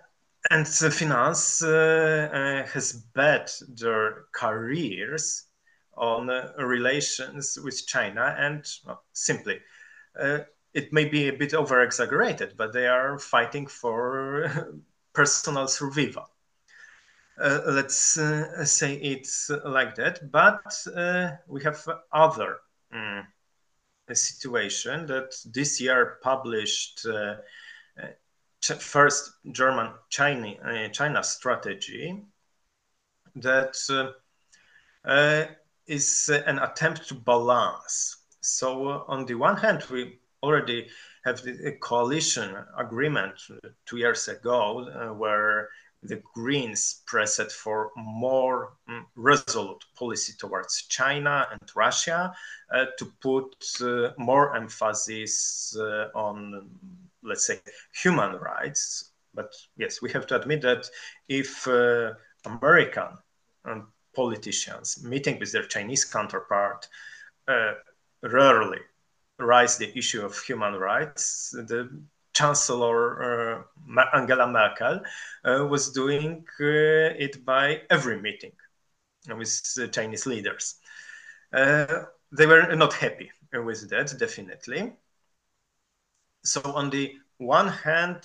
and 0.51 0.69
finance 0.69 1.63
uh, 1.63 2.67
has 2.73 2.93
bet 2.93 3.53
their 3.69 4.27
careers 4.33 5.45
on 5.97 6.29
relations 6.59 7.59
with 7.65 7.87
China 7.87 8.37
and 8.39 8.65
well, 8.85 9.03
simply 9.13 9.61
it 10.77 10.93
may 10.93 11.07
be 11.07 11.29
a 11.29 11.33
bit 11.33 11.55
over 11.55 11.81
exaggerated, 11.81 12.55
but 12.59 12.75
they 12.75 12.87
are 12.87 13.19
fighting 13.19 13.67
for 13.67 14.75
personal 15.15 15.67
survival. 15.67 16.29
Uh, 17.41 17.61
let's 17.67 18.19
uh, 18.19 18.63
say 18.65 18.95
it's 18.97 19.51
like 19.65 19.95
that. 19.95 20.31
But 20.31 20.77
uh, 20.95 21.31
we 21.49 21.63
have 21.63 21.83
other 22.13 22.59
mm, 22.95 23.27
a 24.09 24.15
situation 24.15 25.07
that 25.07 25.35
this 25.47 25.81
year 25.81 26.19
published 26.23 27.07
uh, 27.07 27.37
uh, 28.01 28.75
first 28.79 29.33
German 29.53 29.93
China, 30.09 30.55
uh, 30.65 30.89
China 30.89 31.23
strategy 31.23 32.23
that 33.37 33.77
is 35.87 36.29
an 36.47 36.59
attempt 36.59 37.09
to 37.09 37.15
balance. 37.15 38.17
So 38.41 39.05
on 39.09 39.27
the 39.27 39.35
one 39.35 39.57
hand, 39.57 39.85
we 39.91 40.19
already 40.43 40.89
have 41.25 41.43
the 41.43 41.77
coalition 41.81 42.57
agreement 42.77 43.35
two 43.85 43.97
years 43.99 44.29
ago 44.29 44.89
uh, 44.89 45.13
where 45.13 45.69
the 46.03 46.23
Greens 46.35 47.03
pressed 47.07 47.53
for 47.53 47.91
more 47.97 48.75
um, 48.89 49.07
resolute 49.17 49.85
policy 49.99 50.35
towards 50.39 50.83
China 50.89 51.47
and 51.51 51.61
Russia 51.75 52.35
uh, 52.73 52.87
to 52.99 53.13
put 53.21 53.55
uh, 53.81 54.13
more 54.19 54.55
emphasis 54.57 55.77
uh, 55.79 56.09
on, 56.15 56.71
let's 57.23 57.47
say, 57.47 57.61
human 58.03 58.37
rights. 58.37 59.13
But 59.35 59.53
yes, 59.77 60.01
we 60.01 60.11
have 60.13 60.27
to 60.29 60.41
admit 60.41 60.63
that 60.63 60.89
if 61.29 61.67
uh, 61.67 62.15
American 62.45 63.09
um, 63.65 63.89
politicians 64.15 65.03
meeting 65.03 65.39
with 65.39 65.53
their 65.53 65.67
Chinese 65.67 66.05
counterpart 66.05 66.89
uh, 67.49 67.73
rarely 68.23 68.81
raise 69.39 69.77
the 69.77 69.97
issue 69.97 70.25
of 70.25 70.39
human 70.39 70.75
rights, 70.75 71.51
the 71.51 71.91
Chancellor 72.37 73.65
uh, 73.97 74.03
Angela 74.15 74.47
Merkel 74.47 75.01
uh, 75.45 75.67
was 75.67 75.91
doing 75.93 76.45
uh, 76.61 77.17
it 77.25 77.45
by 77.47 77.81
every 77.89 78.21
meeting 78.21 78.53
with 79.39 79.91
Chinese 79.93 80.27
leaders. 80.27 80.75
they 81.53 82.47
were 82.47 82.77
not 82.77 82.93
happy 82.93 83.31
with 83.53 83.89
that, 83.89 84.15
definitely. 84.19 84.93
So 86.45 86.61
on 86.63 86.91
the 86.91 87.15
one 87.39 87.69
hand, 87.69 88.23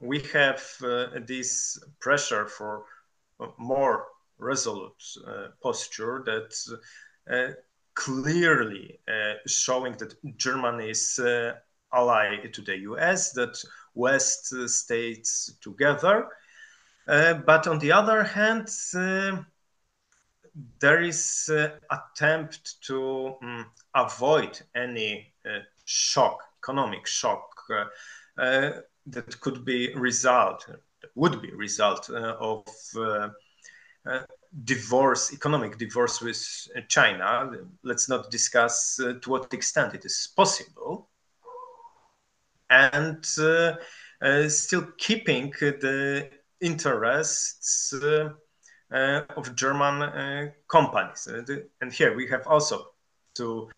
we 0.00 0.20
have 0.32 0.62
this 1.26 1.78
pressure 2.00 2.46
for 2.46 2.84
more 3.58 4.06
resolute 4.38 5.02
uh, 5.26 5.48
posture 5.62 6.22
that 6.26 6.52
uh, 7.30 7.54
clearly 7.94 8.98
uh, 9.08 9.34
showing 9.46 9.96
that 9.98 10.14
Germany 10.36 10.90
is 10.90 11.20
ally 11.94 12.46
to 12.52 12.62
the 12.62 12.78
US, 12.78 13.32
that 13.32 13.56
West 13.94 14.52
states 14.68 15.54
together. 15.60 16.28
Uh, 17.06 17.34
but 17.34 17.66
on 17.66 17.78
the 17.78 17.92
other 17.92 18.22
hand, 18.22 18.68
uh, 18.94 19.42
there 20.80 21.02
is 21.02 21.50
uh, 21.52 21.70
attempt 21.90 22.80
to 22.82 23.34
um, 23.42 23.66
avoid 23.94 24.60
any 24.74 25.32
uh, 25.44 25.58
shock, 25.84 26.38
economic 26.62 27.06
shock 27.06 27.48
uh, 27.70 27.84
uh, 28.40 28.80
that 29.06 29.38
could 29.40 29.64
be 29.64 29.92
result, 29.94 30.66
would 31.14 31.42
be 31.42 31.50
result 31.52 32.08
of 32.10 32.64
divorce, 34.64 35.32
economic 35.32 35.76
divorce 35.76 36.20
with 36.20 36.68
China. 36.88 37.50
Let's 37.82 38.08
not 38.08 38.30
discuss 38.30 38.96
to 38.96 39.20
what 39.26 39.52
extent 39.52 39.94
it 39.94 40.04
is 40.04 40.32
possible 40.36 41.08
and 42.74 43.24
uh, 43.38 43.76
uh, 44.20 44.48
still 44.48 44.86
keeping 44.98 45.50
the 45.60 46.28
interests 46.60 47.92
uh, 47.92 48.30
of 49.36 49.54
German 49.54 50.52
companies. 50.68 51.26
and 51.80 51.92
here 51.92 52.14
we 52.16 52.28
have 52.28 52.46
also 52.46 52.86
to 53.34 53.70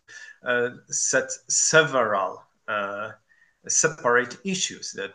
set 0.88 1.30
several 1.49 2.42
separate 3.66 4.36
issues 4.44 4.92
that 4.92 5.14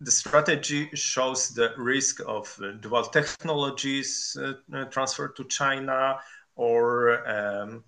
the 0.00 0.10
strategy 0.10 0.88
shows 0.94 1.50
the 1.50 1.72
risk 1.76 2.20
of 2.26 2.44
dual 2.80 3.04
technologies 3.04 4.36
uh, 4.40 4.84
transferred 4.84 5.34
to 5.36 5.44
China 5.44 6.18
or 6.54 7.28
um, 7.28 7.84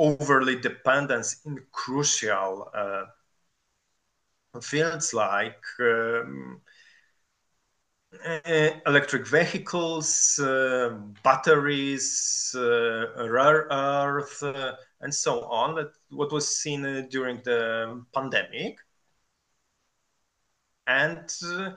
overly 0.00 0.56
dependence 0.56 1.42
in 1.44 1.60
crucial 1.72 2.70
uh, 2.74 3.04
fields 4.60 5.12
like 5.14 5.62
um, 5.80 6.60
electric 8.86 9.26
vehicles, 9.26 10.38
uh, 10.38 10.98
batteries, 11.22 12.54
uh, 12.56 13.28
rare 13.28 13.68
earth, 13.70 14.42
uh, 14.42 14.72
and 15.00 15.14
so 15.14 15.42
on. 15.44 15.74
That 15.76 15.92
what 16.10 16.32
was 16.32 16.56
seen 16.56 16.84
uh, 16.84 17.02
during 17.10 17.42
the 17.44 18.04
pandemic. 18.14 18.78
And 20.86 21.30
uh, 21.44 21.70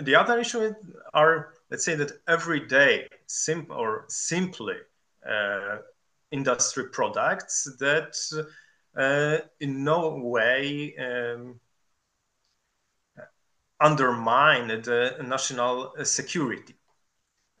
the 0.00 0.16
other 0.16 0.38
issue 0.38 0.74
are, 1.14 1.54
let's 1.70 1.84
say 1.84 1.94
that 1.94 2.12
every 2.28 2.66
day, 2.66 3.08
simple 3.26 3.76
or 3.76 4.04
simply 4.08 4.76
industry 6.30 6.88
products 6.90 7.64
that 7.78 8.16
uh, 8.96 9.38
in 9.60 9.84
no 9.84 10.16
way 10.16 10.94
um, 10.98 11.60
undermine 13.80 14.68
the 14.68 15.16
national 15.24 15.92
security. 16.02 16.74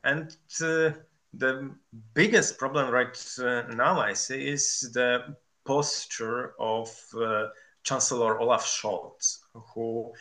And 0.02 0.34
uh, 0.60 0.90
the 1.34 1.74
biggest 2.14 2.58
problem 2.58 2.90
right 2.90 3.16
uh, 3.38 3.62
now, 3.74 4.00
I 4.00 4.14
see, 4.14 4.48
is 4.48 4.90
the 4.92 5.36
posture 5.64 6.54
of 6.58 6.90
uh, 7.16 7.46
Chancellor 7.84 8.40
Olaf 8.40 8.64
Scholz, 8.64 9.38
who, 9.74 10.12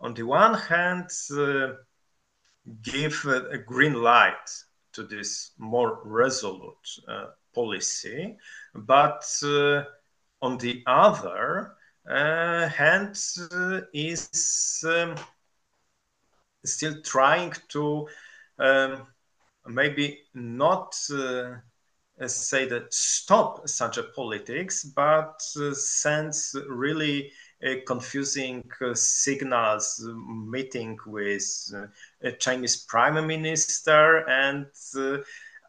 on 0.00 0.14
the 0.14 0.22
one 0.22 0.54
hand, 0.54 1.10
gave 2.82 3.24
a 3.26 3.58
green 3.58 3.94
light 3.94 4.48
to 4.92 5.02
this 5.02 5.52
more 5.58 6.00
resolute 6.04 6.88
policy, 7.54 8.36
but 8.74 9.24
on 10.40 10.58
the 10.58 10.82
other 10.86 11.74
hand 12.06 13.16
is 13.92 14.84
um, 14.86 15.14
still 16.64 16.94
trying 17.02 17.52
to 17.68 18.08
um, 18.58 19.06
maybe 19.66 20.18
not 20.34 20.96
uh, 21.12 21.54
say 22.26 22.66
that 22.66 22.92
stop 22.92 23.68
such 23.68 23.98
a 23.98 24.02
politics, 24.02 24.84
but 24.84 25.40
uh, 25.60 25.72
sends 25.74 26.56
really 26.68 27.26
uh, 27.26 27.30
confusing 27.86 28.64
uh, 28.80 28.94
signals, 28.94 30.04
meeting 30.46 30.98
with 31.06 31.72
uh, 31.74 31.86
a 32.22 32.32
Chinese 32.32 32.76
prime 32.76 33.26
minister 33.26 34.28
and 34.28 34.66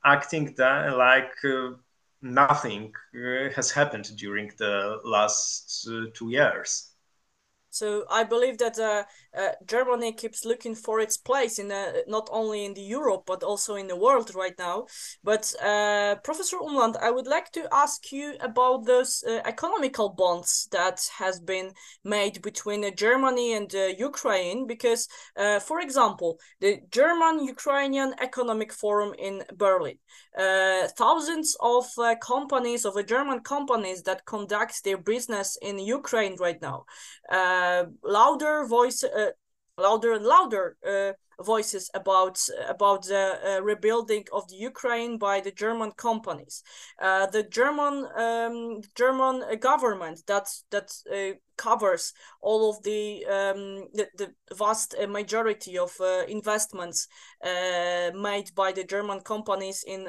acting 0.06 0.54
that 0.58 0.96
like 0.98 1.36
nothing 2.22 2.94
has 3.56 3.72
happened 3.72 4.16
during 4.18 4.52
the 4.58 5.00
last 5.04 5.88
two 6.14 6.30
years. 6.30 6.90
So 7.72 8.06
I 8.10 8.24
believe 8.24 8.58
that 8.60 8.80
uh, 8.80 9.04
uh, 9.38 9.50
Germany 9.66 10.12
keeps 10.14 10.46
looking 10.46 10.76
for 10.76 11.00
its 11.00 11.18
place 11.18 11.60
in 11.60 11.72
uh, 11.72 11.92
not 12.08 12.30
only 12.32 12.66
in 12.66 12.74
the 12.74 12.82
Europe 12.82 13.24
but 13.28 13.44
also 13.44 13.76
in 13.76 13.88
the 13.88 13.96
world 13.96 14.34
right 14.34 14.58
now. 14.58 14.86
But 15.24 15.54
uh, 15.64 16.16
Professor 16.24 16.58
Umland, 16.58 16.98
I 16.98 17.12
would 17.12 17.28
like 17.28 17.52
to 17.52 17.68
ask 17.72 18.12
you 18.12 18.36
about 18.42 18.86
those 18.86 19.24
uh, 19.28 19.42
economical 19.46 20.10
bonds 20.10 20.68
that 20.72 21.08
has 21.18 21.40
been 21.40 21.72
made 22.04 22.42
between 22.42 22.84
uh, 22.84 22.92
Germany 22.92 23.54
and 23.54 23.72
Ukraine. 23.98 24.66
Because, 24.68 25.08
for 25.62 25.80
example, 25.80 26.40
the 26.60 26.80
German-Ukrainian 26.92 28.14
Economic 28.20 28.74
Forum 28.74 29.14
in 29.18 29.44
Berlin, 29.56 29.98
thousands 30.98 31.56
of 31.60 31.86
companies 32.22 32.86
of 32.86 32.94
German 33.06 33.42
companies 33.42 34.04
that 34.04 34.26
conduct 34.26 34.84
their 34.84 34.98
business 34.98 35.58
in 35.62 35.80
Ukraine 35.80 36.36
right 36.40 36.62
now 36.62 36.86
louder 38.04 38.66
voice, 38.66 39.04
uh, 39.04 39.29
louder 39.80 40.14
and 40.14 40.26
louder 40.26 40.78
uh, 40.88 41.14
voices 41.44 41.90
about 41.94 42.40
about 42.68 43.04
the 43.06 43.58
uh, 43.58 43.62
rebuilding 43.62 44.26
of 44.34 44.48
the 44.50 44.56
Ukraine 44.56 45.18
by 45.18 45.40
the 45.40 45.52
German 45.52 45.92
companies. 45.92 46.64
Uh, 47.02 47.26
the 47.28 47.44
German 47.44 48.06
um, 48.16 48.82
German 48.96 49.44
government 49.60 50.24
that 50.28 50.48
that 50.72 50.92
uh, 51.12 51.38
covers 51.58 52.14
all 52.42 52.70
of 52.70 52.84
the 52.84 53.26
um, 53.26 53.88
the, 53.94 54.08
the 54.18 54.34
vast 54.56 54.96
majority 55.08 55.78
of 55.78 55.92
investments 56.28 57.08
made 57.44 58.54
by 58.56 58.72
the 58.72 58.84
German 58.84 59.22
companies 59.22 59.84
in 59.88 60.08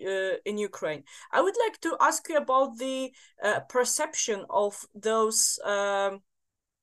uh, 0.00 0.36
in 0.46 0.56
Ukraine. 0.56 1.04
I 1.30 1.42
would 1.42 1.56
like 1.66 1.80
to 1.82 1.96
ask 2.00 2.28
you 2.28 2.36
about 2.36 2.78
the 2.78 3.12
uh, 3.44 3.60
perception 3.68 4.46
of 4.48 4.86
those 4.94 5.58
um, 5.64 6.22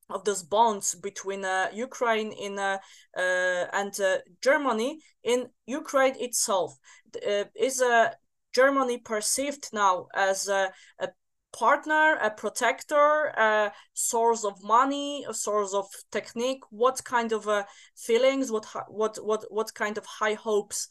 of 0.10 0.24
those 0.24 0.44
bonds 0.44 0.96
between 0.96 1.44
uh, 1.44 1.68
Ukraine 1.74 2.32
in 2.32 2.58
uh, 2.60 2.78
uh, 3.18 3.66
and 3.74 4.00
uh, 4.00 4.18
Germany 4.42 5.00
in 5.24 5.50
Ukraine 5.66 6.16
itself. 6.20 6.78
Uh, 7.16 7.46
is 7.56 7.82
uh, 7.82 8.12
Germany 8.54 8.98
perceived 9.00 9.70
now 9.74 10.08
as 10.16 10.48
a, 10.48 10.72
a 11.00 11.10
partner, 11.52 12.18
a 12.22 12.30
protector, 12.30 13.34
a 13.38 13.72
source 13.94 14.46
of 14.46 14.64
money, 14.64 15.26
a 15.28 15.34
source 15.34 15.74
of 15.74 15.88
technique? 16.12 16.64
What 16.70 17.04
kind 17.04 17.32
of 17.34 17.48
uh, 17.48 17.64
feelings, 17.96 18.52
what 18.52 18.66
what 18.88 19.18
what 19.24 19.46
what 19.50 19.74
kind 19.74 19.98
of 19.98 20.06
high 20.06 20.36
hopes 20.36 20.88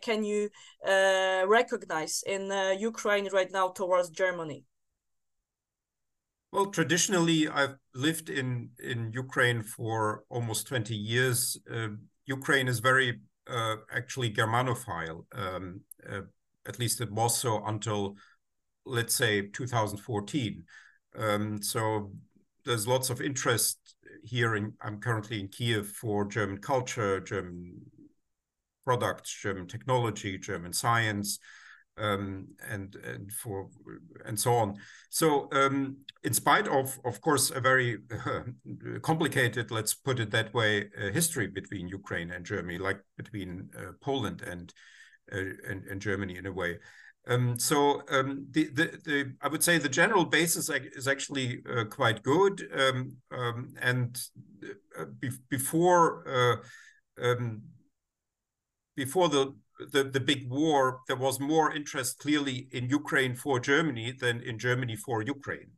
can 0.00 0.24
you 0.24 0.48
recognize 0.84 2.22
in 2.26 2.50
Ukraine 2.78 3.28
right 3.32 3.50
now 3.52 3.68
towards 3.68 4.10
Germany? 4.10 4.64
Well, 6.52 6.66
traditionally, 6.66 7.48
I've 7.48 7.76
lived 7.94 8.30
in 8.30 8.70
in 8.78 9.12
Ukraine 9.12 9.62
for 9.62 10.24
almost 10.28 10.66
20 10.66 10.94
years. 10.94 11.58
Uh, 11.70 11.88
Ukraine 12.24 12.68
is 12.68 12.78
very 12.78 13.20
uh, 13.46 13.76
actually 13.92 14.32
Germanophile. 14.32 15.24
Um, 15.32 15.80
uh, 16.08 16.22
at 16.66 16.78
least 16.78 17.00
it 17.00 17.12
was 17.12 17.38
so 17.38 17.64
until, 17.64 18.16
let's 18.84 19.14
say, 19.14 19.48
2014. 19.48 20.64
Um, 21.16 21.62
so 21.62 22.12
there's 22.64 22.88
lots 22.88 23.10
of 23.10 23.20
interest 23.20 23.78
here. 24.24 24.56
In, 24.56 24.72
I'm 24.80 25.00
currently 25.00 25.40
in 25.40 25.48
Kiev 25.48 25.88
for 25.88 26.24
German 26.24 26.58
culture, 26.58 27.20
German 27.20 27.74
products, 28.84 29.36
German 29.42 29.66
technology, 29.66 30.38
German 30.38 30.72
science 30.72 31.38
um, 31.98 32.48
and 32.68 32.96
and 32.96 33.32
for 33.32 33.68
and 34.24 34.38
so 34.38 34.54
on. 34.54 34.76
So 35.10 35.48
um, 35.52 35.98
in 36.22 36.34
spite 36.34 36.68
of 36.68 36.98
of 37.04 37.20
course 37.20 37.50
a 37.50 37.60
very 37.60 37.98
uh, 38.10 38.42
complicated, 39.02 39.70
let's 39.70 39.94
put 39.94 40.20
it 40.20 40.30
that 40.30 40.52
way, 40.52 40.88
uh, 40.98 41.10
history 41.12 41.46
between 41.46 41.88
Ukraine 41.88 42.30
and 42.30 42.44
Germany, 42.44 42.78
like 42.78 43.00
between 43.16 43.70
uh, 43.76 43.92
Poland 44.00 44.42
and, 44.42 44.72
uh, 45.32 45.70
and, 45.70 45.84
and 45.86 46.00
Germany 46.00 46.36
in 46.36 46.46
a 46.46 46.52
way. 46.52 46.78
Um, 47.28 47.58
so 47.58 48.02
um, 48.08 48.46
the, 48.52 48.68
the, 48.68 48.84
the 49.04 49.32
I 49.42 49.48
would 49.48 49.64
say 49.64 49.78
the 49.78 49.88
general 49.88 50.24
basis 50.24 50.70
is 50.70 51.08
actually 51.08 51.62
uh, 51.68 51.84
quite 51.84 52.22
good, 52.22 52.68
um, 52.72 53.16
um, 53.32 53.74
and 53.80 54.16
uh, 54.98 55.06
be 55.18 55.30
before 55.50 56.62
before 58.96 59.28
the 59.28 59.54
the, 59.92 60.04
the 60.04 60.20
big 60.20 60.48
war, 60.48 61.00
there 61.06 61.16
was 61.16 61.40
more 61.40 61.72
interest 61.72 62.18
clearly 62.18 62.68
in 62.72 62.88
Ukraine 62.88 63.34
for 63.34 63.60
Germany 63.60 64.12
than 64.18 64.40
in 64.40 64.58
Germany 64.58 64.96
for 64.96 65.22
Ukraine. 65.22 65.70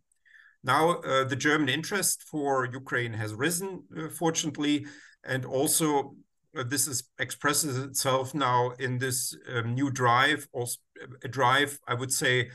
Now, 0.65 1.01
uh, 1.01 1.25
the 1.25 1.37
German 1.37 1.69
interest 1.69 2.25
for 2.31 2.67
Ukraine 2.67 3.15
has 3.15 3.35
risen, 3.35 3.85
uh, 3.97 4.09
fortunately, 4.09 4.87
and 5.25 5.45
also 5.45 6.15
uh, 6.57 6.65
this 6.65 6.87
is, 6.89 7.05
expresses 7.19 7.79
itself 7.79 8.35
now 8.35 8.71
in 8.79 8.99
this 8.99 9.37
um, 9.53 9.75
new 9.75 9.91
drive, 9.91 10.49
also 10.53 10.79
a 11.23 11.29
drive, 11.29 11.79
I 11.87 11.95
would 11.95 12.13
say, 12.13 12.51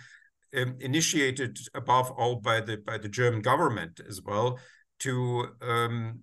um, 0.55 0.75
initiated 0.79 1.57
above 1.73 2.11
all 2.11 2.35
by 2.35 2.61
the 2.61 2.77
by 2.77 2.97
the 2.97 3.09
German 3.09 3.41
government 3.41 3.99
as 4.07 4.21
well 4.21 4.59
to 4.99 5.47
um, 5.61 6.19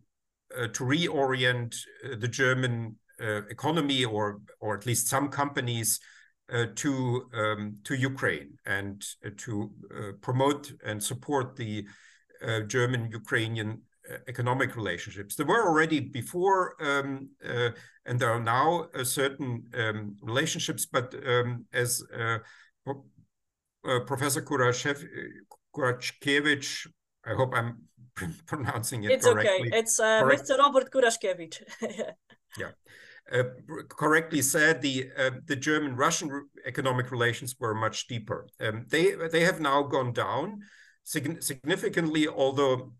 uh, 0.56 0.68
to 0.68 0.84
reorient 0.84 1.74
uh, 2.04 2.16
the 2.18 2.28
German 2.28 2.72
uh, 2.76 3.09
economy 3.50 4.04
or 4.04 4.40
or 4.60 4.76
at 4.76 4.86
least 4.86 5.08
some 5.08 5.28
companies 5.28 6.00
uh, 6.52 6.66
to 6.74 7.30
um, 7.32 7.76
to 7.84 7.94
Ukraine 7.94 8.58
and 8.66 9.02
uh, 9.24 9.30
to 9.36 9.70
promote 10.20 10.72
and 10.84 11.02
support 11.02 11.56
the 11.56 11.86
German 12.66 13.10
Ukrainian 13.12 13.82
economic 14.26 14.74
relationships. 14.74 15.36
There 15.36 15.46
were 15.46 15.68
already 15.68 16.00
before, 16.00 16.74
um, 16.80 17.28
uh, 17.44 17.70
and 18.06 18.18
there 18.18 18.30
are 18.30 18.40
now 18.40 18.88
uh, 18.94 19.04
certain 19.04 19.68
um, 19.74 20.16
relationships. 20.22 20.86
But 20.86 21.14
um, 21.26 21.66
as 21.72 22.02
uh, 22.12 22.38
Professor 24.06 24.42
Kuraszkiewicz, 24.42 26.86
I 27.24 27.34
hope 27.34 27.54
I'm 27.54 27.84
pronouncing 28.46 29.04
it 29.04 29.12
it's 29.12 29.26
correctly. 29.26 29.70
It's 29.72 30.00
okay. 30.00 30.34
It's 30.34 30.50
Mr. 30.50 30.58
Robert 30.58 30.90
Kuraszkiewicz. 30.90 31.62
yeah. 32.58 32.72
Uh, 33.32 33.44
correctly 33.88 34.42
said, 34.42 34.82
the 34.82 35.08
uh, 35.16 35.30
the 35.46 35.54
German-Russian 35.54 36.48
economic 36.66 37.12
relations 37.12 37.54
were 37.60 37.74
much 37.74 38.08
deeper. 38.08 38.48
Um, 38.60 38.86
they 38.88 39.14
they 39.30 39.44
have 39.44 39.60
now 39.60 39.82
gone 39.84 40.12
down 40.12 40.62
sig 41.04 41.40
significantly, 41.42 42.26
although 42.26 42.92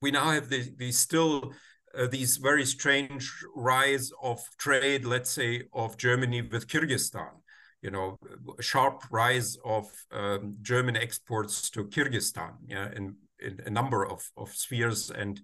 we 0.00 0.10
now 0.12 0.30
have 0.30 0.48
the, 0.48 0.72
the 0.76 0.92
still 0.92 1.52
uh, 1.98 2.06
these 2.06 2.36
very 2.36 2.64
strange 2.64 3.32
rise 3.56 4.12
of 4.22 4.38
trade, 4.58 5.04
let's 5.04 5.30
say, 5.30 5.62
of 5.72 5.96
Germany 5.96 6.42
with 6.42 6.68
Kyrgyzstan. 6.68 7.30
You 7.82 7.90
know, 7.90 8.18
sharp 8.60 9.02
rise 9.10 9.56
of 9.64 9.90
um, 10.12 10.56
German 10.62 10.96
exports 10.96 11.70
to 11.70 11.84
Kyrgyzstan. 11.84 12.52
Yeah, 12.68 12.88
in 12.94 13.16
in 13.40 13.60
a 13.66 13.70
number 13.70 14.06
of 14.06 14.30
of 14.36 14.54
spheres 14.54 15.10
and. 15.10 15.40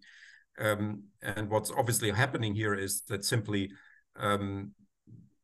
Um, 0.59 1.05
and 1.23 1.49
what's 1.49 1.71
obviously 1.71 2.11
happening 2.11 2.55
here 2.55 2.75
is 2.75 3.03
that 3.09 3.25
simply 3.25 3.73
um, 4.17 4.73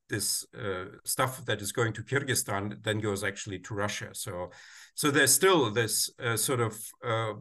this 0.09 0.47
uh, 0.55 0.87
stuff 1.05 1.45
that 1.45 1.61
is 1.61 1.73
going 1.73 1.93
to 1.93 2.03
Kyrgyzstan 2.03 2.83
then 2.83 2.99
goes 2.99 3.23
actually 3.23 3.59
to 3.61 3.75
Russia. 3.75 4.09
So, 4.12 4.51
so 4.95 5.11
there's 5.11 5.35
still 5.35 5.71
this 5.71 6.11
uh, 6.23 6.37
sort 6.37 6.61
of, 6.61 6.77
uh, 7.05 7.35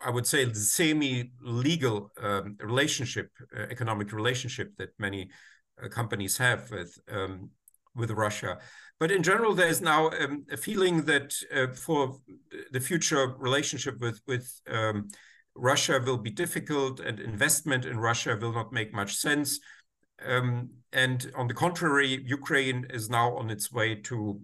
I 0.00 0.10
would 0.10 0.26
say, 0.26 0.52
semi-legal 0.52 2.12
um, 2.22 2.56
relationship, 2.60 3.30
uh, 3.56 3.62
economic 3.70 4.12
relationship 4.12 4.76
that 4.78 4.90
many 4.98 5.30
uh, 5.82 5.88
companies 5.88 6.36
have 6.38 6.70
with 6.70 6.96
um, 7.10 7.50
with 7.96 8.10
Russia. 8.12 8.58
But 9.00 9.10
in 9.10 9.22
general, 9.22 9.54
there's 9.54 9.80
now 9.80 10.10
um, 10.10 10.46
a 10.50 10.56
feeling 10.56 11.02
that 11.06 11.34
uh, 11.52 11.74
for 11.74 12.18
the 12.70 12.80
future 12.80 13.34
relationship 13.38 13.98
with 13.98 14.20
with 14.26 14.60
um, 14.68 15.08
Russia 15.56 16.00
will 16.04 16.18
be 16.18 16.30
difficult, 16.30 17.00
and 17.00 17.18
investment 17.18 17.84
in 17.84 17.98
Russia 17.98 18.38
will 18.40 18.52
not 18.52 18.72
make 18.72 18.94
much 18.94 19.16
sense. 19.16 19.58
Um, 20.26 20.70
and 20.92 21.30
on 21.36 21.46
the 21.48 21.54
contrary, 21.54 22.22
Ukraine 22.24 22.86
is 22.90 23.08
now 23.08 23.36
on 23.36 23.50
its 23.50 23.72
way 23.72 23.94
to 23.94 24.40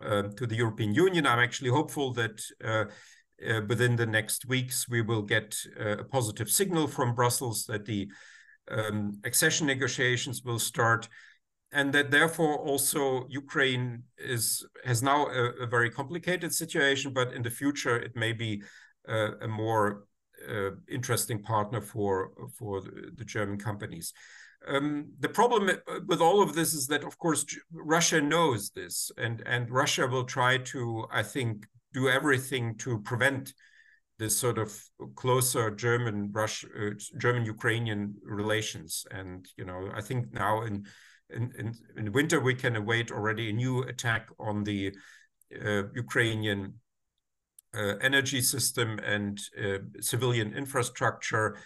uh, 0.00 0.22
to 0.36 0.46
the 0.46 0.56
European 0.56 0.94
Union. 0.94 1.26
I'm 1.26 1.38
actually 1.38 1.70
hopeful 1.70 2.12
that 2.14 2.42
uh, 2.64 2.84
uh, 3.48 3.60
within 3.68 3.94
the 3.96 4.06
next 4.06 4.46
weeks 4.46 4.88
we 4.88 5.00
will 5.00 5.22
get 5.22 5.56
uh, 5.80 5.98
a 5.98 6.04
positive 6.04 6.50
signal 6.50 6.88
from 6.88 7.14
Brussels 7.14 7.66
that 7.66 7.84
the 7.84 8.10
um, 8.70 9.20
accession 9.24 9.66
negotiations 9.66 10.42
will 10.44 10.58
start 10.58 11.08
and 11.72 11.92
that 11.92 12.10
therefore 12.10 12.58
also 12.58 13.26
Ukraine 13.28 14.04
is 14.18 14.64
has 14.84 15.02
now 15.02 15.26
a, 15.26 15.64
a, 15.64 15.66
very 15.66 15.90
complicated 15.90 16.52
situation, 16.54 17.12
but 17.12 17.32
in 17.32 17.42
the 17.42 17.50
future 17.50 17.96
it 17.96 18.14
may 18.14 18.32
be 18.32 18.62
uh, 19.08 19.38
a 19.40 19.48
more 19.48 20.04
uh, 20.48 20.70
interesting 20.88 21.42
partner 21.42 21.80
for 21.80 22.32
for 22.58 22.82
the, 22.82 23.12
the 23.16 23.24
German 23.24 23.58
companies. 23.58 24.12
Um, 24.68 25.12
the 25.18 25.28
problem 25.28 25.70
with 26.06 26.20
all 26.20 26.42
of 26.42 26.54
this 26.54 26.74
is 26.74 26.86
that, 26.88 27.04
of 27.04 27.18
course, 27.18 27.44
Russia 27.72 28.20
knows 28.20 28.70
this, 28.70 29.10
and 29.18 29.42
and 29.46 29.70
Russia 29.70 30.06
will 30.06 30.24
try 30.24 30.58
to, 30.58 31.06
I 31.10 31.22
think, 31.22 31.66
do 31.92 32.08
everything 32.08 32.76
to 32.78 33.00
prevent 33.00 33.54
this 34.18 34.36
sort 34.38 34.58
of 34.58 34.80
closer 35.16 35.70
German 35.70 36.30
Rush 36.32 36.64
uh, 36.64 36.90
German 37.18 37.44
Ukrainian 37.44 38.14
relations. 38.22 39.04
And 39.10 39.46
you 39.56 39.64
know, 39.64 39.90
I 39.94 40.00
think 40.00 40.32
now 40.32 40.62
in 40.62 40.86
in, 41.30 41.52
in, 41.58 41.74
in 41.96 42.12
winter, 42.12 42.40
we 42.40 42.54
can 42.54 42.76
await 42.76 43.10
already 43.10 43.50
a 43.50 43.52
new 43.52 43.82
attack 43.82 44.28
on 44.38 44.64
the 44.64 44.92
uh, 45.64 45.84
Ukrainian 45.94 46.74
uh, 47.74 47.94
energy 48.00 48.40
system 48.42 48.98
and 48.98 49.40
uh, 49.62 49.78
civilian 50.00 50.54
infrastructure. 50.54 51.58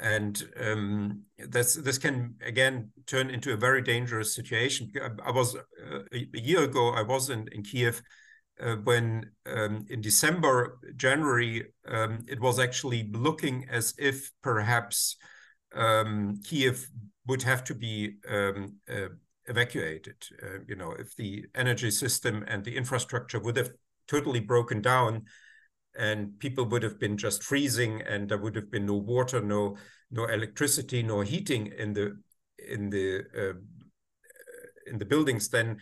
And 0.00 0.42
um, 0.60 1.22
this, 1.38 1.74
this 1.74 1.98
can 1.98 2.34
again 2.44 2.90
turn 3.06 3.30
into 3.30 3.52
a 3.52 3.56
very 3.56 3.82
dangerous 3.82 4.34
situation. 4.34 4.90
I, 5.24 5.30
was 5.30 5.54
uh, 5.54 6.00
a, 6.12 6.28
a, 6.34 6.40
year 6.40 6.64
ago, 6.64 6.90
I 6.90 7.02
was 7.02 7.30
in, 7.30 7.46
in 7.52 7.62
Kiev 7.62 8.02
uh, 8.60 8.76
when 8.76 9.30
um, 9.46 9.86
in 9.88 10.00
December, 10.00 10.78
January, 10.96 11.66
um, 11.88 12.24
it 12.28 12.40
was 12.40 12.58
actually 12.58 13.08
looking 13.12 13.66
as 13.70 13.94
if 13.98 14.30
perhaps 14.42 15.16
um, 15.74 16.40
Kiev 16.44 16.86
would 17.26 17.42
have 17.42 17.64
to 17.64 17.74
be 17.74 18.16
um, 18.28 18.76
uh, 18.90 19.08
evacuated. 19.46 20.16
Uh, 20.42 20.58
you 20.66 20.76
know, 20.76 20.92
if 20.92 21.14
the 21.16 21.44
energy 21.54 21.90
system 21.90 22.44
and 22.46 22.64
the 22.64 22.76
infrastructure 22.76 23.40
would 23.40 23.56
have 23.56 23.70
totally 24.08 24.40
broken 24.40 24.80
down, 24.80 25.24
and 25.98 26.38
people 26.38 26.64
would 26.66 26.82
have 26.82 26.98
been 26.98 27.16
just 27.16 27.42
freezing, 27.42 28.02
and 28.02 28.28
there 28.28 28.38
would 28.38 28.56
have 28.56 28.70
been 28.70 28.86
no 28.86 28.96
water, 28.96 29.40
no 29.40 29.76
no 30.10 30.26
electricity, 30.26 31.02
no 31.02 31.20
heating 31.20 31.72
in 31.78 31.92
the 31.92 32.16
in 32.58 32.90
the 32.90 33.24
uh, 33.36 33.58
in 34.86 34.98
the 34.98 35.04
buildings, 35.04 35.48
then 35.48 35.78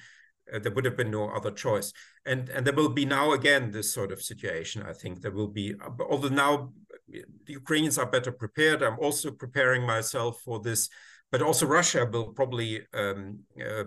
uh, 0.53 0.59
there 0.59 0.73
would 0.73 0.85
have 0.85 0.97
been 0.97 1.11
no 1.11 1.29
other 1.31 1.51
choice. 1.51 1.93
And 2.27 2.49
and 2.49 2.67
there 2.67 2.75
will 2.75 2.91
be 2.91 3.05
now 3.05 3.33
again 3.33 3.71
this 3.71 3.93
sort 3.93 4.13
of 4.13 4.23
situation. 4.23 4.83
I 4.83 4.93
think 4.93 5.21
there 5.21 5.33
will 5.33 5.49
be, 5.49 5.75
although 6.11 6.29
now 6.29 6.73
the 7.09 7.53
Ukrainians 7.53 7.99
are 7.99 8.07
better 8.07 8.33
prepared. 8.33 8.83
I'm 8.83 8.99
also 8.99 9.31
preparing 9.31 9.85
myself 9.85 10.41
for 10.45 10.61
this, 10.61 10.89
but 11.33 11.43
also 11.43 11.67
Russia 11.67 12.09
will 12.11 12.33
probably 12.33 12.83
um, 12.95 13.41
uh, 13.61 13.85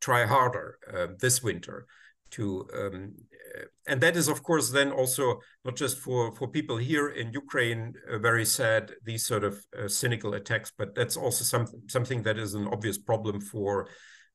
try 0.00 0.24
harder 0.24 0.78
uh, 0.92 1.08
this 1.18 1.42
winter 1.42 1.86
to, 2.32 2.68
um, 2.74 3.14
uh, 3.56 3.64
and 3.86 4.00
that 4.00 4.16
is 4.16 4.28
of 4.28 4.42
course 4.42 4.70
then 4.70 4.90
also 4.90 5.40
not 5.64 5.76
just 5.76 5.98
for 5.98 6.34
for 6.36 6.48
people 6.48 6.76
here 6.76 7.08
in 7.08 7.32
Ukraine 7.32 7.94
uh, 8.10 8.18
very 8.18 8.44
sad 8.44 8.92
these 9.04 9.26
sort 9.26 9.44
of 9.44 9.64
uh, 9.78 9.88
cynical 9.88 10.34
attacks, 10.34 10.72
but 10.76 10.94
that's 10.94 11.16
also 11.16 11.44
something 11.44 11.82
something 11.88 12.22
that 12.22 12.38
is 12.38 12.54
an 12.54 12.68
obvious 12.68 12.98
problem 12.98 13.40
for 13.40 13.88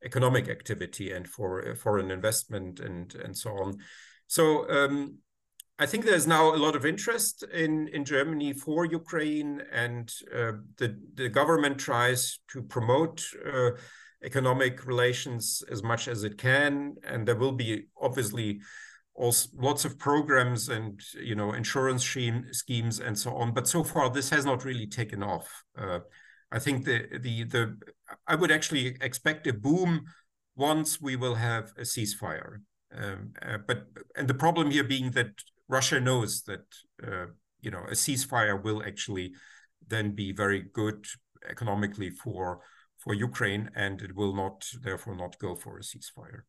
economic 0.03 0.49
activity 0.49 1.11
and 1.11 1.27
for 1.27 1.67
uh, 1.67 1.75
foreign 1.75 2.11
investment 2.11 2.79
and 2.79 3.15
and 3.15 3.35
so 3.35 3.51
on. 3.51 3.77
So 4.27 4.69
um, 4.69 5.19
I 5.77 5.85
think 5.85 6.05
there's 6.05 6.25
now 6.25 6.55
a 6.55 6.55
lot 6.55 6.75
of 6.75 6.85
interest 6.85 7.43
in, 7.53 7.89
in 7.89 8.05
Germany 8.05 8.53
for 8.53 8.85
Ukraine, 8.85 9.61
and 9.73 10.09
uh, 10.33 10.53
the, 10.77 10.97
the 11.15 11.27
government 11.27 11.77
tries 11.77 12.39
to 12.53 12.61
promote 12.63 13.25
uh, 13.45 13.71
economic 14.25 14.85
relations 14.85 15.63
as 15.71 15.83
much 15.83 16.07
as 16.07 16.23
it 16.23 16.37
can. 16.37 16.95
And 17.07 17.27
there 17.27 17.35
will 17.35 17.51
be 17.51 17.85
obviously 18.01 18.61
also 19.13 19.49
lots 19.55 19.85
of 19.85 19.97
programs 19.97 20.67
and 20.67 21.01
you 21.13 21.35
know 21.35 21.53
insurance 21.53 22.03
scheme, 22.03 22.47
schemes 22.51 22.99
and 22.99 23.17
so 23.17 23.35
on. 23.35 23.53
But 23.53 23.67
so 23.67 23.83
far, 23.83 24.09
this 24.09 24.29
has 24.31 24.45
not 24.45 24.65
really 24.65 24.87
taken 24.87 25.23
off. 25.23 25.63
Uh, 25.77 25.99
I 26.51 26.59
think 26.59 26.85
the 26.85 27.07
the 27.19 27.43
the 27.43 27.77
I 28.27 28.35
would 28.35 28.51
actually 28.51 28.97
expect 29.01 29.47
a 29.47 29.53
boom 29.53 30.05
once 30.55 31.01
we 31.01 31.15
will 31.15 31.35
have 31.35 31.71
a 31.77 31.81
ceasefire. 31.81 32.61
Um, 32.93 33.33
uh, 33.41 33.57
but 33.67 33.87
and 34.15 34.27
the 34.27 34.33
problem 34.33 34.71
here 34.71 34.83
being 34.83 35.11
that 35.11 35.31
Russia 35.67 35.99
knows 35.99 36.43
that 36.43 36.65
uh, 37.05 37.27
you 37.61 37.71
know 37.71 37.83
a 37.87 37.95
ceasefire 37.95 38.61
will 38.61 38.83
actually 38.83 39.33
then 39.87 40.11
be 40.11 40.31
very 40.31 40.65
good 40.73 41.05
economically 41.49 42.09
for 42.09 42.61
for 43.05 43.13
Ukraine, 43.13 43.69
and 43.75 44.01
it 44.01 44.15
will 44.15 44.33
not 44.33 44.67
therefore 44.81 45.15
not 45.15 45.39
go 45.39 45.55
for 45.55 45.77
a 45.77 45.81
ceasefire. 45.81 46.41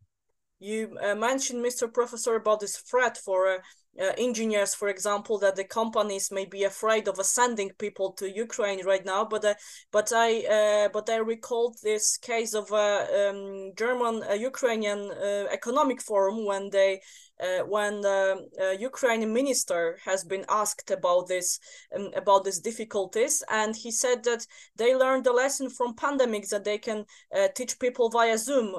You 0.58 0.96
uh, 1.02 1.14
mentioned, 1.14 1.62
Mr. 1.62 1.92
Professor, 1.92 2.34
about 2.34 2.60
this 2.60 2.78
threat 2.78 3.18
for 3.18 3.46
uh, 3.46 3.58
uh, 4.00 4.12
engineers, 4.16 4.74
for 4.74 4.88
example, 4.88 5.38
that 5.40 5.54
the 5.54 5.64
companies 5.64 6.30
may 6.32 6.46
be 6.46 6.64
afraid 6.64 7.08
of 7.08 7.24
sending 7.26 7.70
people 7.78 8.12
to 8.12 8.34
Ukraine 8.34 8.82
right 8.86 9.04
now. 9.04 9.26
But 9.26 9.44
uh, 9.44 9.54
but 9.92 10.10
I 10.14 10.46
uh, 10.46 10.88
but 10.94 11.10
I 11.10 11.16
recalled 11.16 11.76
this 11.82 12.16
case 12.16 12.54
of 12.54 12.72
a 12.72 13.28
um, 13.28 13.72
German 13.76 14.22
Ukrainian 14.40 15.10
economic 15.50 16.00
forum 16.00 16.46
when 16.46 16.70
they 16.70 17.02
uh, 17.40 17.64
when 17.64 18.00
the 18.00 18.48
uh, 18.60 18.70
Ukrainian 18.70 19.32
minister 19.32 19.98
has 20.04 20.24
been 20.24 20.44
asked 20.48 20.90
about 20.90 21.28
this 21.28 21.60
um, 21.94 22.10
about 22.16 22.44
these 22.44 22.60
difficulties, 22.60 23.42
and 23.50 23.76
he 23.76 23.90
said 23.90 24.24
that 24.24 24.46
they 24.76 24.94
learned 24.96 25.24
the 25.24 25.32
lesson 25.32 25.68
from 25.68 25.94
pandemics 25.94 26.48
that 26.48 26.64
they 26.64 26.78
can 26.78 27.04
uh, 27.36 27.48
teach 27.54 27.78
people 27.78 28.08
via 28.08 28.38
Zoom. 28.38 28.74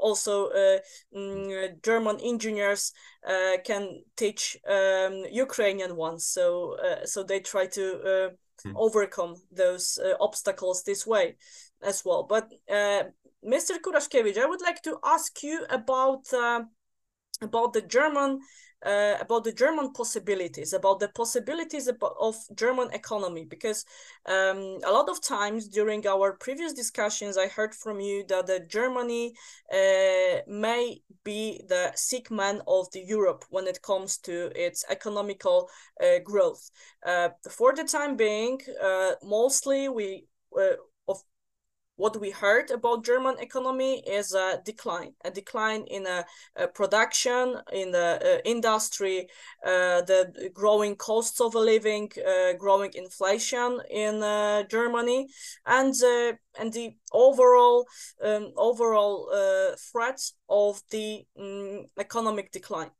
also, 0.00 0.50
mm, 1.14 1.82
German 1.82 2.18
engineers 2.20 2.92
can 3.64 4.02
teach 4.16 4.56
um, 4.68 5.24
Ukrainian 5.30 5.94
ones, 5.96 6.26
so 6.26 6.76
so 7.04 7.22
they 7.22 7.40
try 7.40 7.66
to 7.66 8.32
hmm. 8.64 8.76
overcome 8.76 9.36
those 9.52 9.98
obstacles 10.20 10.82
this 10.82 11.06
way 11.06 11.36
as 11.82 12.04
well. 12.04 12.24
But 12.24 12.50
Mr. 13.44 13.78
Kuraszkiewicz, 13.80 14.36
I 14.36 14.46
would 14.46 14.60
like 14.60 14.82
to 14.82 14.98
ask 15.04 15.42
you 15.44 15.64
about 15.70 16.32
uh, 16.32 16.62
about 17.40 17.72
the 17.72 17.82
German 17.82 18.40
uh, 18.84 19.16
about 19.20 19.44
the 19.44 19.52
German 19.52 19.92
possibilities, 19.92 20.72
about 20.72 21.00
the 21.00 21.08
possibilities 21.08 21.88
of 22.20 22.36
German 22.54 22.90
economy, 22.92 23.44
because 23.44 23.84
um, 24.26 24.78
a 24.84 24.92
lot 24.92 25.08
of 25.08 25.20
times 25.20 25.68
during 25.68 26.06
our 26.06 26.34
previous 26.34 26.72
discussions, 26.72 27.36
I 27.36 27.48
heard 27.48 27.74
from 27.74 28.00
you 28.00 28.24
that 28.28 28.68
Germany 28.68 29.34
uh, 29.72 30.42
may 30.46 31.02
be 31.24 31.60
the 31.68 31.92
sick 31.94 32.30
man 32.30 32.62
of 32.66 32.90
the 32.92 33.00
Europe 33.00 33.44
when 33.50 33.66
it 33.66 33.82
comes 33.82 34.18
to 34.18 34.52
its 34.54 34.84
economical 34.88 35.68
uh, 36.00 36.20
growth. 36.22 36.70
Uh, 37.04 37.30
for 37.50 37.74
the 37.74 37.84
time 37.84 38.16
being, 38.16 38.60
uh, 38.82 39.12
mostly 39.22 39.88
we 39.88 40.26
uh, 40.56 40.76
what 41.98 42.20
we 42.20 42.30
heard 42.30 42.70
about 42.70 43.04
German 43.04 43.38
economy 43.40 44.02
is 44.06 44.32
a 44.32 44.62
decline, 44.64 45.12
a 45.24 45.30
decline 45.30 45.82
in 45.88 46.06
a, 46.06 46.24
a 46.56 46.68
production, 46.68 47.56
in 47.72 47.90
the 47.90 48.08
uh, 48.22 48.40
industry, 48.44 49.28
uh, 49.66 50.00
the 50.02 50.50
growing 50.54 50.94
costs 50.94 51.40
of 51.40 51.56
a 51.56 51.58
living, 51.58 52.08
uh, 52.26 52.52
growing 52.52 52.92
inflation 52.94 53.80
in 53.90 54.22
uh, 54.22 54.62
Germany, 54.70 55.26
and 55.66 55.92
uh, 56.02 56.32
and 56.58 56.72
the 56.72 56.94
overall 57.12 57.84
um, 58.24 58.52
overall 58.56 59.28
uh, 59.34 59.76
threat 59.76 60.20
of 60.48 60.80
the 60.90 61.24
um, 61.38 61.86
economic 61.98 62.52
decline. 62.52 62.90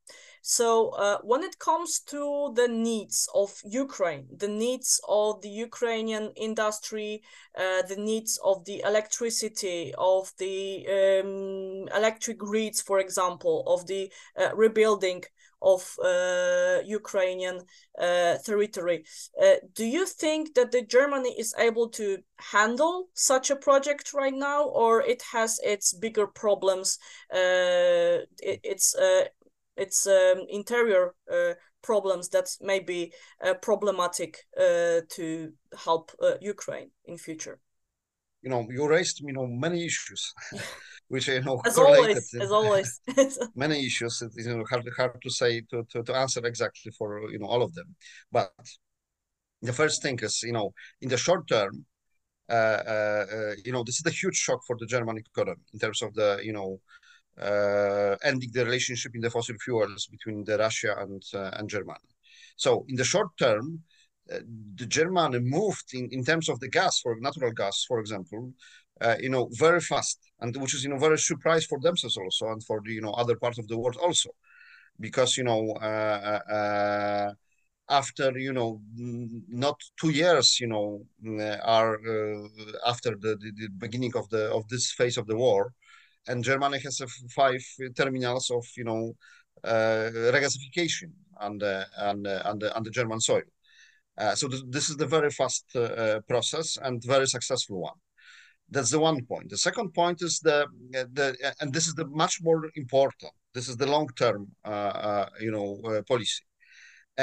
So 0.49 0.89
uh, 0.93 1.19
when 1.25 1.43
it 1.43 1.59
comes 1.59 2.01
to 2.07 2.55
the 2.55 2.69
needs 2.69 3.29
of 3.35 3.53
Ukraine, 3.67 4.27
the 4.35 4.49
needs 4.49 4.99
of 5.07 5.43
the 5.43 5.51
Ukrainian 5.51 6.33
industry, 6.37 7.23
uh, 7.55 7.83
the 7.83 7.97
needs 7.97 8.39
of 8.43 8.65
the 8.65 8.81
electricity, 8.81 9.93
of 9.99 10.33
the 10.39 10.87
um, 10.89 11.89
electric 11.95 12.39
grids, 12.39 12.81
for 12.81 12.99
example, 12.99 13.63
of 13.67 13.87
the 13.87 14.11
uh, 14.41 14.57
rebuilding 14.57 15.23
of 15.61 15.83
uh, 16.03 16.79
Ukrainian 16.85 17.61
uh, 17.99 18.37
territory. 18.45 19.05
Uh, 19.43 19.57
do 19.75 19.85
you 19.85 20.07
think 20.07 20.55
that 20.55 20.71
the 20.73 20.83
Germany 20.83 21.35
is 21.39 21.55
able 21.59 21.89
to 21.91 22.19
handle 22.39 23.09
such 23.13 23.51
a 23.51 23.57
project 23.57 24.15
right 24.15 24.35
now, 24.35 24.65
or 24.65 25.03
it 25.03 25.23
has 25.33 25.61
its 25.63 25.93
bigger 25.93 26.27
problems? 26.27 26.99
It, 27.31 28.29
it's 28.41 28.95
its 29.79 30.07
um, 30.07 30.45
interior 30.49 31.15
uh, 31.33 31.55
problems 31.83 32.29
that 32.31 32.49
may 32.61 32.81
be 32.81 33.13
uh, 33.45 33.55
problematic 33.55 34.39
uh, 34.59 35.01
to 35.09 35.53
help 35.85 36.13
uh, 36.23 36.35
Ukraine 36.41 36.91
in 37.05 37.17
future. 37.17 37.59
You 38.43 38.51
know, 38.51 38.67
you 38.71 38.87
raised 38.89 39.21
you 39.21 39.33
know 39.33 39.47
many 39.47 39.85
issues, 39.85 40.33
which 41.09 41.29
you 41.29 41.43
know 41.43 41.61
as 41.65 41.75
correlated. 41.75 42.23
always, 42.23 42.35
as 42.35 42.53
always. 42.53 43.01
many 43.55 43.85
issues. 43.85 44.23
It's 44.23 44.37
you 44.37 44.57
know 44.57 44.65
hard 44.71 44.89
hard 44.97 45.21
to 45.23 45.31
say 45.31 45.63
to, 45.71 45.85
to 45.91 46.03
to 46.03 46.15
answer 46.15 46.45
exactly 46.47 46.93
for 46.99 47.09
you 47.31 47.39
know 47.39 47.47
all 47.47 47.63
of 47.63 47.75
them, 47.75 47.95
but 48.31 48.53
the 49.63 49.73
first 49.73 50.03
thing 50.03 50.19
is 50.23 50.43
you 50.43 50.53
know 50.53 50.73
in 51.01 51.09
the 51.09 51.17
short 51.17 51.49
term 51.49 51.85
uh, 52.51 52.55
uh, 52.55 53.27
uh, 53.31 53.53
you 53.65 53.73
know, 53.73 53.85
this 53.85 53.97
is 53.97 54.07
a 54.07 54.11
huge 54.11 54.37
shock 54.37 54.61
for 54.67 54.77
the 54.79 54.87
German 54.87 55.19
economy 55.19 55.61
in 55.75 55.79
terms 55.79 56.01
of 56.01 56.15
the, 56.15 56.41
you 56.43 56.53
know, 56.53 56.81
ending 57.41 58.51
the 58.53 58.65
relationship 58.65 59.15
in 59.15 59.21
the 59.21 59.31
fossil 59.31 59.57
fuels 59.65 60.07
between 60.07 60.45
the 60.45 60.59
Russia 60.59 60.95
and 60.99 61.23
and 61.33 61.69
Germany. 61.69 62.09
So 62.57 62.85
in 62.89 62.97
the 62.97 63.05
short 63.05 63.29
term, 63.39 63.83
uh, 64.31 64.41
the 64.75 64.87
Germany 64.87 65.39
moved 65.39 65.95
in, 65.95 66.09
in 66.11 66.25
terms 66.25 66.49
of 66.49 66.61
the 66.61 66.69
gas, 66.69 67.01
for 67.01 67.17
natural 67.19 67.53
gas, 67.53 67.85
for 67.89 67.99
example, 68.01 68.53
uh, 69.01 69.17
you 69.21 69.31
know, 69.31 69.49
very 69.53 69.81
fast, 69.81 70.19
and 70.41 70.55
which 70.57 70.75
is 70.75 70.85
you 70.85 70.91
know 70.91 70.99
very 70.99 71.19
surprise 71.19 71.65
for 71.65 71.79
themselves 71.81 72.17
also, 72.17 72.49
and 72.53 72.63
for 72.65 72.83
the 72.85 72.93
you 72.93 73.01
know 73.01 73.13
other 73.13 73.37
parts 73.37 73.59
of 73.59 73.69
the 73.69 73.79
world 73.79 73.97
also, 74.03 74.31
because 75.01 75.39
you 75.39 75.45
know 75.45 75.73
uh, 75.75 77.33
after 77.89 78.37
you 78.39 78.53
know 78.53 78.81
not 79.49 79.81
two 80.01 80.11
years 80.11 80.61
you 80.61 80.67
know 80.67 81.07
are 81.63 81.95
uh, 81.95 82.49
after 82.87 83.11
the, 83.17 83.37
the, 83.41 83.51
the, 83.57 83.69
beginning 83.79 84.15
of 84.15 84.29
the 84.31 84.51
of 84.53 84.69
this 84.69 84.93
phase 84.93 85.17
of 85.17 85.27
the 85.27 85.37
war 85.37 85.73
and 86.29 86.45
germany 86.45 86.79
has 86.79 87.01
five 87.35 87.63
terminals 87.97 88.51
of 88.51 88.65
you 88.77 88.85
know 88.85 89.15
uh, 89.65 90.11
regasification 90.37 91.11
on 91.41 91.59
the 91.59 91.87
on 91.99 92.23
the, 92.23 92.49
on 92.49 92.59
the, 92.59 92.77
on 92.77 92.83
the 92.83 92.91
german 92.91 93.21
soil. 93.21 93.43
Uh, 94.17 94.35
so 94.35 94.49
th 94.49 94.63
this 94.69 94.89
is 94.91 94.97
the 94.97 95.07
very 95.07 95.31
fast 95.31 95.65
uh, 95.75 95.81
uh, 95.81 96.21
process 96.33 96.79
and 96.85 97.03
very 97.05 97.27
successful 97.27 97.81
one. 97.91 97.99
That's 98.71 98.91
the 98.91 98.99
one 98.99 99.25
point. 99.25 99.49
The 99.49 99.63
second 99.69 99.89
point 100.01 100.19
is 100.23 100.41
the 100.41 100.59
the 101.19 101.27
and 101.61 101.73
this 101.73 101.87
is 101.87 101.95
the 101.95 102.07
much 102.07 102.35
more 102.43 102.63
important. 102.75 103.33
This 103.55 103.69
is 103.69 103.77
the 103.77 103.91
long 103.95 104.09
term 104.23 104.41
uh, 104.65 105.27
you 105.41 105.53
know 105.55 105.69
policy. 106.13 106.43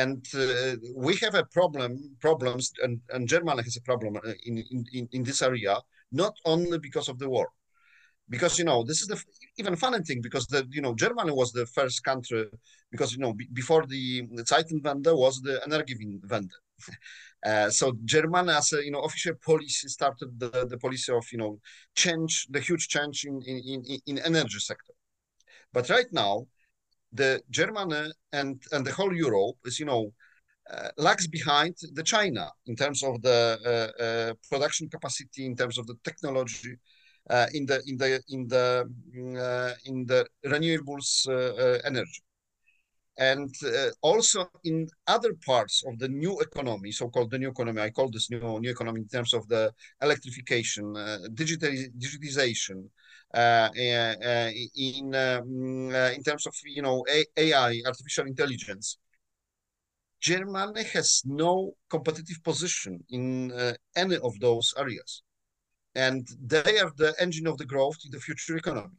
And 0.03 0.25
uh, 0.33 0.75
we 1.07 1.13
have 1.23 1.35
a 1.35 1.45
problem 1.57 1.89
problems 2.19 2.65
and, 2.83 2.99
and 3.13 3.29
germany 3.33 3.63
has 3.63 3.77
a 3.77 3.85
problem 3.89 4.17
uh, 4.17 4.33
in, 4.49 4.55
in, 4.97 5.07
in 5.15 5.23
this 5.23 5.41
area 5.41 5.73
not 6.11 6.35
only 6.43 6.77
because 6.87 7.07
of 7.11 7.17
the 7.17 7.29
war 7.29 7.47
because 8.29 8.57
you 8.59 8.65
know 8.65 8.83
this 8.83 9.01
is 9.01 9.07
the 9.07 9.21
even 9.57 9.75
funny 9.75 9.99
thing 10.03 10.21
because 10.21 10.47
the 10.47 10.65
you 10.71 10.81
know 10.81 10.95
germany 10.95 11.31
was 11.31 11.51
the 11.51 11.65
first 11.67 12.03
country 12.03 12.47
because 12.91 13.13
you 13.13 13.19
know 13.19 13.33
b- 13.33 13.49
before 13.53 13.85
the, 13.85 14.23
zeitenwende 14.51 15.15
was 15.15 15.41
the 15.41 15.61
energiewende. 15.67 16.55
Uh, 17.45 17.69
so 17.69 17.93
germany 18.05 18.51
as 18.51 18.73
a 18.73 18.83
you 18.83 18.89
know 18.89 19.01
official 19.01 19.35
policy 19.35 19.87
started 19.87 20.29
the, 20.39 20.65
the 20.67 20.77
policy 20.79 21.13
of 21.13 21.23
you 21.31 21.37
know 21.37 21.59
change 21.93 22.47
the 22.49 22.59
huge 22.59 22.87
change 22.87 23.25
in 23.25 23.39
in, 23.45 23.83
in, 23.85 23.99
in 24.07 24.17
energy 24.19 24.57
sector. 24.59 24.93
But 25.71 25.87
right 25.89 26.11
now 26.11 26.47
the 27.13 27.41
Germany 27.49 28.11
and 28.33 28.61
and 28.71 28.85
the 28.85 28.91
whole 28.91 29.13
Europe 29.15 29.57
is 29.65 29.79
you 29.79 29.85
know 29.85 30.11
uh, 30.71 30.89
lags 30.97 31.27
behind 31.27 31.75
the 31.93 32.03
China 32.03 32.49
in 32.65 32.75
terms 32.75 33.03
of 33.03 33.21
the 33.21 33.39
uh, 33.99 34.03
uh, 34.03 34.33
production 34.49 34.89
capacity, 34.89 35.45
in 35.45 35.55
terms 35.55 35.77
of 35.77 35.85
the 35.87 35.95
technology, 36.03 36.75
uh, 37.29 37.47
in 37.53 37.65
the 37.65 37.81
in 37.87 37.97
the 37.97 38.21
in 38.29 38.47
the 38.47 38.89
uh, 39.39 39.73
in 39.85 40.05
the 40.05 40.25
renewables 40.45 41.27
uh, 41.27 41.79
energy, 41.85 42.21
and 43.17 43.53
also 44.01 44.49
in 44.63 44.87
other 45.07 45.33
parts 45.45 45.83
of 45.87 45.97
the 45.99 46.07
new 46.07 46.39
economy, 46.39 46.91
so-called 46.91 47.31
the 47.31 47.39
new 47.39 47.49
economy. 47.49 47.81
I 47.81 47.89
call 47.89 48.09
this 48.09 48.29
new 48.29 48.59
new 48.59 48.71
economy 48.71 49.01
in 49.01 49.07
terms 49.07 49.33
of 49.33 49.47
the 49.47 49.71
electrification, 50.01 50.93
digital 51.33 51.71
digitization, 51.97 52.89
uh, 53.35 53.69
uh, 53.77 54.49
in 54.77 55.13
um, 55.13 55.89
uh, 55.93 56.11
in 56.11 56.23
terms 56.23 56.47
of 56.47 56.55
you 56.63 56.81
know 56.81 57.03
AI, 57.35 57.81
artificial 57.85 58.27
intelligence. 58.27 58.97
Germany 60.21 60.83
has 60.93 61.21
no 61.25 61.73
competitive 61.89 62.41
position 62.43 63.03
in 63.09 63.51
any 63.95 64.15
of 64.17 64.39
those 64.39 64.73
areas, 64.77 65.21
and 65.95 66.27
they 66.41 66.79
are 66.79 66.91
the 66.97 67.13
engine 67.19 67.47
of 67.47 67.57
the 67.57 67.65
growth 67.65 67.97
in 68.05 68.11
the 68.11 68.19
future 68.19 68.57
economy 68.57 68.97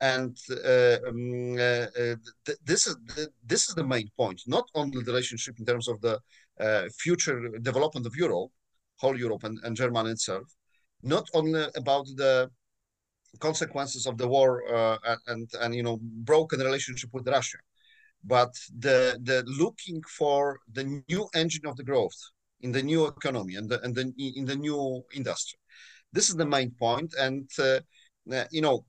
and 0.00 0.36
uh, 0.50 0.96
um, 1.08 1.54
uh, 1.58 2.16
th 2.46 2.58
this 2.64 2.86
is 2.86 2.96
the, 3.06 3.28
this 3.44 3.68
is 3.68 3.74
the 3.74 3.84
main 3.94 4.08
point. 4.16 4.40
Not 4.46 4.66
only 4.74 4.98
the 4.98 5.12
relationship 5.12 5.54
in 5.58 5.66
terms 5.66 5.88
of 5.88 6.00
the 6.00 6.14
uh, 6.58 6.88
future 7.04 7.38
development 7.70 8.06
of 8.06 8.16
Europe, 8.16 8.50
whole 9.00 9.18
Europe 9.18 9.44
and, 9.44 9.58
and 9.64 9.76
Germany 9.76 10.10
itself, 10.10 10.46
not 11.02 11.26
only 11.34 11.64
about 11.76 12.06
the 12.16 12.50
consequences 13.38 14.06
of 14.06 14.16
the 14.16 14.28
war 14.36 14.50
uh, 14.74 15.16
and 15.26 15.48
and 15.62 15.74
you 15.74 15.82
know 15.82 15.98
broken 16.32 16.58
relationship 16.60 17.10
with 17.12 17.28
Russia, 17.28 17.60
but 18.24 18.52
the 18.86 18.98
the 19.28 19.38
looking 19.62 20.00
for 20.18 20.60
the 20.76 20.84
new 21.10 21.22
engine 21.34 21.66
of 21.66 21.76
the 21.76 21.84
growth 21.90 22.20
in 22.60 22.72
the 22.72 22.82
new 22.82 23.02
economy 23.06 23.54
and 23.56 23.68
the 23.70 23.78
and 23.84 23.94
the 23.94 24.04
in 24.38 24.44
the 24.46 24.56
new 24.56 24.80
industry. 25.20 25.59
This 26.12 26.28
is 26.28 26.36
the 26.36 26.46
main 26.46 26.70
point, 26.72 27.14
and 27.18 27.48
uh, 27.58 27.80
uh 28.32 28.44
you 28.50 28.62
know. 28.62 28.84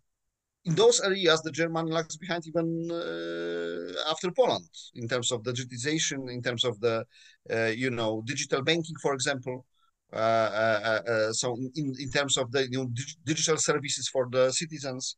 In 0.64 0.76
those 0.76 1.00
areas, 1.00 1.42
the 1.42 1.52
German 1.52 1.88
lags 1.88 2.18
behind 2.18 2.46
even 2.46 2.88
uh, 2.92 4.12
after 4.12 4.30
Poland 4.30 4.70
in 4.94 5.08
terms 5.08 5.32
of 5.32 5.42
digitization, 5.42 6.32
in 6.32 6.40
terms 6.40 6.64
of 6.64 6.80
the, 6.80 7.04
uh, 7.52 7.72
you 7.76 7.90
know, 7.90 8.22
digital 8.28 8.62
banking, 8.62 8.96
for 9.02 9.16
example. 9.16 9.66
Uh, 10.14 10.18
uh, 10.18 11.02
uh, 11.10 11.32
so 11.32 11.56
in, 11.76 11.94
in 11.98 12.12
terms 12.12 12.36
of 12.38 12.52
the 12.52 12.70
you 12.70 12.80
know, 12.80 12.92
digital 13.26 13.56
services 13.56 14.10
for 14.10 14.28
the 14.30 14.52
citizens 14.52 15.16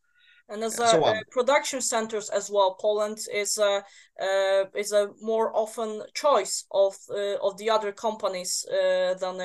and 0.50 0.64
as 0.64 0.78
a, 0.80 0.88
so 0.88 1.04
uh, 1.04 1.16
production 1.32 1.82
centers 1.82 2.30
as 2.30 2.52
well 2.52 2.78
poland 2.80 3.18
is 3.34 3.58
a 3.58 3.84
uh, 4.22 4.66
is 4.76 4.92
a 4.92 5.10
more 5.20 5.52
often 5.56 6.04
choice 6.14 6.66
of 6.72 6.96
uh, 7.10 7.38
of 7.42 7.58
the 7.58 7.72
other 7.72 7.92
companies 7.92 8.66
than 8.70 9.42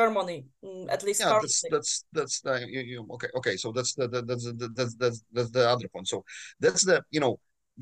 germany 0.00 0.38
mm, 0.64 0.86
at 0.94 1.00
least 1.06 1.20
yeah 1.20 1.38
that's 1.42 1.62
that's 1.74 1.92
that's 2.16 2.36
the 2.46 2.54
you, 2.74 2.80
you, 2.90 2.98
okay 3.14 3.30
okay 3.38 3.56
so 3.62 3.68
that's 3.76 3.92
the, 3.98 4.06
the 4.14 4.20
that's, 4.28 4.44
the, 4.60 4.68
that's 4.78 4.94
that's 5.02 5.18
that's 5.34 5.52
the 5.56 5.64
other 5.74 5.88
point 5.94 6.06
so 6.14 6.18
that's 6.64 6.84
the 6.90 6.96
you 7.14 7.20
know 7.24 7.34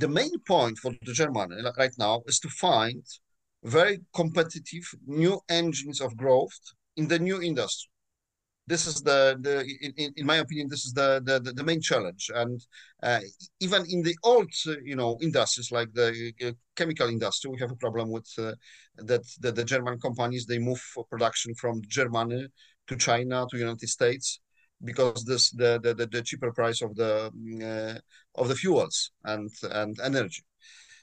the 0.03 0.11
main 0.21 0.37
point 0.53 0.77
for 0.83 0.91
the 1.09 1.15
germany 1.21 1.57
right 1.83 1.95
now 2.07 2.15
is 2.31 2.39
to 2.45 2.49
find 2.67 3.03
very 3.67 4.01
competitive 4.15 4.87
new 5.07 5.41
engines 5.49 6.01
of 6.01 6.17
growth 6.17 6.59
in 6.97 7.09
the 7.09 7.19
new 7.19 7.43
industry. 7.43 7.91
This 8.69 8.87
is 8.87 9.01
the, 9.03 9.37
the 9.41 9.65
in, 9.97 10.13
in 10.17 10.27
my 10.27 10.37
opinion, 10.37 10.69
this 10.69 10.85
is 10.87 10.93
the, 10.93 11.23
the, 11.25 11.53
the 11.53 11.65
main 11.65 11.81
challenge. 11.81 12.31
And 12.35 12.61
uh, 13.03 13.21
even 13.61 13.85
in 13.89 14.03
the 14.03 14.17
old, 14.25 14.51
uh, 14.67 14.75
you 14.83 14.97
know, 14.97 15.17
industries 15.23 15.71
like 15.71 15.93
the 15.93 16.33
uh, 16.45 16.51
chemical 16.75 17.09
industry, 17.09 17.51
we 17.51 17.61
have 17.61 17.71
a 17.71 17.77
problem 17.77 18.11
with 18.11 18.29
uh, 18.39 18.53
that, 18.97 19.23
that 19.41 19.55
the 19.55 19.65
German 19.65 20.01
companies, 20.01 20.47
they 20.47 20.59
move 20.59 20.83
production 21.11 21.55
from 21.55 21.81
Germany 21.87 22.49
to 22.89 22.97
China, 22.97 23.47
to 23.51 23.59
United 23.59 23.89
States, 23.89 24.41
because 24.85 25.25
this 25.25 25.51
the, 25.51 25.81
the, 25.83 26.07
the 26.07 26.23
cheaper 26.23 26.53
price 26.53 26.83
of 26.83 26.95
the 26.97 27.31
uh, 27.63 28.41
of 28.41 28.49
the 28.49 28.55
fuels 28.55 29.13
and 29.25 29.51
and 29.71 29.99
energy 30.05 30.45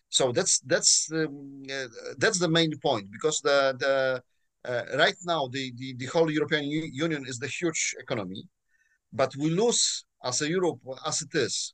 so 0.09 0.31
that's 0.31 0.59
that's 0.59 1.09
um, 1.11 1.63
uh, 1.71 1.87
that's 2.17 2.39
the 2.39 2.47
main 2.47 2.71
point 2.79 3.07
because 3.11 3.41
the 3.41 3.75
the 3.79 4.21
right 4.65 5.15
now, 5.25 5.47
the, 5.47 5.71
the, 5.77 5.95
the 5.97 6.05
whole 6.07 6.31
European 6.31 6.65
Union 6.65 7.25
is 7.27 7.37
the 7.39 7.47
huge 7.47 7.95
economy, 7.99 8.43
but 9.11 9.35
we 9.37 9.49
lose 9.49 10.05
as 10.23 10.41
a 10.41 10.49
Europe 10.49 10.79
as 11.05 11.21
it 11.21 11.35
is, 11.35 11.73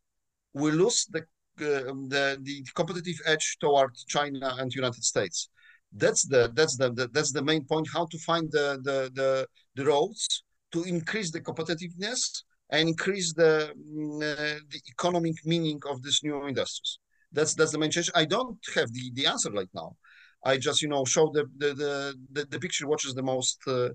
we 0.53 0.71
lose 0.71 1.05
the 1.11 1.23
uh, 1.61 1.91
the, 2.07 2.37
the 2.41 2.65
competitive 2.73 3.19
edge 3.25 3.57
toward 3.59 3.93
China 4.07 4.55
and 4.59 4.73
United 4.73 5.03
States. 5.03 5.49
That's 5.91 6.25
the 6.25 6.51
that's 6.53 6.77
the, 6.77 6.93
the, 6.93 7.09
that's 7.09 7.33
the 7.33 7.41
main 7.41 7.65
point. 7.65 7.87
How 7.93 8.05
to 8.05 8.17
find 8.19 8.49
the 8.51 8.79
the 8.81 9.11
the, 9.13 9.47
the 9.75 9.85
roads 9.85 10.43
to 10.71 10.83
increase 10.83 11.31
the 11.31 11.41
competitiveness 11.41 12.43
and 12.69 12.87
increase 12.87 13.33
the 13.33 13.73
mm, 13.77 14.21
uh, 14.21 14.59
the 14.69 14.81
economic 14.87 15.35
meaning 15.45 15.79
of 15.89 16.01
these 16.01 16.21
new 16.23 16.47
industries. 16.47 16.99
That's 17.31 17.53
that's 17.55 17.71
the 17.71 17.77
main 17.77 17.91
change. 17.91 18.09
I 18.15 18.25
don't 18.25 18.57
have 18.75 18.91
the 18.93 19.11
the 19.13 19.25
answer 19.27 19.51
right 19.51 19.69
now. 19.73 19.95
I 20.43 20.57
just 20.57 20.81
you 20.81 20.87
know 20.87 21.05
show 21.05 21.31
the 21.33 21.45
the 21.57 22.15
the, 22.31 22.45
the 22.45 22.59
picture 22.59 22.87
which 22.87 23.05
is 23.05 23.13
the 23.13 23.23
most 23.23 23.59
uh, 23.67 23.89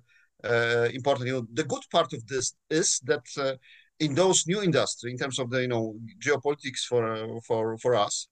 uh, 0.45 0.89
important. 0.93 1.27
You 1.27 1.33
know, 1.35 1.47
the 1.53 1.65
good 1.65 1.83
part 1.91 2.13
of 2.13 2.27
this 2.27 2.55
is 2.71 3.01
that 3.05 3.25
uh, 3.39 3.55
in 3.99 4.15
those 4.15 4.47
new 4.47 4.63
industry, 4.63 5.11
in 5.11 5.19
terms 5.19 5.39
of 5.39 5.51
the 5.51 5.63
you 5.63 5.69
know 5.69 5.95
geopolitics 6.23 6.83
for 6.89 7.41
for 7.47 7.79
for 7.79 7.95
us, 7.95 8.29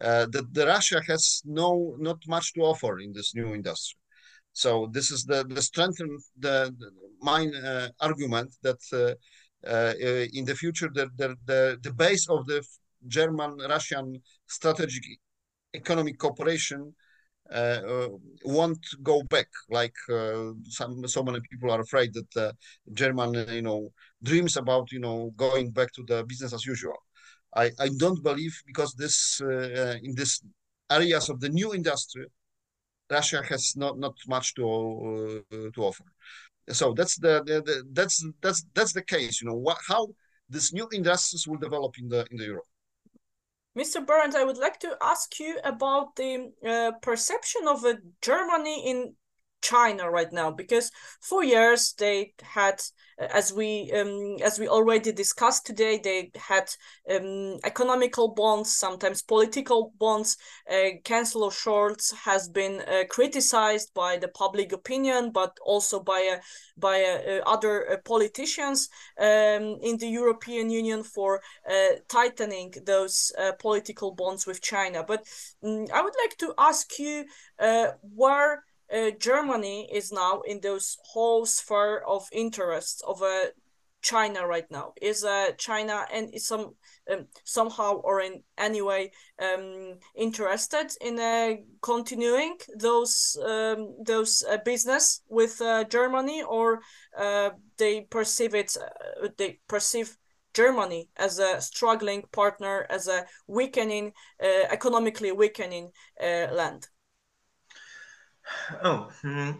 uh, 0.00 0.26
that 0.32 0.52
the 0.54 0.66
Russia 0.66 1.02
has 1.06 1.42
no 1.44 1.96
not 1.98 2.18
much 2.26 2.54
to 2.54 2.62
offer 2.62 3.00
in 3.00 3.12
this 3.12 3.34
new 3.34 3.54
industry. 3.54 3.98
So 4.52 4.88
this 4.92 5.10
is 5.10 5.24
the 5.24 5.44
the 5.44 5.62
strength 5.62 5.98
the, 5.98 6.74
the 6.78 6.90
main 7.22 7.54
uh, 7.54 7.88
argument 8.00 8.54
that 8.62 8.80
uh, 8.92 9.92
in 10.32 10.44
the 10.44 10.54
future 10.54 10.90
the, 10.92 11.08
the 11.16 11.36
the 11.46 11.78
the 11.82 11.92
base 11.92 12.28
of 12.28 12.46
the 12.46 12.62
German-Russian 13.06 14.22
strategic 14.46 15.02
economic 15.74 16.18
cooperation 16.18 16.94
won't 18.44 18.84
go 19.02 19.22
back 19.24 19.48
like 19.70 19.94
uh, 20.10 20.52
some 20.68 21.06
so 21.06 21.22
many 21.22 21.40
people 21.50 21.70
are 21.70 21.80
afraid 21.80 22.12
that 22.14 22.36
uh, 22.36 22.52
German 22.92 23.34
you 23.50 23.62
know 23.62 23.90
dreams 24.22 24.56
about 24.56 24.92
you 24.92 25.00
know 25.00 25.32
going 25.36 25.70
back 25.70 25.92
to 25.92 26.02
the 26.06 26.24
business 26.24 26.52
as 26.52 26.66
usual. 26.66 26.96
I, 27.54 27.70
I 27.78 27.88
don't 27.98 28.22
believe 28.22 28.54
because 28.66 28.94
this 28.94 29.40
uh, 29.42 29.96
in 30.02 30.14
this 30.14 30.40
areas 30.90 31.28
of 31.28 31.40
the 31.40 31.48
new 31.50 31.74
industry, 31.74 32.26
Russia 33.10 33.42
has 33.42 33.74
not 33.76 33.98
not 33.98 34.14
much 34.28 34.54
to 34.54 34.64
uh, 35.52 35.70
to 35.74 35.80
offer. 35.82 36.04
So 36.70 36.94
that's 36.94 37.16
the, 37.18 37.42
the, 37.44 37.62
the, 37.62 37.84
that's 37.92 38.24
that's 38.40 38.64
that's 38.74 38.92
the 38.92 39.04
case. 39.04 39.42
You 39.42 39.48
know 39.48 39.56
what 39.56 39.78
how 39.88 40.08
these 40.48 40.72
new 40.72 40.88
industries 40.92 41.46
will 41.46 41.58
develop 41.58 41.98
in 41.98 42.08
the 42.08 42.26
in 42.30 42.36
the 42.38 42.44
Europe. 42.44 42.71
Mr. 43.76 44.04
Behrendt, 44.04 44.34
I 44.34 44.44
would 44.44 44.58
like 44.58 44.78
to 44.80 44.96
ask 45.02 45.40
you 45.40 45.58
about 45.64 46.16
the 46.16 46.52
uh, 46.66 46.92
perception 47.00 47.62
of 47.66 47.84
uh, 47.84 47.94
Germany 48.20 48.88
in 48.90 49.14
China 49.62 50.10
right 50.10 50.32
now 50.32 50.50
because 50.50 50.90
for 51.20 51.42
years 51.44 51.94
they 51.98 52.34
had 52.42 52.82
as 53.18 53.52
we 53.52 53.90
um, 53.92 54.36
as 54.42 54.58
we 54.58 54.68
already 54.68 55.12
discussed 55.12 55.66
today 55.66 56.00
they 56.02 56.30
had 56.36 56.70
um, 57.10 57.58
economical 57.64 58.28
bonds 58.28 58.72
sometimes 58.72 59.22
political 59.22 59.92
bonds. 59.98 60.36
Uh, 60.70 60.90
Chancellor 61.04 61.50
Scholz 61.50 62.12
has 62.14 62.48
been 62.48 62.80
uh, 62.80 63.04
criticized 63.08 63.92
by 63.94 64.16
the 64.16 64.28
public 64.28 64.72
opinion 64.72 65.30
but 65.30 65.56
also 65.64 66.00
by 66.00 66.36
uh, 66.36 66.40
by 66.76 67.02
uh, 67.02 67.42
other 67.46 67.90
uh, 67.90 67.96
politicians 68.04 68.88
um, 69.18 69.78
in 69.82 69.96
the 69.98 70.08
European 70.08 70.70
Union 70.70 71.02
for 71.02 71.40
tightening 72.08 72.72
those 72.86 73.32
political 73.58 74.12
bonds 74.12 74.46
with 74.46 74.60
China. 74.60 75.04
But 75.06 75.26
um, 75.62 75.86
I 75.92 76.02
would 76.02 76.14
like 76.22 76.36
to 76.38 76.54
ask 76.58 76.98
you 76.98 77.24
where 78.14 78.64
uh, 78.92 79.10
Germany 79.18 79.88
is 79.92 80.12
now 80.12 80.42
in 80.42 80.60
those 80.60 80.98
whole 81.04 81.46
sphere 81.46 82.02
of 82.06 82.28
interest 82.32 83.02
of 83.06 83.22
uh, 83.22 83.46
China 84.02 84.46
right 84.46 84.68
now. 84.70 84.92
Is 85.00 85.24
uh, 85.24 85.52
China 85.56 86.06
and 86.12 86.34
is 86.34 86.46
some 86.46 86.74
um, 87.10 87.26
somehow 87.44 87.94
or 87.94 88.20
in 88.20 88.42
any 88.58 88.82
way 88.82 89.12
um, 89.40 89.98
interested 90.16 90.92
in 91.00 91.18
uh, 91.18 91.54
continuing 91.80 92.56
those 92.76 93.38
um, 93.44 93.94
those 94.04 94.44
uh, 94.48 94.58
business 94.64 95.22
with 95.28 95.60
uh, 95.60 95.84
Germany, 95.84 96.42
or 96.42 96.80
uh, 97.16 97.50
they 97.78 98.02
perceive 98.02 98.54
it 98.54 98.76
uh, 98.76 99.28
they 99.38 99.60
perceive 99.68 100.16
Germany 100.54 101.08
as 101.16 101.38
a 101.38 101.60
struggling 101.60 102.22
partner, 102.32 102.86
as 102.90 103.08
a 103.08 103.24
weakening, 103.46 104.12
uh, 104.42 104.66
economically 104.70 105.32
weakening 105.32 105.90
uh, 106.20 106.48
land? 106.52 106.88
Oh, 108.82 109.10
hmm. 109.22 109.50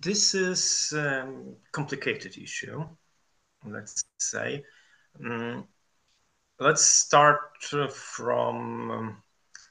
this 0.00 0.34
is 0.34 0.92
a 0.94 1.22
um, 1.22 1.56
complicated 1.72 2.36
issue, 2.38 2.84
let's 3.64 4.04
say. 4.18 4.64
Um, 5.24 5.66
let's 6.58 6.84
start 6.84 7.40
from 7.90 8.90
um, 8.90 9.22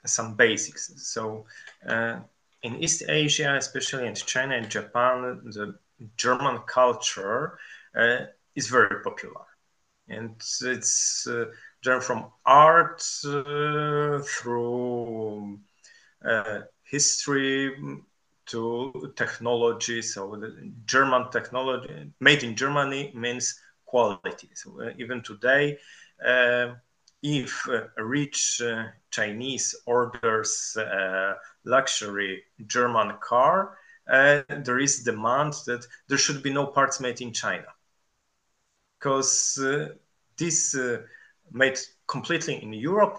some 0.06 0.36
basics. 0.36 0.92
So, 0.98 1.46
uh, 1.88 2.20
in 2.64 2.76
East 2.84 3.04
Asia, 3.08 3.56
especially 3.56 4.08
in 4.08 4.16
China 4.16 4.56
and 4.56 4.70
Japan, 4.70 5.42
the 5.46 5.76
German 6.18 6.60
culture 6.68 7.58
uh, 7.96 8.26
is 8.56 8.68
very 8.68 9.02
popular. 9.04 9.46
And 10.08 10.36
it's 10.62 11.28
uh, 11.28 12.00
from 12.02 12.32
art 12.46 13.04
uh, 13.26 14.20
through 14.24 15.60
uh, 16.24 16.60
history, 16.84 17.76
to 18.48 19.14
technology. 19.16 20.02
So 20.02 20.42
German 20.86 21.30
technology 21.32 22.12
made 22.20 22.44
in 22.44 22.56
Germany 22.56 23.12
means 23.16 23.60
quality. 23.86 24.50
So 24.54 24.82
uh, 24.82 24.92
even 24.98 25.22
today, 25.22 25.78
uh, 26.26 26.76
if 27.22 27.68
a 27.68 28.04
rich 28.04 28.62
uh, 28.62 28.86
Chinese 29.10 29.76
orders 29.86 30.78
a 30.78 31.36
luxury 31.64 32.44
German 32.68 33.18
car, 33.20 33.78
uh, 34.08 34.42
there 34.50 34.80
is 34.80 35.04
demand 35.04 35.54
that 35.66 35.88
there 36.08 36.20
should 36.20 36.44
be 36.44 36.54
no 36.54 36.68
parts 36.68 37.00
made 37.00 37.22
in 37.22 37.34
China, 37.34 37.66
because 39.00 39.58
uh, 39.58 39.90
this 40.38 40.76
uh, 40.76 41.02
made 41.52 41.80
completely 42.06 42.62
in 42.62 42.74
Europe, 42.74 43.18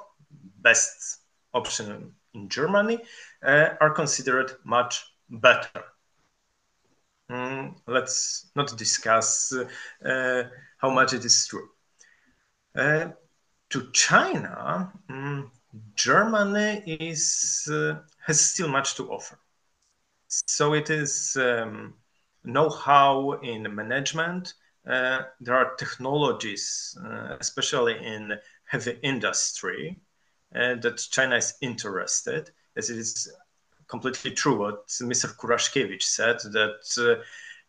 best 0.60 1.18
option 1.52 2.12
in 2.34 2.48
Germany, 2.48 2.98
are 3.42 3.92
considered 3.94 4.52
much 4.64 5.04
better. 5.28 5.84
Mm, 7.30 7.74
let's 7.86 8.50
not 8.54 8.76
discuss 8.76 9.52
uh, 10.04 10.42
how 10.78 10.90
much 10.90 11.12
it 11.12 11.24
is 11.24 11.46
true. 11.46 11.68
Uh, 12.74 13.08
to 13.70 13.90
China, 13.92 14.92
um, 15.08 15.50
Germany 15.94 16.82
is 16.86 17.68
uh, 17.70 17.96
has 18.24 18.40
still 18.40 18.68
much 18.68 18.94
to 18.94 19.10
offer. 19.10 19.38
So 20.28 20.74
it 20.74 20.90
is 20.90 21.36
um, 21.36 21.94
know-how 22.44 23.32
in 23.42 23.74
management. 23.74 24.54
Uh, 24.86 25.22
there 25.40 25.56
are 25.56 25.74
technologies, 25.76 26.96
uh, 27.04 27.36
especially 27.40 27.96
in 28.04 28.32
heavy 28.64 28.98
industry, 29.02 29.98
uh, 30.54 30.76
that 30.76 30.98
China 31.10 31.36
is 31.36 31.54
interested, 31.60 32.50
as 32.76 32.90
it 32.90 32.98
is 32.98 33.28
completely 33.88 34.32
true 34.32 34.58
what 34.58 34.86
Mr. 34.86 35.34
Kuraszkiewicz 35.36 36.02
said 36.02 36.38
that 36.52 36.82
uh, 36.98 37.22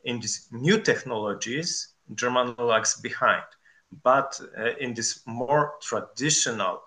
in 0.03 0.19
these 0.19 0.47
new 0.51 0.79
technologies, 0.79 1.93
Germany 2.15 2.55
lags 2.57 2.99
behind. 3.01 3.43
But 4.03 4.39
uh, 4.57 4.75
in 4.79 4.93
these 4.93 5.21
more 5.25 5.73
traditional 5.81 6.81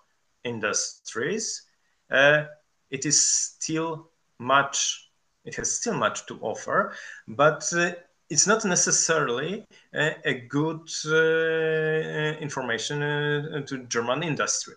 industries, 0.44 1.66
uh, 2.10 2.44
it 2.90 3.06
is 3.06 3.22
still 3.22 4.10
much, 4.38 5.10
it 5.44 5.54
has 5.56 5.72
still 5.72 5.94
much 5.94 6.26
to 6.26 6.38
offer, 6.40 6.94
but 7.28 7.70
uh, 7.72 7.92
it's 8.28 8.46
not 8.46 8.64
necessarily 8.64 9.66
a, 9.94 10.16
a 10.24 10.34
good 10.48 10.88
uh, 11.06 12.38
information 12.38 13.02
uh, 13.02 13.60
to 13.66 13.84
German 13.86 14.22
industry. 14.22 14.74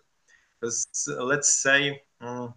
Because 0.59 0.87
let's 1.19 1.61
say, 1.61 2.01
um, 2.21 2.53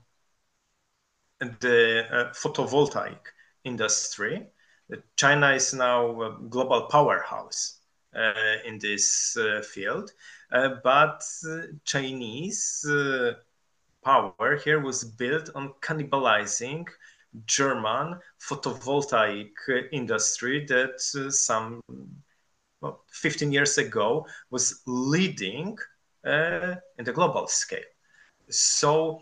the 1.40 2.06
uh, 2.10 2.32
photovoltaic 2.32 3.18
industry. 3.64 4.46
China 5.16 5.50
is 5.52 5.74
now 5.74 6.22
a 6.22 6.38
global 6.48 6.82
powerhouse 6.82 7.80
uh, 8.14 8.56
in 8.64 8.78
this 8.78 9.36
uh, 9.36 9.60
field, 9.62 10.12
uh, 10.52 10.70
but 10.82 11.22
uh, 11.48 11.62
Chinese 11.84 12.84
uh, 12.88 13.32
power 14.04 14.56
here 14.64 14.80
was 14.80 15.04
built 15.04 15.50
on 15.54 15.74
cannibalizing 15.82 16.86
German 17.44 18.18
photovoltaic 18.40 19.50
industry 19.92 20.64
that 20.66 21.00
some 21.30 21.82
well, 22.80 23.02
15 23.08 23.52
years 23.52 23.76
ago 23.78 24.26
was 24.50 24.82
leading 24.86 25.76
in 26.24 27.04
the 27.04 27.12
global 27.12 27.46
scale. 27.48 27.80
So 28.48 29.20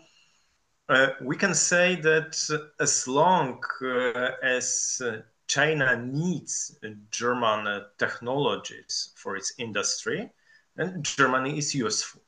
uh, 0.87 1.07
we 1.21 1.35
can 1.35 1.53
say 1.53 1.95
that 1.95 2.37
as 2.79 3.07
long 3.07 3.63
uh, 3.83 4.31
as 4.43 5.01
China 5.47 5.95
needs 5.95 6.77
German 7.11 7.67
uh, 7.67 7.83
technologies 7.97 9.09
for 9.15 9.35
its 9.35 9.53
industry, 9.57 10.29
then 10.75 11.01
Germany 11.01 11.57
is 11.57 11.73
useful. 11.73 12.21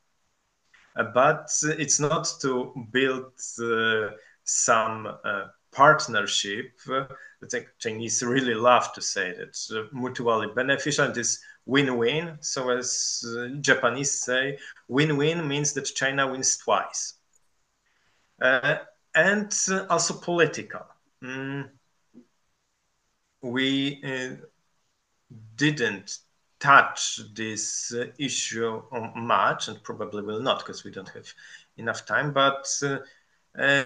Uh, 0.96 1.04
but 1.14 1.48
it's 1.78 2.00
not 2.00 2.28
to 2.40 2.74
build 2.90 3.32
some 4.44 5.08
partnership. 5.70 6.72
I 6.90 7.46
think 7.48 7.68
Chinese 7.78 8.22
really 8.22 8.54
love 8.54 8.92
to 8.94 9.00
say 9.00 9.32
that 9.32 9.88
mutually 9.92 10.48
beneficial. 10.52 11.06
Is 11.16 11.40
win-win. 11.66 12.38
So 12.40 12.70
as 12.70 13.24
Japanese 13.60 14.22
say, 14.22 14.58
win-win 14.88 15.46
means 15.46 15.74
that 15.74 15.84
China 15.84 16.26
wins 16.26 16.56
twice 16.56 17.17
and 18.40 19.52
also 19.90 20.14
political. 20.14 20.86
Mm, 21.22 21.68
we 23.42 24.00
uh, 24.04 24.36
didn't 25.56 26.18
touch 26.60 27.20
this 27.34 27.94
uh, 27.94 28.06
issue 28.18 28.82
much 29.14 29.68
and 29.68 29.82
probably 29.82 30.22
will 30.22 30.40
not 30.40 30.58
because 30.58 30.84
we 30.84 30.90
don't 30.90 31.08
have 31.08 31.32
enough 31.76 32.04
time. 32.04 32.32
But 32.32 32.68
uh, 32.82 32.98
uh, 33.58 33.84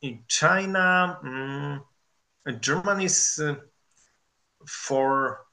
in 0.00 0.24
China, 0.28 1.18
um, 1.22 1.84
Germany 2.60 3.04
is 3.04 3.40
uh, 3.42 3.56
for 4.66 5.44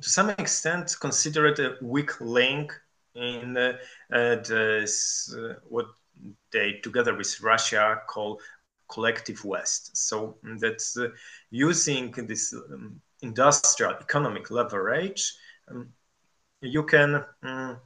to 0.00 0.08
some 0.08 0.30
extent 0.30 0.96
considered 1.00 1.58
a 1.58 1.76
weak 1.82 2.20
link 2.20 2.72
in 3.14 3.56
uh, 3.56 3.72
this, 4.10 5.34
uh, 5.36 5.54
what 5.68 5.86
they 6.52 6.80
together 6.82 7.14
with 7.14 7.40
Russia 7.40 8.02
call 8.06 8.40
collective 8.88 9.44
West. 9.44 9.96
So 9.96 10.36
that's 10.60 10.96
uh, 10.96 11.08
using 11.50 12.10
this 12.12 12.52
um, 12.52 13.00
industrial 13.22 13.94
economic 14.00 14.50
leverage, 14.50 15.34
um, 15.70 15.92
you 16.60 16.82
can 16.82 17.24
um, 17.42 17.78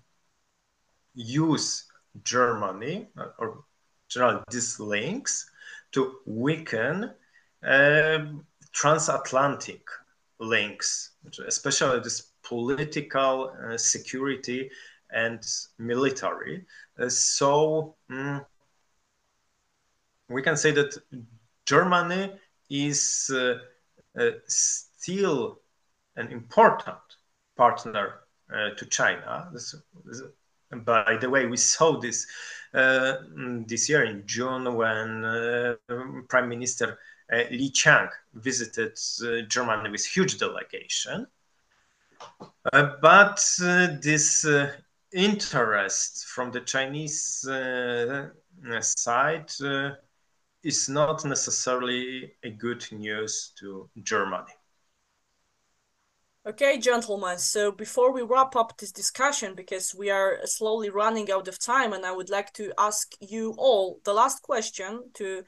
use 1.14 1.87
Germany 2.22 3.09
uh, 3.18 3.28
or 3.39 3.64
generally 4.09 4.43
these 4.51 4.80
links 4.80 5.51
to 5.93 6.16
weaken 6.26 7.11
um, 7.62 8.47
transatlantic 8.72 9.82
links, 10.41 11.12
especially 11.47 12.01
this 12.01 12.32
political 12.43 13.53
uh, 13.64 13.76
security 13.76 14.70
and 15.11 15.43
military. 15.79 16.65
Uh, 16.99 17.09
so 17.09 17.97
um, 18.11 18.45
we 20.29 20.43
can 20.43 20.57
say 20.57 20.71
that 20.73 20.97
Germany 21.67 22.33
is 22.71 23.31
uh, 23.33 23.59
uh, 24.19 24.31
still 24.47 25.61
an 26.17 26.29
important 26.29 26.97
partner 27.57 28.21
to 28.77 28.87
China. 28.87 29.49
This, 29.53 29.75
this, 30.05 30.23
by 30.71 31.17
the 31.21 31.29
way, 31.29 31.47
we 31.47 31.57
saw 31.57 31.99
this 31.99 32.27
uh, 32.75 33.19
this 33.67 33.89
year 33.89 34.05
in 34.05 34.27
June 34.27 34.75
when 34.75 35.25
uh, 35.25 35.75
Prime 36.29 36.49
Minister 36.49 36.99
uh, 37.33 37.45
Li 37.51 37.71
Qiang 37.71 38.09
visited 38.35 38.99
Germany 39.49 39.91
with 39.91 40.05
huge 40.05 40.39
delegation. 40.39 41.29
but 42.73 43.41
this 44.03 44.45
interest 45.15 46.27
from 46.27 46.51
the 46.51 46.61
Chinese 46.61 47.47
side 48.81 49.51
is 50.62 50.89
not 50.89 51.25
necessarily 51.25 52.33
a 52.43 52.51
good 52.51 52.85
news 52.91 53.53
to 53.59 53.89
Germany. 54.03 54.53
Okay, 56.47 56.79
gentlemen, 56.79 57.39
so 57.39 57.73
before 57.73 58.12
we 58.12 58.21
wrap 58.21 58.55
up 58.55 58.77
this 58.77 58.93
discussion, 58.93 59.55
because 59.55 59.95
we 59.95 60.11
are 60.11 60.41
slowly 60.45 60.91
running 60.91 61.31
out 61.31 61.49
of 61.49 61.59
time, 61.59 61.95
and 61.95 62.05
I 62.05 62.12
would 62.12 62.29
like 62.29 62.53
to 62.55 62.71
ask 62.77 63.12
you 63.21 63.55
all 63.57 63.99
the 64.05 64.12
last 64.12 64.43
question 64.43 65.05
to 65.15 65.43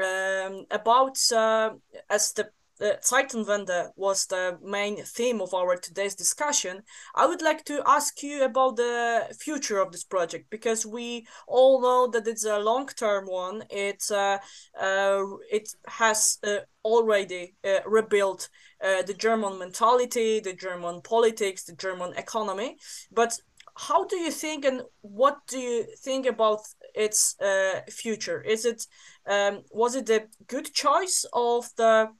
um, 0.00 0.64
about 0.70 1.18
uh, 1.32 1.70
as 2.08 2.32
the 2.34 2.50
uh, 2.80 2.96
Zeitenwende 3.02 3.90
was 3.96 4.26
the 4.26 4.58
main 4.62 5.02
theme 5.04 5.40
of 5.40 5.54
our 5.54 5.76
today's 5.76 6.14
discussion. 6.14 6.82
I 7.14 7.26
would 7.26 7.42
like 7.42 7.64
to 7.64 7.82
ask 7.86 8.22
you 8.22 8.44
about 8.44 8.76
the 8.76 9.34
future 9.38 9.78
of 9.78 9.92
this 9.92 10.04
project 10.04 10.50
because 10.50 10.86
we 10.86 11.26
all 11.46 11.80
know 11.80 12.06
that 12.08 12.28
it's 12.28 12.44
a 12.44 12.58
long-term 12.58 13.26
one. 13.26 13.64
It 13.70 14.04
uh, 14.10 14.38
uh, 14.80 15.24
it 15.50 15.68
has 15.86 16.38
uh, 16.44 16.58
already 16.84 17.54
uh, 17.64 17.80
rebuilt 17.86 18.48
the 18.80 19.14
German 19.18 19.58
mentality, 19.58 20.38
the 20.40 20.52
German 20.52 21.00
politics, 21.02 21.64
the 21.64 21.74
German 21.74 22.14
economy. 22.16 22.76
But 23.10 23.32
how 23.76 24.04
do 24.04 24.16
you 24.16 24.30
think 24.30 24.64
and 24.64 24.82
what 25.00 25.38
do 25.48 25.58
you 25.58 25.84
think 25.98 26.26
about 26.26 26.60
its 26.94 27.36
future? 27.90 28.40
Is 28.40 28.64
it 28.64 28.86
um, 29.26 29.62
was 29.72 29.94
it 29.96 30.08
a 30.10 30.26
good 30.46 30.72
choice 30.72 31.26
of 31.32 31.68
the 31.76 32.10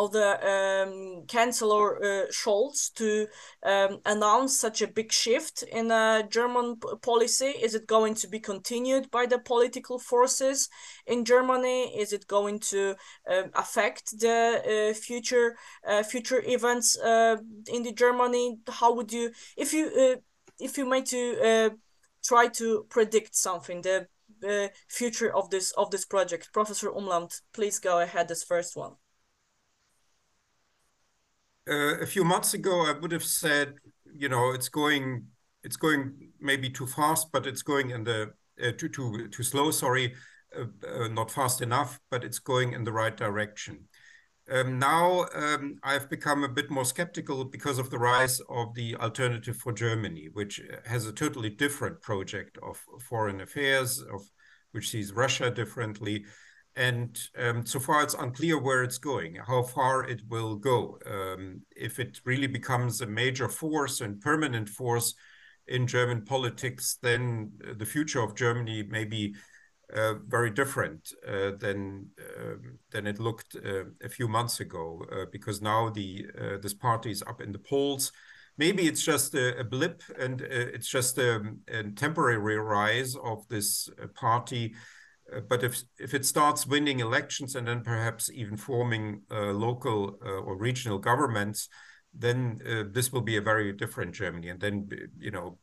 of 0.00 0.12
the 0.12 0.30
um, 0.54 1.26
Chancellor 1.26 1.86
uh, 1.96 2.26
Scholz 2.30 2.92
to 2.94 3.26
um, 3.62 4.00
announce 4.06 4.58
such 4.58 4.80
a 4.80 4.88
big 4.88 5.12
shift 5.12 5.62
in 5.64 5.90
uh, 5.90 6.22
German 6.22 6.76
policy? 7.02 7.52
Is 7.66 7.74
it 7.74 7.86
going 7.86 8.14
to 8.14 8.28
be 8.28 8.40
continued 8.40 9.10
by 9.10 9.26
the 9.26 9.38
political 9.38 9.98
forces 9.98 10.70
in 11.06 11.24
Germany? 11.24 11.94
Is 12.02 12.12
it 12.14 12.26
going 12.26 12.60
to 12.72 12.96
um, 13.30 13.50
affect 13.54 14.18
the 14.18 14.38
uh, 14.90 14.94
future 14.94 15.56
uh, 15.86 16.02
future 16.02 16.42
events 16.46 16.98
uh, 16.98 17.36
in 17.68 17.82
the 17.82 17.92
Germany? 17.92 18.58
How 18.68 18.94
would 18.94 19.12
you, 19.12 19.32
if 19.56 19.74
you 19.74 19.84
uh, 19.86 20.16
if 20.58 20.78
you 20.78 20.86
may 20.86 21.02
to 21.02 21.70
try 22.24 22.48
to 22.48 22.86
predict 22.88 23.34
something, 23.34 23.82
the 23.82 24.06
future 24.88 25.34
of 25.34 25.50
this 25.50 25.72
of 25.72 25.90
this 25.90 26.06
project, 26.06 26.52
Professor 26.54 26.88
Umland, 26.88 27.42
please 27.52 27.78
go 27.78 28.00
ahead. 28.00 28.28
This 28.28 28.44
first 28.44 28.76
one 28.76 28.94
uh, 31.70 32.00
a 32.00 32.06
few 32.06 32.24
months 32.24 32.54
ago, 32.54 32.86
I 32.86 32.92
would 32.98 33.12
have 33.12 33.24
said, 33.24 33.74
you 34.14 34.28
know, 34.28 34.50
it's 34.50 34.68
going, 34.68 35.26
it's 35.62 35.76
going 35.76 36.32
maybe 36.40 36.68
too 36.68 36.86
fast, 36.86 37.28
but 37.32 37.46
it's 37.46 37.62
going 37.62 37.90
in 37.90 38.04
the 38.04 38.32
uh, 38.62 38.72
too 38.76 38.88
too 38.88 39.28
too 39.28 39.42
slow. 39.42 39.70
Sorry, 39.70 40.14
uh, 40.58 40.64
uh 40.86 41.08
not 41.08 41.30
fast 41.30 41.62
enough, 41.62 42.00
but 42.10 42.24
it's 42.24 42.38
going 42.38 42.72
in 42.72 42.84
the 42.84 42.92
right 42.92 43.16
direction. 43.16 43.88
Um, 44.50 44.80
now 44.80 45.26
um, 45.34 45.78
I've 45.84 46.10
become 46.10 46.42
a 46.42 46.48
bit 46.48 46.70
more 46.70 46.84
skeptical 46.84 47.44
because 47.44 47.78
of 47.78 47.88
the 47.90 47.98
rise 47.98 48.40
of 48.48 48.74
the 48.74 48.96
Alternative 48.96 49.56
for 49.56 49.72
Germany, 49.72 50.28
which 50.32 50.60
has 50.86 51.06
a 51.06 51.12
totally 51.12 51.50
different 51.50 52.02
project 52.02 52.58
of 52.60 52.84
foreign 53.08 53.40
affairs, 53.40 54.00
of 54.00 54.22
which 54.72 54.90
sees 54.90 55.12
Russia 55.12 55.50
differently 55.52 56.24
and 56.80 57.20
um, 57.38 57.66
so 57.66 57.78
far 57.78 58.02
it's 58.02 58.14
unclear 58.14 58.58
where 58.58 58.82
it's 58.82 58.96
going, 58.96 59.34
how 59.46 59.62
far 59.62 60.04
it 60.04 60.22
will 60.30 60.56
go. 60.56 60.98
Um, 61.04 61.60
if 61.76 61.98
it 61.98 62.20
really 62.24 62.46
becomes 62.46 63.02
a 63.02 63.06
major 63.06 63.50
force 63.50 64.00
and 64.00 64.18
permanent 64.18 64.66
force 64.66 65.14
in 65.68 65.86
German 65.86 66.24
politics, 66.24 66.96
then 67.02 67.52
uh, 67.68 67.74
the 67.76 67.84
future 67.84 68.22
of 68.22 68.34
Germany 68.34 68.82
may 68.82 69.04
be 69.04 69.34
uh, 69.94 70.14
very 70.26 70.50
different 70.50 71.12
uh, 71.28 71.50
than 71.58 72.06
um, 72.38 72.78
than 72.92 73.06
it 73.06 73.20
looked 73.20 73.56
uh, 73.56 73.84
a 74.02 74.08
few 74.08 74.26
months 74.26 74.60
ago, 74.60 75.04
uh, 75.12 75.26
because 75.30 75.60
now 75.60 75.90
the 75.90 76.26
this 76.62 76.74
party 76.74 77.10
is 77.10 77.22
up 77.26 77.42
in 77.42 77.52
the 77.52 77.58
polls. 77.58 78.10
Maybe 78.56 78.86
it's 78.86 79.04
just 79.04 79.34
a, 79.34 79.58
a 79.58 79.64
blip, 79.64 80.02
and 80.18 80.40
it's 80.40 80.88
just 80.88 81.18
a, 81.18 81.36
um, 81.36 81.60
a, 81.68 81.82
temporary 81.90 82.58
rise 82.58 83.16
of 83.16 83.46
this 83.48 83.88
party 84.14 84.74
but 85.48 85.62
if 85.62 85.82
if 85.98 86.14
it 86.14 86.26
starts 86.26 86.66
winning 86.66 87.00
elections 87.00 87.54
and 87.54 87.66
then 87.66 87.82
perhaps 87.82 88.30
even 88.32 88.56
forming 88.56 89.22
uh, 89.30 89.52
local 89.52 90.18
uh, 90.24 90.28
or 90.28 90.56
regional 90.56 90.98
governments, 90.98 91.68
then 92.14 92.60
uh, 92.66 92.84
this 92.90 93.12
will 93.12 93.20
be 93.20 93.36
a 93.36 93.42
very 93.42 93.72
different 93.72 94.14
Germany. 94.14 94.48
And 94.48 94.60
then 94.60 94.88
you 95.18 95.30
know 95.30 95.58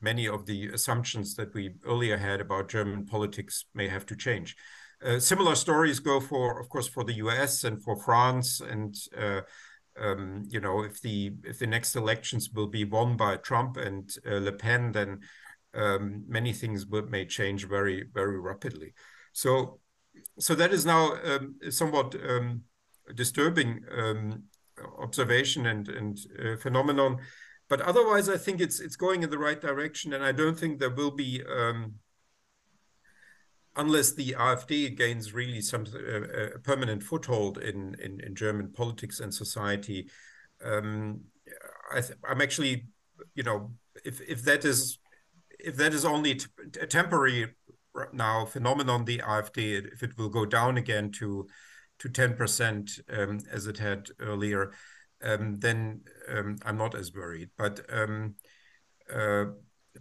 many 0.00 0.26
of 0.28 0.46
the 0.46 0.68
assumptions 0.68 1.34
that 1.36 1.54
we 1.54 1.74
earlier 1.86 2.16
had 2.16 2.40
about 2.40 2.68
German 2.68 3.06
politics 3.06 3.64
may 3.74 3.88
have 3.88 4.04
to 4.06 4.16
change. 4.16 4.56
Uh, 5.04 5.18
similar 5.18 5.54
stories 5.54 6.00
go 6.00 6.20
for, 6.20 6.60
of 6.60 6.68
course, 6.68 6.88
for 6.88 7.04
the 7.04 7.14
U.S. 7.14 7.64
and 7.64 7.82
for 7.82 7.96
France 7.96 8.60
and. 8.60 8.94
Uh, 9.16 9.40
um, 10.00 10.44
you 10.48 10.58
know, 10.58 10.82
if 10.84 11.02
the 11.02 11.34
if 11.44 11.58
the 11.58 11.66
next 11.66 11.96
elections 11.96 12.48
will 12.48 12.66
be 12.66 12.86
won 12.86 13.14
by 13.14 13.36
Trump 13.36 13.76
and 13.76 14.10
Le 14.24 14.52
Pen, 14.52 14.90
then 14.90 15.20
um, 15.74 16.24
many 16.28 16.52
things 16.52 16.86
may 17.08 17.24
change 17.26 17.68
very 17.68 18.04
very 18.12 18.38
rapidly. 18.40 18.94
So 19.32 19.80
so 20.38 20.54
that 20.54 20.72
is 20.72 20.84
now 20.84 21.14
um, 21.24 21.56
somewhat 21.70 22.14
um, 22.28 22.62
disturbing 23.14 23.80
um, 23.96 24.44
observation 24.98 25.66
and 25.66 25.88
and 25.88 26.18
uh, 26.38 26.56
phenomenon. 26.56 27.18
But 27.68 27.80
otherwise, 27.80 28.28
I 28.28 28.36
think 28.36 28.60
it's 28.60 28.80
it's 28.80 28.96
going 28.96 29.22
in 29.22 29.30
the 29.30 29.38
right 29.38 29.60
direction, 29.60 30.12
and 30.12 30.24
I 30.24 30.32
don't 30.32 30.58
think 30.58 30.78
there 30.78 30.90
will 30.90 31.12
be. 31.12 31.42
Um, 31.44 31.94
unless 33.74 34.12
the 34.12 34.32
AfD 34.38 34.94
gains 34.96 35.32
really 35.32 35.62
some 35.62 35.86
uh, 35.94 36.56
a 36.56 36.58
permanent 36.58 37.02
foothold 37.02 37.56
in, 37.56 37.96
in, 38.02 38.20
in 38.20 38.34
German 38.34 38.70
politics 38.70 39.20
and 39.20 39.32
society, 39.32 40.10
um, 40.62 41.20
I 41.90 42.02
am 42.28 42.42
actually, 42.42 42.86
you 43.34 43.42
know, 43.42 43.72
if 44.04 44.20
if 44.20 44.42
that 44.42 44.64
is 44.64 44.98
if 45.64 45.76
that 45.76 45.94
is 45.94 46.04
only 46.04 46.40
a 46.80 46.86
temporary 46.86 47.54
now 48.12 48.44
phenomenon, 48.44 49.04
the 49.04 49.18
AfD, 49.18 49.92
if 49.92 50.02
it 50.02 50.16
will 50.16 50.28
go 50.28 50.46
down 50.46 50.76
again 50.76 51.10
to 51.12 51.46
to 51.98 52.08
10% 52.08 53.00
um, 53.16 53.38
as 53.52 53.68
it 53.68 53.78
had 53.78 54.08
earlier, 54.18 54.72
um, 55.22 55.54
then 55.60 56.00
um, 56.28 56.56
I'm 56.64 56.76
not 56.76 56.96
as 56.96 57.12
worried. 57.14 57.50
But 57.56 57.80
um, 57.88 58.34
uh, 59.12 59.44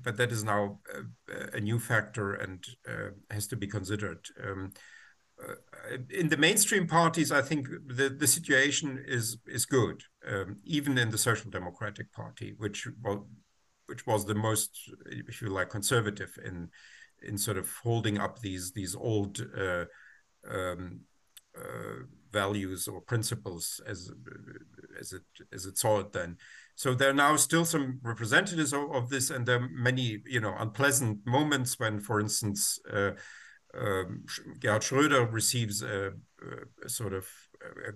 but 0.04 0.18
that 0.18 0.32
is 0.32 0.44
now 0.44 0.80
a, 0.94 1.58
a 1.58 1.60
new 1.60 1.78
factor 1.78 2.34
and 2.34 2.64
uh, 2.88 3.10
has 3.30 3.48
to 3.48 3.56
be 3.56 3.68
considered. 3.68 4.26
Um, 4.44 4.72
uh, 5.44 5.98
in 6.10 6.30
the 6.30 6.38
mainstream 6.38 6.88
parties, 6.88 7.32
I 7.32 7.42
think 7.42 7.68
the, 7.88 8.10
the 8.10 8.28
situation 8.28 9.04
is 9.08 9.38
is 9.48 9.66
good, 9.66 10.04
um, 10.28 10.58
even 10.64 10.98
in 10.98 11.10
the 11.10 11.18
Social 11.18 11.52
Democratic 11.52 12.12
Party, 12.14 12.54
which 12.58 12.88
well, 13.04 13.28
which 13.92 14.08
was 14.08 14.26
the 14.26 14.42
most, 14.48 14.72
if 15.30 15.42
you 15.42 15.50
like, 15.50 15.70
conservative 15.70 16.34
in 16.48 16.70
in 17.30 17.38
sort 17.38 17.58
of 17.58 17.68
holding 17.84 18.18
up 18.26 18.40
these 18.40 18.72
these 18.72 18.96
old 18.96 19.34
uh, 19.66 19.86
um, 20.50 21.02
uh, 21.64 22.00
values 22.32 22.88
or 22.88 23.02
principles 23.02 23.82
as 23.86 24.00
as 25.02 25.12
it 25.18 25.28
as 25.54 25.66
it 25.66 25.78
saw 25.78 26.00
it 26.00 26.12
then. 26.14 26.38
So 26.76 26.96
there 26.96 27.10
are 27.10 27.24
now 27.28 27.36
still 27.36 27.66
some 27.66 28.00
representatives 28.02 28.74
of, 28.74 28.84
of 28.92 29.10
this, 29.10 29.30
and 29.30 29.46
there 29.46 29.58
are 29.62 29.70
many, 29.90 30.08
you 30.26 30.40
know, 30.40 30.56
unpleasant 30.58 31.20
moments 31.26 31.78
when, 31.78 32.00
for 32.00 32.20
instance, 32.20 32.80
uh, 32.92 33.12
um, 33.78 34.24
Gerhard 34.60 34.82
Schröder 34.82 35.32
receives 35.32 35.84
a, 35.84 36.14
a 36.84 36.90
sort 36.90 37.14
of, 37.14 37.28
a, 37.88 37.92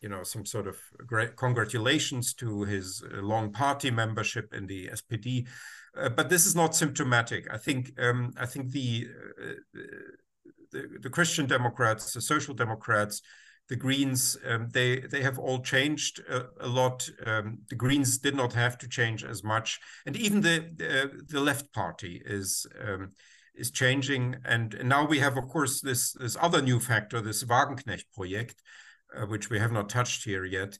you 0.00 0.08
know, 0.08 0.22
some 0.22 0.44
sort 0.44 0.66
of 0.66 0.76
great 1.06 1.36
congratulations 1.36 2.34
to 2.34 2.62
his 2.62 3.02
uh, 3.02 3.20
long 3.22 3.52
party 3.52 3.90
membership 3.90 4.52
in 4.52 4.66
the 4.66 4.88
SPD. 4.88 5.46
Uh, 5.96 6.08
but 6.10 6.28
this 6.28 6.46
is 6.46 6.54
not 6.54 6.74
symptomatic. 6.74 7.46
I 7.52 7.56
think 7.56 7.92
um, 7.98 8.32
I 8.38 8.46
think 8.46 8.70
the, 8.70 9.08
uh, 9.42 9.80
the, 10.70 10.98
the 11.00 11.10
Christian 11.10 11.46
Democrats, 11.46 12.12
the 12.12 12.20
Social 12.20 12.54
Democrats, 12.54 13.22
the 13.68 13.76
Greens, 13.76 14.36
um, 14.46 14.68
they 14.70 15.00
they 15.00 15.22
have 15.22 15.38
all 15.38 15.60
changed 15.60 16.20
a, 16.28 16.46
a 16.60 16.68
lot. 16.68 17.08
Um, 17.24 17.58
the 17.68 17.74
Greens 17.74 18.18
did 18.18 18.36
not 18.36 18.52
have 18.52 18.78
to 18.78 18.88
change 18.88 19.24
as 19.24 19.42
much, 19.42 19.80
and 20.04 20.16
even 20.16 20.40
the 20.40 20.70
the, 20.76 21.10
the 21.28 21.40
Left 21.40 21.72
Party 21.72 22.22
is 22.24 22.66
um, 22.86 23.12
is 23.56 23.70
changing. 23.70 24.36
And 24.44 24.76
now 24.84 25.06
we 25.06 25.18
have, 25.18 25.36
of 25.36 25.48
course, 25.48 25.80
this 25.80 26.12
this 26.12 26.36
other 26.40 26.62
new 26.62 26.78
factor, 26.78 27.20
this 27.20 27.42
Wagenknecht 27.42 28.04
project, 28.14 28.62
uh, 29.14 29.26
which 29.26 29.50
we 29.50 29.58
have 29.58 29.72
not 29.72 29.88
touched 29.88 30.24
here 30.24 30.44
yet. 30.44 30.78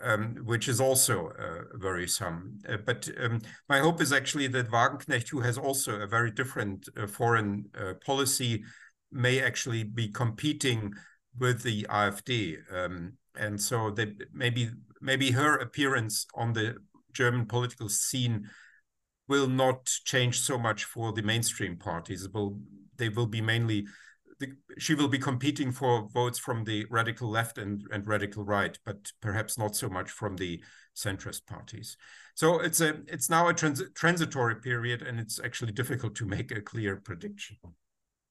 Um, 0.00 0.36
which 0.44 0.68
is 0.68 0.80
also 0.80 1.30
uh, 1.30 1.76
worrisome. 1.82 2.60
Uh, 2.68 2.76
but 2.86 3.08
um, 3.20 3.40
my 3.68 3.80
hope 3.80 4.00
is 4.00 4.12
actually 4.12 4.46
that 4.46 4.70
Wagenknecht, 4.70 5.28
who 5.28 5.40
has 5.40 5.58
also 5.58 6.00
a 6.00 6.06
very 6.06 6.30
different 6.30 6.88
uh, 6.96 7.08
foreign 7.08 7.64
uh, 7.76 7.94
policy, 8.06 8.62
may 9.10 9.42
actually 9.42 9.82
be 9.82 10.06
competing 10.06 10.94
with 11.36 11.64
the 11.64 11.82
AfD. 11.90 12.58
Um, 12.72 13.14
and 13.36 13.60
so 13.60 13.90
they, 13.90 14.12
maybe 14.32 14.70
maybe 15.00 15.32
her 15.32 15.56
appearance 15.56 16.26
on 16.34 16.52
the 16.52 16.76
German 17.12 17.46
political 17.46 17.88
scene 17.88 18.48
will 19.28 19.48
not 19.48 19.86
change 20.04 20.40
so 20.40 20.58
much 20.58 20.84
for 20.84 21.12
the 21.12 21.22
mainstream 21.22 21.76
parties. 21.76 22.24
It 22.24 22.32
will 22.32 22.58
they 22.96 23.08
will 23.08 23.26
be 23.26 23.40
mainly 23.40 23.86
the, 24.40 24.52
she 24.78 24.94
will 24.94 25.08
be 25.08 25.18
competing 25.18 25.72
for 25.72 26.08
votes 26.08 26.38
from 26.38 26.64
the 26.64 26.86
radical 26.90 27.28
left 27.28 27.58
and, 27.58 27.82
and 27.90 28.06
radical 28.06 28.44
right, 28.44 28.78
but 28.84 29.12
perhaps 29.20 29.58
not 29.58 29.74
so 29.74 29.88
much 29.88 30.10
from 30.10 30.36
the 30.36 30.62
centrist 30.96 31.46
parties. 31.46 31.96
So 32.34 32.60
it's 32.60 32.80
a 32.80 33.00
it's 33.06 33.28
now 33.28 33.48
a 33.48 33.54
trans 33.54 33.82
transitory 33.94 34.56
period, 34.56 35.02
and 35.02 35.18
it's 35.18 35.40
actually 35.40 35.72
difficult 35.72 36.14
to 36.16 36.26
make 36.26 36.50
a 36.50 36.60
clear 36.60 36.96
prediction. 36.96 37.56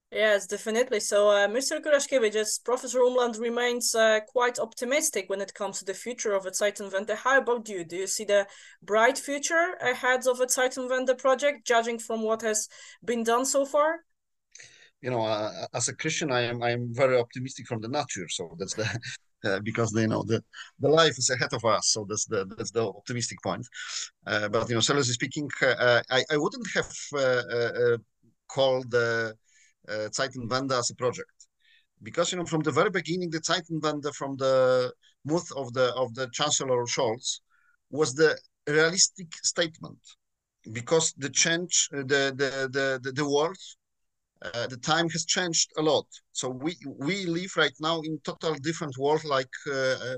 Yes, 0.10 0.48
definitely. 0.48 1.02
So, 1.02 1.30
uh, 1.30 1.50
Mr. 1.50 1.82
Kuraszkiewicz, 1.82 2.64
Professor 2.64 3.00
Umland 3.00 3.42
remains 3.42 3.94
uh, 3.94 4.22
quite 4.30 4.58
optimistic 4.58 5.30
when 5.30 5.42
it 5.42 5.54
comes 5.54 5.80
to 5.80 5.86
the 5.86 5.94
future 5.94 6.34
of 6.34 6.46
a 6.46 6.52
Zeitenwende. 6.52 7.14
How 7.14 7.40
about 7.40 7.68
you? 7.68 7.84
Do 7.84 7.98
you 7.98 8.08
see 8.08 8.24
the 8.24 8.48
bright 8.82 9.18
future 9.18 9.76
ahead 9.82 10.26
of 10.26 10.40
a 10.40 10.46
Zeitenwende 10.46 11.18
project, 11.18 11.68
judging 11.68 12.00
from 12.00 12.22
what 12.22 12.42
has 12.42 12.70
been 13.04 13.24
done 13.24 13.46
so 13.46 13.66
far? 13.66 14.06
You 15.02 15.12
know, 15.12 15.22
uh, 15.22 15.68
as 15.74 15.88
a 15.88 15.96
Christian, 15.96 16.32
I 16.32 16.42
am 16.42 16.64
I 16.64 16.72
am 16.72 16.94
very 16.94 17.18
optimistic 17.18 17.68
from 17.68 17.82
the 17.82 17.88
nature. 17.88 18.28
So 18.30 18.56
that's 18.60 18.74
the 18.74 18.88
uh, 19.46 19.60
because 19.60 19.94
you 19.94 20.08
know 20.08 20.24
the 20.24 20.44
the 20.80 20.90
life 20.90 21.18
is 21.18 21.30
ahead 21.30 21.54
of 21.54 21.64
us. 21.66 21.90
So 21.94 22.06
that's 22.10 22.26
the 22.26 22.46
that's 22.58 22.72
the 22.72 22.88
optimistic 22.88 23.40
point. 23.44 23.68
Uh, 24.26 24.50
but 24.50 24.68
you 24.70 24.76
know, 24.76 24.82
seriously 24.82 25.14
speaking, 25.14 25.50
uh, 25.62 26.02
I 26.10 26.24
I 26.32 26.38
wouldn't 26.38 26.68
have 26.74 26.92
called 28.48 28.90
the 28.92 29.36
uh, 29.88 30.10
Zeitenwende 30.10 30.78
as 30.78 30.90
a 30.90 30.96
project. 30.96 31.48
Because 32.04 32.32
you 32.32 32.38
know, 32.38 32.46
from 32.46 32.62
the 32.62 32.72
very 32.72 32.90
beginning, 32.90 33.30
the 33.30 33.42
Zeitenwende 33.42 34.14
from 34.14 34.36
the 34.38 34.92
mouth 35.26 35.50
of 35.56 35.74
the 35.74 35.94
of 35.96 36.14
the 36.14 36.30
Chancellor 36.32 36.86
Scholz 36.86 37.40
was 37.90 38.14
the 38.14 38.38
realistic 38.68 39.34
statement, 39.44 40.00
because 40.72 41.14
the 41.18 41.30
change, 41.30 41.90
uh, 41.94 41.98
the 41.98 42.34
the 42.36 42.70
the 42.72 43.00
the, 43.02 43.12
the 43.12 43.28
world, 43.28 43.58
uh, 44.42 44.68
the 44.68 44.78
time 44.78 45.10
has 45.10 45.26
changed 45.26 45.72
a 45.78 45.82
lot. 45.82 46.06
So 46.32 46.50
we 46.50 46.76
we 46.86 47.26
live 47.26 47.52
right 47.56 47.78
now 47.80 48.02
in 48.02 48.20
total 48.24 48.54
different 48.56 48.98
world, 48.98 49.24
like 49.24 49.54
uh, 49.68 49.98
uh 50.08 50.18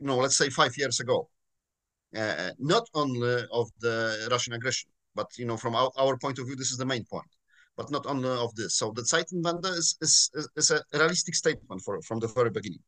you 0.00 0.06
know, 0.06 0.16
let's 0.16 0.36
say 0.36 0.50
five 0.50 0.76
years 0.76 1.00
ago. 1.00 1.28
Uh, 2.16 2.50
not 2.58 2.88
only 2.94 3.44
of 3.52 3.70
the 3.80 4.26
Russian 4.30 4.52
aggression, 4.54 4.90
but 5.14 5.28
you 5.38 5.46
know, 5.46 5.56
from 5.56 5.76
our, 5.76 5.90
our 5.96 6.18
point 6.18 6.38
of 6.38 6.46
view, 6.46 6.56
this 6.56 6.72
is 6.72 6.78
the 6.78 6.86
main 6.94 7.04
point 7.04 7.30
but 7.76 7.90
not 7.90 8.04
only 8.04 8.28
of 8.28 8.54
this. 8.56 8.76
So 8.76 8.92
the 8.94 9.02
Zeitenwende 9.02 9.70
is, 9.70 9.96
is, 10.02 10.30
is 10.54 10.70
a 10.70 10.82
realistic 10.92 11.34
statement 11.34 11.80
for, 11.80 12.02
from 12.02 12.18
the 12.20 12.28
very 12.28 12.50
beginning. 12.50 12.82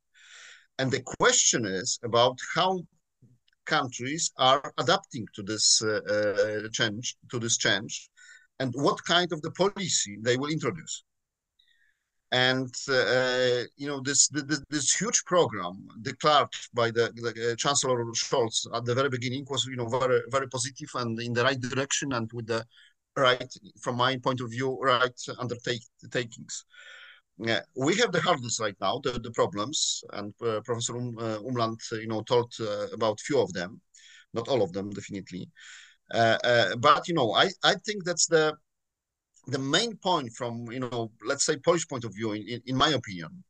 And 0.79 0.91
the 0.91 1.01
question 1.01 1.65
is 1.65 1.99
about 2.03 2.39
how 2.55 2.81
countries 3.65 4.33
are 4.37 4.73
adapting 4.79 5.27
to 5.35 5.43
this 5.43 5.83
uh, 5.83 6.01
uh, 6.15 6.69
change, 6.73 7.17
to 7.31 7.39
this 7.39 7.57
change, 7.57 8.11
and 8.61 8.73
what 8.75 9.05
kind 9.05 9.33
of 9.33 9.43
the 9.43 9.51
policy 9.53 10.19
they 10.21 10.37
will 10.37 10.51
introduce. 10.51 11.05
And 12.31 12.73
uh, 12.89 13.65
you 13.77 13.89
know 13.89 14.01
this, 14.01 14.29
this, 14.29 14.63
this 14.71 14.95
huge 14.95 15.23
program 15.27 15.87
declared 16.01 16.49
by 16.73 16.91
the, 16.91 17.13
the 17.15 17.53
uh, 17.53 17.57
Chancellor 17.57 18.03
Scholz 18.15 18.67
at 18.75 18.87
the 18.87 18.95
very 18.95 19.11
beginning 19.11 19.45
was 19.51 19.67
you 19.67 19.77
know 19.77 19.87
very 19.87 20.23
very 20.31 20.49
positive 20.49 20.89
and 20.95 21.21
in 21.21 21.35
the 21.35 21.45
right 21.45 21.61
direction 21.61 22.15
and 22.15 22.31
with 22.33 22.47
the 22.47 22.65
right, 23.17 23.53
from 23.81 23.97
my 23.97 24.17
point 24.17 24.41
of 24.41 24.51
view, 24.51 24.79
right 24.81 25.21
undertakings. 25.39 26.65
Yeah, 27.39 27.61
we 27.77 27.97
have 27.97 28.13
the 28.13 28.21
hurdles 28.21 28.61
right 28.61 28.77
now, 28.81 29.01
the, 29.03 29.13
the 29.13 29.31
problems, 29.33 30.05
and 30.13 30.33
uh, 30.43 30.61
Professor 30.61 30.97
um, 30.97 31.17
uh, 31.19 31.39
Umland, 31.39 31.79
you 31.93 32.07
know, 32.07 32.23
told 32.23 32.53
uh, 32.61 32.87
about 32.93 33.21
few 33.21 33.41
of 33.41 33.53
them, 33.53 33.81
not 34.35 34.49
all 34.49 34.63
of 34.63 34.73
them, 34.73 34.91
definitely. 34.91 35.49
Uh, 36.13 36.39
uh, 36.45 36.77
but 36.77 37.09
you 37.09 37.15
know, 37.15 37.33
I 37.33 37.49
I 37.65 37.75
think 37.87 38.05
that's 38.05 38.27
the 38.27 38.55
the 39.47 39.59
main 39.59 39.97
point 39.97 40.33
from 40.33 40.71
you 40.71 40.81
know, 40.81 41.11
let's 41.25 41.45
say 41.45 41.57
Polish 41.57 41.89
point 41.89 42.05
of 42.05 42.15
view, 42.15 42.33
in 42.33 42.61
in, 42.67 42.77
my 42.77 42.91
opinion. 42.91 43.45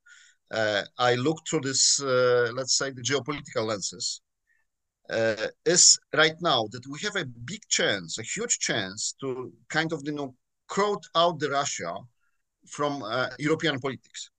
Uh, 0.50 0.82
I 0.98 1.14
look 1.14 1.38
through 1.48 1.60
this, 1.60 1.98
let's 2.00 2.76
say, 2.76 2.90
the 2.90 3.02
geopolitical 3.02 3.64
lenses, 3.66 4.20
uh, 5.10 5.48
is 5.64 5.98
right 6.14 6.36
now 6.40 6.68
that 6.72 6.86
we 6.88 6.98
have 7.00 7.16
a 7.16 7.24
big 7.24 7.62
chance, 7.68 8.18
a 8.18 8.22
huge 8.22 8.58
chance 8.58 9.14
to 9.20 9.52
kind 9.68 9.92
of 9.92 10.02
you 10.04 10.12
know 10.12 10.34
crowd 10.68 11.02
out 11.14 11.38
the 11.38 11.50
Russia 11.50 11.94
from 12.68 13.02
uh, 13.02 13.28
European 13.38 13.78
politics. 13.78 14.30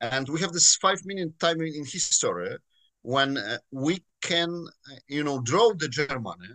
And 0.00 0.28
we 0.28 0.40
have 0.40 0.52
this 0.52 0.76
five 0.76 1.04
minute 1.04 1.38
time 1.38 1.60
in 1.60 1.84
history 1.84 2.56
when 3.02 3.38
uh, 3.38 3.58
we 3.70 4.04
can, 4.20 4.50
uh, 4.90 4.96
you 5.08 5.24
know, 5.24 5.40
draw 5.40 5.72
the 5.74 5.88
Germany 5.88 6.50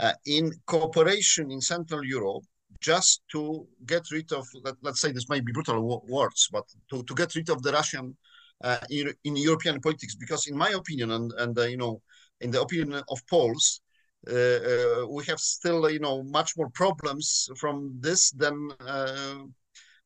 uh, 0.00 0.12
in 0.26 0.52
cooperation 0.66 1.50
in 1.50 1.60
Central 1.60 2.04
Europe 2.04 2.44
just 2.80 3.22
to 3.30 3.66
get 3.86 4.02
rid 4.10 4.32
of, 4.32 4.46
let, 4.64 4.74
us 4.84 5.00
say 5.00 5.12
this 5.12 5.28
may 5.28 5.40
be 5.40 5.52
brutal 5.52 6.02
words, 6.08 6.48
but 6.50 6.64
to, 6.90 7.02
to 7.04 7.14
get 7.14 7.34
rid 7.34 7.48
of 7.48 7.62
the 7.62 7.72
Russian 7.72 8.16
uh, 8.64 8.78
in, 8.90 9.12
in, 9.24 9.36
European 9.36 9.80
politics. 9.80 10.16
Because 10.16 10.48
in 10.48 10.56
my 10.56 10.70
opinion, 10.70 11.12
and, 11.12 11.32
and 11.38 11.56
you 11.70 11.76
know, 11.76 12.02
in 12.40 12.50
the 12.50 12.60
opinion 12.60 13.02
of 13.08 13.26
Poles, 13.30 13.80
uh, 14.28 14.34
uh, 14.34 15.06
we 15.08 15.24
have 15.24 15.38
still, 15.40 15.88
you 15.90 15.98
know, 16.00 16.22
much 16.22 16.56
more 16.56 16.70
problems 16.70 17.48
from 17.56 17.96
this 18.00 18.30
than 18.32 18.70
uh, 18.80 19.38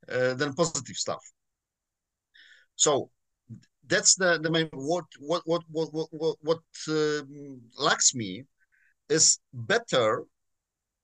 than 0.08 0.54
positive 0.54 0.96
stuff. 0.96 1.22
So 2.76 3.10
that's 3.86 4.14
the 4.14 4.38
the 4.38 4.50
main 4.50 4.68
what 4.72 5.04
what 5.20 5.42
what 5.44 5.62
what 5.70 5.88
what, 5.92 6.36
what 6.40 6.60
um, 6.88 7.60
lacks 7.78 8.14
me 8.14 8.44
is 9.08 9.38
better 9.52 10.24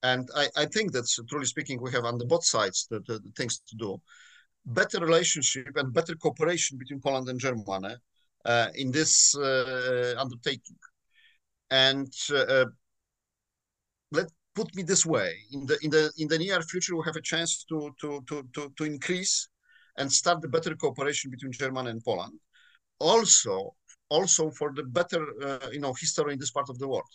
and 0.02 0.28
I, 0.34 0.48
I 0.56 0.66
think 0.66 0.92
that's 0.92 1.18
truly 1.28 1.46
speaking 1.46 1.80
we 1.80 1.92
have 1.92 2.04
on 2.04 2.18
the 2.18 2.26
both 2.26 2.44
sides 2.44 2.86
the, 2.90 3.00
the, 3.00 3.18
the, 3.18 3.32
things 3.36 3.60
to 3.68 3.76
do 3.76 4.00
better 4.66 4.98
relationship 5.00 5.76
and 5.76 5.92
better 5.92 6.14
cooperation 6.16 6.78
between 6.78 7.00
poland 7.00 7.28
and 7.28 7.38
germany 7.38 7.94
uh, 8.44 8.68
in 8.74 8.90
this 8.90 9.36
uh, 9.36 10.14
undertaking 10.18 10.76
and 11.70 12.12
uh, 12.30 12.36
uh, 12.36 12.64
let 14.10 14.26
put 14.54 14.74
me 14.74 14.82
this 14.82 15.04
way: 15.06 15.34
in 15.50 15.66
the 15.66 15.78
in 15.82 15.90
the 15.90 16.12
in 16.18 16.28
the 16.28 16.38
near 16.38 16.60
future, 16.62 16.96
we 16.96 17.02
have 17.04 17.16
a 17.16 17.22
chance 17.22 17.64
to 17.64 17.94
to 18.00 18.22
to 18.28 18.42
to, 18.54 18.72
to 18.76 18.84
increase 18.84 19.48
and 19.98 20.10
start 20.10 20.40
the 20.40 20.48
better 20.48 20.74
cooperation 20.74 21.30
between 21.30 21.52
Germany 21.52 21.90
and 21.90 22.04
Poland. 22.04 22.38
Also, 22.98 23.74
also 24.08 24.50
for 24.50 24.72
the 24.74 24.84
better 24.84 25.22
uh, 25.42 25.68
you 25.72 25.80
know 25.80 25.94
history 25.94 26.32
in 26.34 26.38
this 26.38 26.50
part 26.50 26.68
of 26.68 26.78
the 26.78 26.88
world. 26.88 27.12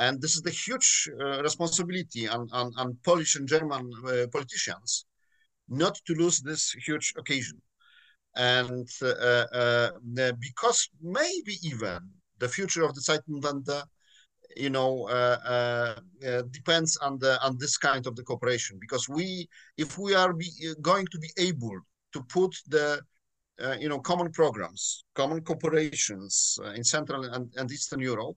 And 0.00 0.20
this 0.20 0.34
is 0.36 0.42
the 0.42 0.56
huge 0.64 1.10
uh, 1.20 1.42
responsibility 1.42 2.26
on, 2.26 2.48
on, 2.52 2.72
on, 2.78 2.96
Polish 3.04 3.36
and 3.36 3.46
German 3.46 3.84
uh, 4.06 4.26
politicians 4.32 5.04
not 5.68 5.94
to 6.06 6.14
lose 6.14 6.40
this 6.40 6.72
huge 6.86 7.12
occasion. 7.18 7.60
And 8.34 8.88
uh, 9.02 10.32
because 10.48 10.88
maybe 11.02 11.54
even 11.62 12.00
the 12.38 12.48
future 12.48 12.82
of 12.82 12.94
the 12.94 13.02
Zeitenwende, 13.02 13.82
you 14.56 14.70
know, 14.70 15.06
uh, 15.08 15.38
uh, 15.44 16.26
uh, 16.26 16.42
depends 16.50 16.96
on 16.96 17.18
the 17.18 17.40
on 17.44 17.56
this 17.58 17.76
kind 17.76 18.06
of 18.06 18.16
the 18.16 18.22
cooperation. 18.22 18.78
Because 18.80 19.08
we, 19.08 19.48
if 19.76 19.98
we 19.98 20.14
are 20.14 20.32
be, 20.32 20.50
going 20.80 21.06
to 21.12 21.18
be 21.18 21.30
able 21.38 21.78
to 22.14 22.22
put 22.36 22.52
the 22.68 23.00
uh, 23.62 23.76
you 23.78 23.88
know 23.88 24.00
common 24.00 24.30
programs, 24.32 25.04
common 25.14 25.40
cooperations 25.42 26.58
uh, 26.64 26.72
in 26.72 26.84
Central 26.84 27.24
and, 27.24 27.52
and 27.56 27.70
Eastern 27.70 28.00
Europe, 28.00 28.36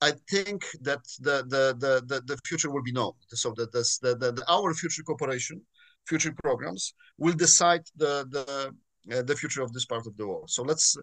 I 0.00 0.12
think 0.30 0.64
that 0.82 1.02
the 1.20 1.44
the 1.48 1.74
the 1.78 2.02
the, 2.06 2.20
the 2.26 2.38
future 2.46 2.70
will 2.70 2.82
be 2.82 2.92
known. 2.92 3.12
So 3.28 3.52
that 3.56 3.72
the, 3.72 3.84
the, 4.02 4.32
the 4.32 4.44
our 4.48 4.74
future 4.74 5.02
cooperation, 5.02 5.60
future 6.06 6.34
programs 6.42 6.94
will 7.18 7.34
decide 7.34 7.84
the 7.96 8.26
the 8.30 8.74
uh, 9.16 9.22
the 9.22 9.36
future 9.36 9.62
of 9.62 9.72
this 9.72 9.86
part 9.86 10.06
of 10.06 10.16
the 10.16 10.26
world. 10.26 10.50
So 10.50 10.62
let's. 10.62 10.96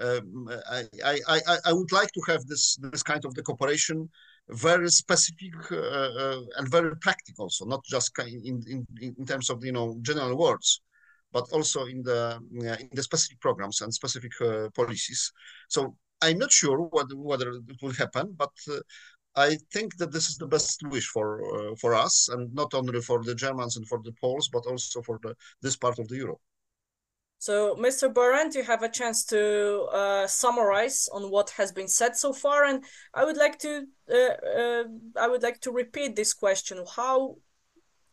Um, 0.00 0.48
I, 0.70 0.84
I 1.04 1.20
I 1.28 1.58
I 1.66 1.72
would 1.72 1.92
like 1.92 2.10
to 2.12 2.22
have 2.26 2.44
this 2.46 2.76
this 2.92 3.02
kind 3.02 3.24
of 3.24 3.34
the 3.34 3.42
cooperation 3.42 4.10
very 4.48 4.88
specific 4.88 5.54
uh, 5.72 5.76
uh, 5.76 6.40
and 6.58 6.68
very 6.68 6.94
practical. 6.96 7.48
So 7.48 7.64
not 7.64 7.82
just 7.84 8.12
in, 8.18 8.62
in 8.68 8.86
in 9.00 9.26
terms 9.26 9.50
of 9.50 9.64
you 9.64 9.72
know 9.72 9.96
general 10.02 10.36
words, 10.36 10.82
but 11.32 11.50
also 11.52 11.86
in 11.86 12.02
the 12.02 12.38
uh, 12.38 12.76
in 12.80 12.90
the 12.92 13.02
specific 13.02 13.40
programs 13.40 13.80
and 13.80 13.92
specific 13.92 14.32
uh, 14.40 14.68
policies. 14.74 15.32
So 15.68 15.96
I'm 16.24 16.38
not 16.38 16.52
sure 16.52 16.78
what, 16.78 17.06
whether 17.14 17.50
it 17.50 17.80
will 17.82 17.92
happen, 17.92 18.34
but 18.36 18.52
uh, 18.70 18.80
I 19.36 19.58
think 19.72 19.96
that 19.98 20.12
this 20.12 20.28
is 20.30 20.36
the 20.36 20.46
best 20.46 20.82
wish 20.88 21.08
for 21.08 21.26
uh, 21.54 21.74
for 21.82 21.94
us, 21.94 22.28
and 22.32 22.42
not 22.54 22.72
only 22.74 23.00
for 23.00 23.22
the 23.22 23.34
Germans 23.34 23.76
and 23.76 23.86
for 23.86 24.00
the 24.02 24.12
Poles, 24.20 24.48
but 24.48 24.64
also 24.66 25.02
for 25.02 25.18
the, 25.22 25.34
this 25.60 25.76
part 25.76 25.98
of 25.98 26.08
the 26.08 26.16
Europe. 26.16 26.40
So, 27.38 27.74
Mr. 27.74 28.08
Behrendt, 28.08 28.54
you 28.54 28.62
have 28.62 28.82
a 28.82 28.88
chance 28.88 29.24
to 29.26 29.82
uh, 29.92 30.26
summarize 30.26 31.08
on 31.12 31.30
what 31.30 31.50
has 31.50 31.72
been 31.72 31.88
said 31.88 32.16
so 32.16 32.32
far, 32.32 32.64
and 32.64 32.84
I 33.12 33.24
would 33.24 33.36
like 33.36 33.58
to 33.58 33.86
uh, 34.10 34.34
uh, 34.60 34.84
I 35.24 35.26
would 35.28 35.42
like 35.42 35.60
to 35.60 35.72
repeat 35.72 36.16
this 36.16 36.32
question: 36.32 36.84
How 36.96 37.36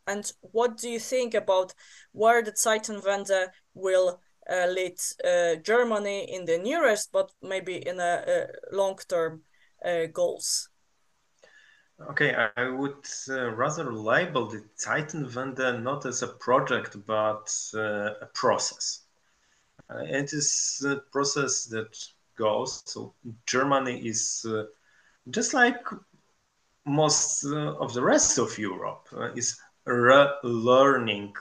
and 0.06 0.30
what 0.40 0.76
do 0.76 0.88
you 0.90 0.98
think 0.98 1.34
about 1.34 1.74
where 2.12 2.42
the 2.42 2.52
Titan 2.52 3.00
Zeitenwende 3.00 3.48
will 3.74 4.20
uh, 4.50 4.66
lead 4.66 4.98
uh, 5.24 5.56
Germany 5.56 6.32
in 6.32 6.44
the 6.44 6.58
nearest, 6.58 7.12
but 7.12 7.32
maybe 7.42 7.76
in 7.76 8.00
a, 8.00 8.24
a 8.26 8.46
long-term 8.76 9.42
uh, 9.84 10.06
goals? 10.12 10.68
Okay, 12.10 12.34
I 12.56 12.68
would 12.68 13.06
uh, 13.28 13.50
rather 13.50 13.92
label 13.92 14.46
the 14.46 14.64
Titan 14.82 15.24
Zeitenwende 15.26 15.82
not 15.82 16.04
as 16.06 16.22
a 16.22 16.26
project, 16.26 16.96
but 17.06 17.54
uh, 17.74 18.14
a 18.20 18.28
process. 18.34 19.02
Uh, 19.88 19.98
it 19.98 20.32
is 20.32 20.84
a 20.84 20.96
process 21.12 21.66
that 21.66 21.96
goes. 22.36 22.82
So 22.86 23.14
Germany 23.46 24.00
is 24.04 24.44
just 25.30 25.54
like 25.54 25.84
most 26.84 27.44
of 27.44 27.94
the 27.94 28.02
rest 28.02 28.38
of 28.38 28.58
Europe 28.58 29.08
is 29.36 29.60
relearning 29.86 31.32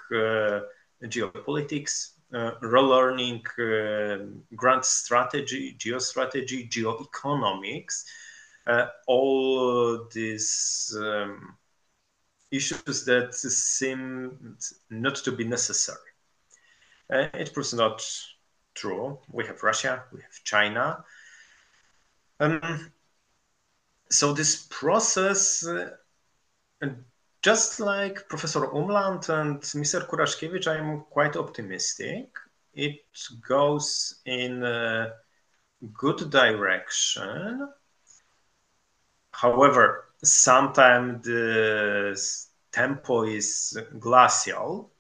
geopolitics, 1.04 2.12
uh, 2.12 2.21
relearning 2.32 3.42
uh, 3.60 4.26
grand 4.56 4.86
strategy, 4.86 5.76
geostrategy, 5.78 6.70
geoeconomics, 6.70 8.06
uh, 8.68 8.88
all 9.08 10.08
these 10.14 10.96
um, 10.98 11.58
issues 12.52 13.06
that 13.06 13.34
seem 13.34 14.58
not 14.90 15.16
to 15.16 15.32
be 15.32 15.44
necessary. 15.44 15.98
Uh, 17.12 17.28
it 17.34 17.54
proves 17.54 17.74
not 17.74 18.02
true. 18.76 19.20
We 19.32 19.46
have 19.48 19.64
Russia, 19.64 20.04
we 20.14 20.22
have 20.22 20.44
China. 20.44 21.04
Um, 22.40 22.92
so 24.10 24.34
this 24.34 24.68
process 24.70 25.66
uh, 25.66 25.90
just 27.42 27.80
like 27.80 28.28
Professor 28.30 28.68
Umland 28.68 29.30
and 29.30 29.62
Mr. 29.62 30.08
Kuraszkiewicz, 30.08 30.68
I 30.68 30.78
am 30.78 31.06
quite 31.10 31.36
optimistic. 31.36 32.30
It 32.74 33.02
goes 33.48 34.22
in 34.26 34.64
a 34.64 35.14
good 35.94 36.30
direction. 36.30 37.68
However, 39.32 40.06
sometimes 40.24 41.26
the 41.26 42.16
tempo 42.72 43.24
is 43.24 43.78
glacial. 44.00 44.92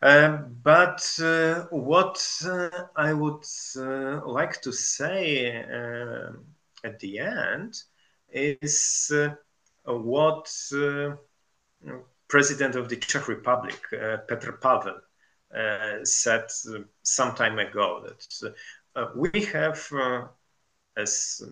Uh, 0.00 0.28
but 0.62 1.02
uh, 1.20 1.64
what 1.70 2.24
uh, 2.44 2.70
I 2.94 3.12
would 3.12 3.44
uh, 3.76 4.20
like 4.26 4.60
to 4.62 4.72
say 4.72 5.64
uh, 5.64 6.32
at 6.84 7.00
the 7.00 7.18
end 7.18 7.82
is 8.30 9.10
uh, 9.12 9.30
what 9.84 10.48
president 12.28 12.76
of 12.76 12.88
the 12.88 12.96
Czech 12.96 13.28
Republic, 13.28 13.78
uh, 13.92 14.18
Petr 14.28 14.60
Pavel, 14.60 15.00
uh, 15.54 16.04
said 16.04 16.44
uh, 16.68 16.80
some 17.02 17.34
time 17.34 17.58
ago 17.58 18.04
that 18.04 19.14
we 19.14 19.44
have, 19.44 19.80
as 20.96 21.42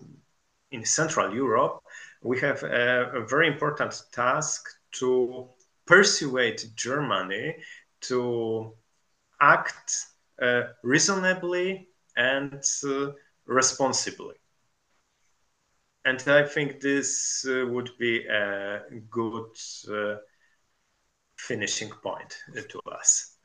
in 0.71 0.85
Central 0.85 1.33
Europe, 1.33 1.81
we 2.21 2.39
have 2.39 2.63
a, 2.63 3.11
a 3.13 3.25
very 3.25 3.47
important 3.47 4.03
task 4.11 4.67
to 4.91 5.47
persuade 5.85 6.61
Germany 6.75 7.55
to 8.01 8.73
act 9.41 10.05
uh, 10.41 10.63
reasonably 10.83 11.87
and 12.15 12.63
uh, 12.85 13.11
responsibly. 13.45 14.35
And 16.07 16.23
I 16.27 16.43
think 16.43 16.79
this 16.79 17.45
uh, 17.45 17.65
would 17.67 17.91
be 17.99 18.25
a 18.27 18.79
good 19.09 19.57
finishing 21.37 21.89
point 22.01 22.37
to 22.69 22.79
us. 22.89 23.35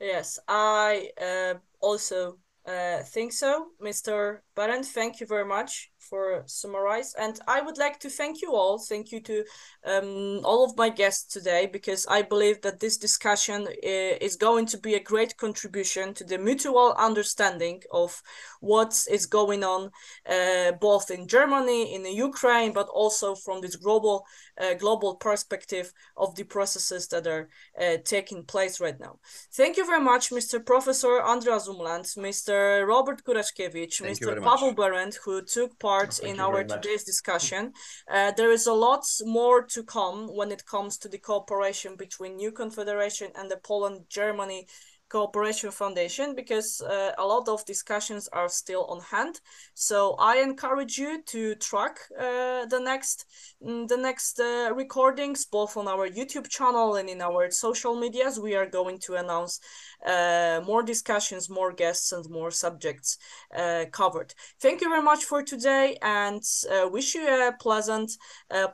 Yes, 0.00 0.40
I 0.48 1.10
uh, 1.22 1.54
also 1.80 2.38
uh, 2.66 3.04
think 3.04 3.32
so, 3.32 3.66
Mr. 3.80 4.42
Behrendt. 4.56 4.86
Thank 4.86 5.20
you 5.20 5.26
very 5.28 5.44
much 5.44 5.92
for 6.00 6.42
summarize. 6.46 7.14
And 7.14 7.38
I 7.46 7.60
would 7.60 7.78
like 7.78 8.00
to 8.00 8.10
thank 8.10 8.42
you 8.42 8.54
all. 8.54 8.78
Thank 8.78 9.12
you 9.12 9.20
to 9.20 9.44
um, 9.84 10.40
all 10.44 10.64
of 10.64 10.76
my 10.76 10.88
guests 10.88 11.32
today 11.32 11.66
because 11.66 12.06
I 12.08 12.22
believe 12.22 12.62
that 12.62 12.80
this 12.80 12.96
discussion 12.96 13.66
uh, 13.68 14.16
is 14.20 14.36
going 14.36 14.66
to 14.66 14.78
be 14.78 14.94
a 14.94 15.02
great 15.02 15.36
contribution 15.36 16.14
to 16.14 16.24
the 16.24 16.38
mutual 16.38 16.94
understanding 16.98 17.82
of 17.92 18.22
what 18.60 19.04
is 19.10 19.26
going 19.26 19.62
on 19.64 19.90
uh, 20.28 20.72
both 20.80 21.10
in 21.10 21.28
Germany, 21.28 21.94
in 21.94 22.02
the 22.02 22.12
Ukraine, 22.12 22.72
but 22.72 22.88
also 22.88 23.34
from 23.34 23.60
this 23.60 23.76
global 23.76 24.24
uh, 24.60 24.74
global 24.74 25.14
perspective 25.14 25.92
of 26.16 26.34
the 26.34 26.44
processes 26.44 27.08
that 27.08 27.26
are 27.26 27.48
uh, 27.80 27.96
taking 28.04 28.44
place 28.44 28.80
right 28.80 28.98
now. 29.00 29.18
Thank 29.52 29.76
you 29.76 29.86
very 29.86 30.02
much, 30.02 30.30
Mr. 30.30 30.64
Professor 30.64 31.22
Andreas 31.22 31.68
Umland, 31.68 32.06
Mr. 32.16 32.86
Robert 32.86 33.24
Kuraszkiewicz, 33.24 34.02
Mr. 34.02 34.40
Paweł 34.42 34.74
Behrendt, 34.74 35.18
who 35.24 35.42
took 35.42 35.78
part 35.78 35.99
in 36.22 36.40
our 36.40 36.64
today's 36.64 37.04
discussion. 37.04 37.72
Uh, 38.10 38.32
there 38.36 38.50
is 38.50 38.66
a 38.66 38.72
lot 38.72 39.04
more 39.24 39.62
to 39.62 39.82
come 39.82 40.28
when 40.34 40.50
it 40.50 40.64
comes 40.66 40.96
to 40.98 41.08
the 41.08 41.18
cooperation 41.18 41.96
between 41.96 42.36
New 42.36 42.52
Confederation 42.52 43.30
and 43.36 43.50
the 43.50 43.56
Poland-Germany 43.56 44.66
Cooperation 45.10 45.70
Foundation 45.70 46.34
because 46.34 46.80
uh, 46.80 47.12
a 47.18 47.26
lot 47.26 47.48
of 47.48 47.64
discussions 47.66 48.28
are 48.32 48.48
still 48.48 48.84
on 48.86 49.00
hand. 49.00 49.40
So 49.74 50.14
I 50.18 50.36
encourage 50.36 50.98
you 50.98 51.22
to 51.26 51.56
track 51.56 51.98
uh, 52.18 52.66
the 52.66 52.80
next 52.80 53.26
mm, 53.62 53.88
the 53.88 53.96
next 53.96 54.38
uh, 54.40 54.72
recordings 54.74 55.44
both 55.46 55.76
on 55.76 55.88
our 55.88 56.08
YouTube 56.08 56.48
channel 56.48 56.94
and 56.94 57.08
in 57.08 57.20
our 57.20 57.50
social 57.50 57.96
medias. 57.96 58.38
We 58.38 58.54
are 58.54 58.66
going 58.66 58.98
to 59.00 59.14
announce 59.16 59.60
uh, 60.06 60.60
more 60.64 60.82
discussions, 60.82 61.50
more 61.50 61.72
guests, 61.72 62.12
and 62.12 62.24
more 62.30 62.52
subjects 62.52 63.18
uh, 63.56 63.86
covered. 63.90 64.32
Thank 64.60 64.80
you 64.80 64.88
very 64.88 65.02
much 65.02 65.24
for 65.24 65.42
today, 65.42 65.96
and 66.02 66.42
uh, 66.70 66.88
wish 66.88 67.14
you 67.14 67.26
a 67.26 67.52
pleasant 67.58 68.12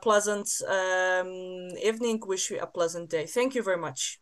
pleasant 0.01 0.49
um, 0.67 1.69
evening. 1.83 2.21
Wish 2.25 2.51
you 2.51 2.59
a 2.59 2.67
pleasant 2.67 3.09
day. 3.09 3.25
Thank 3.25 3.55
you 3.55 3.63
very 3.63 3.77
much. 3.77 4.19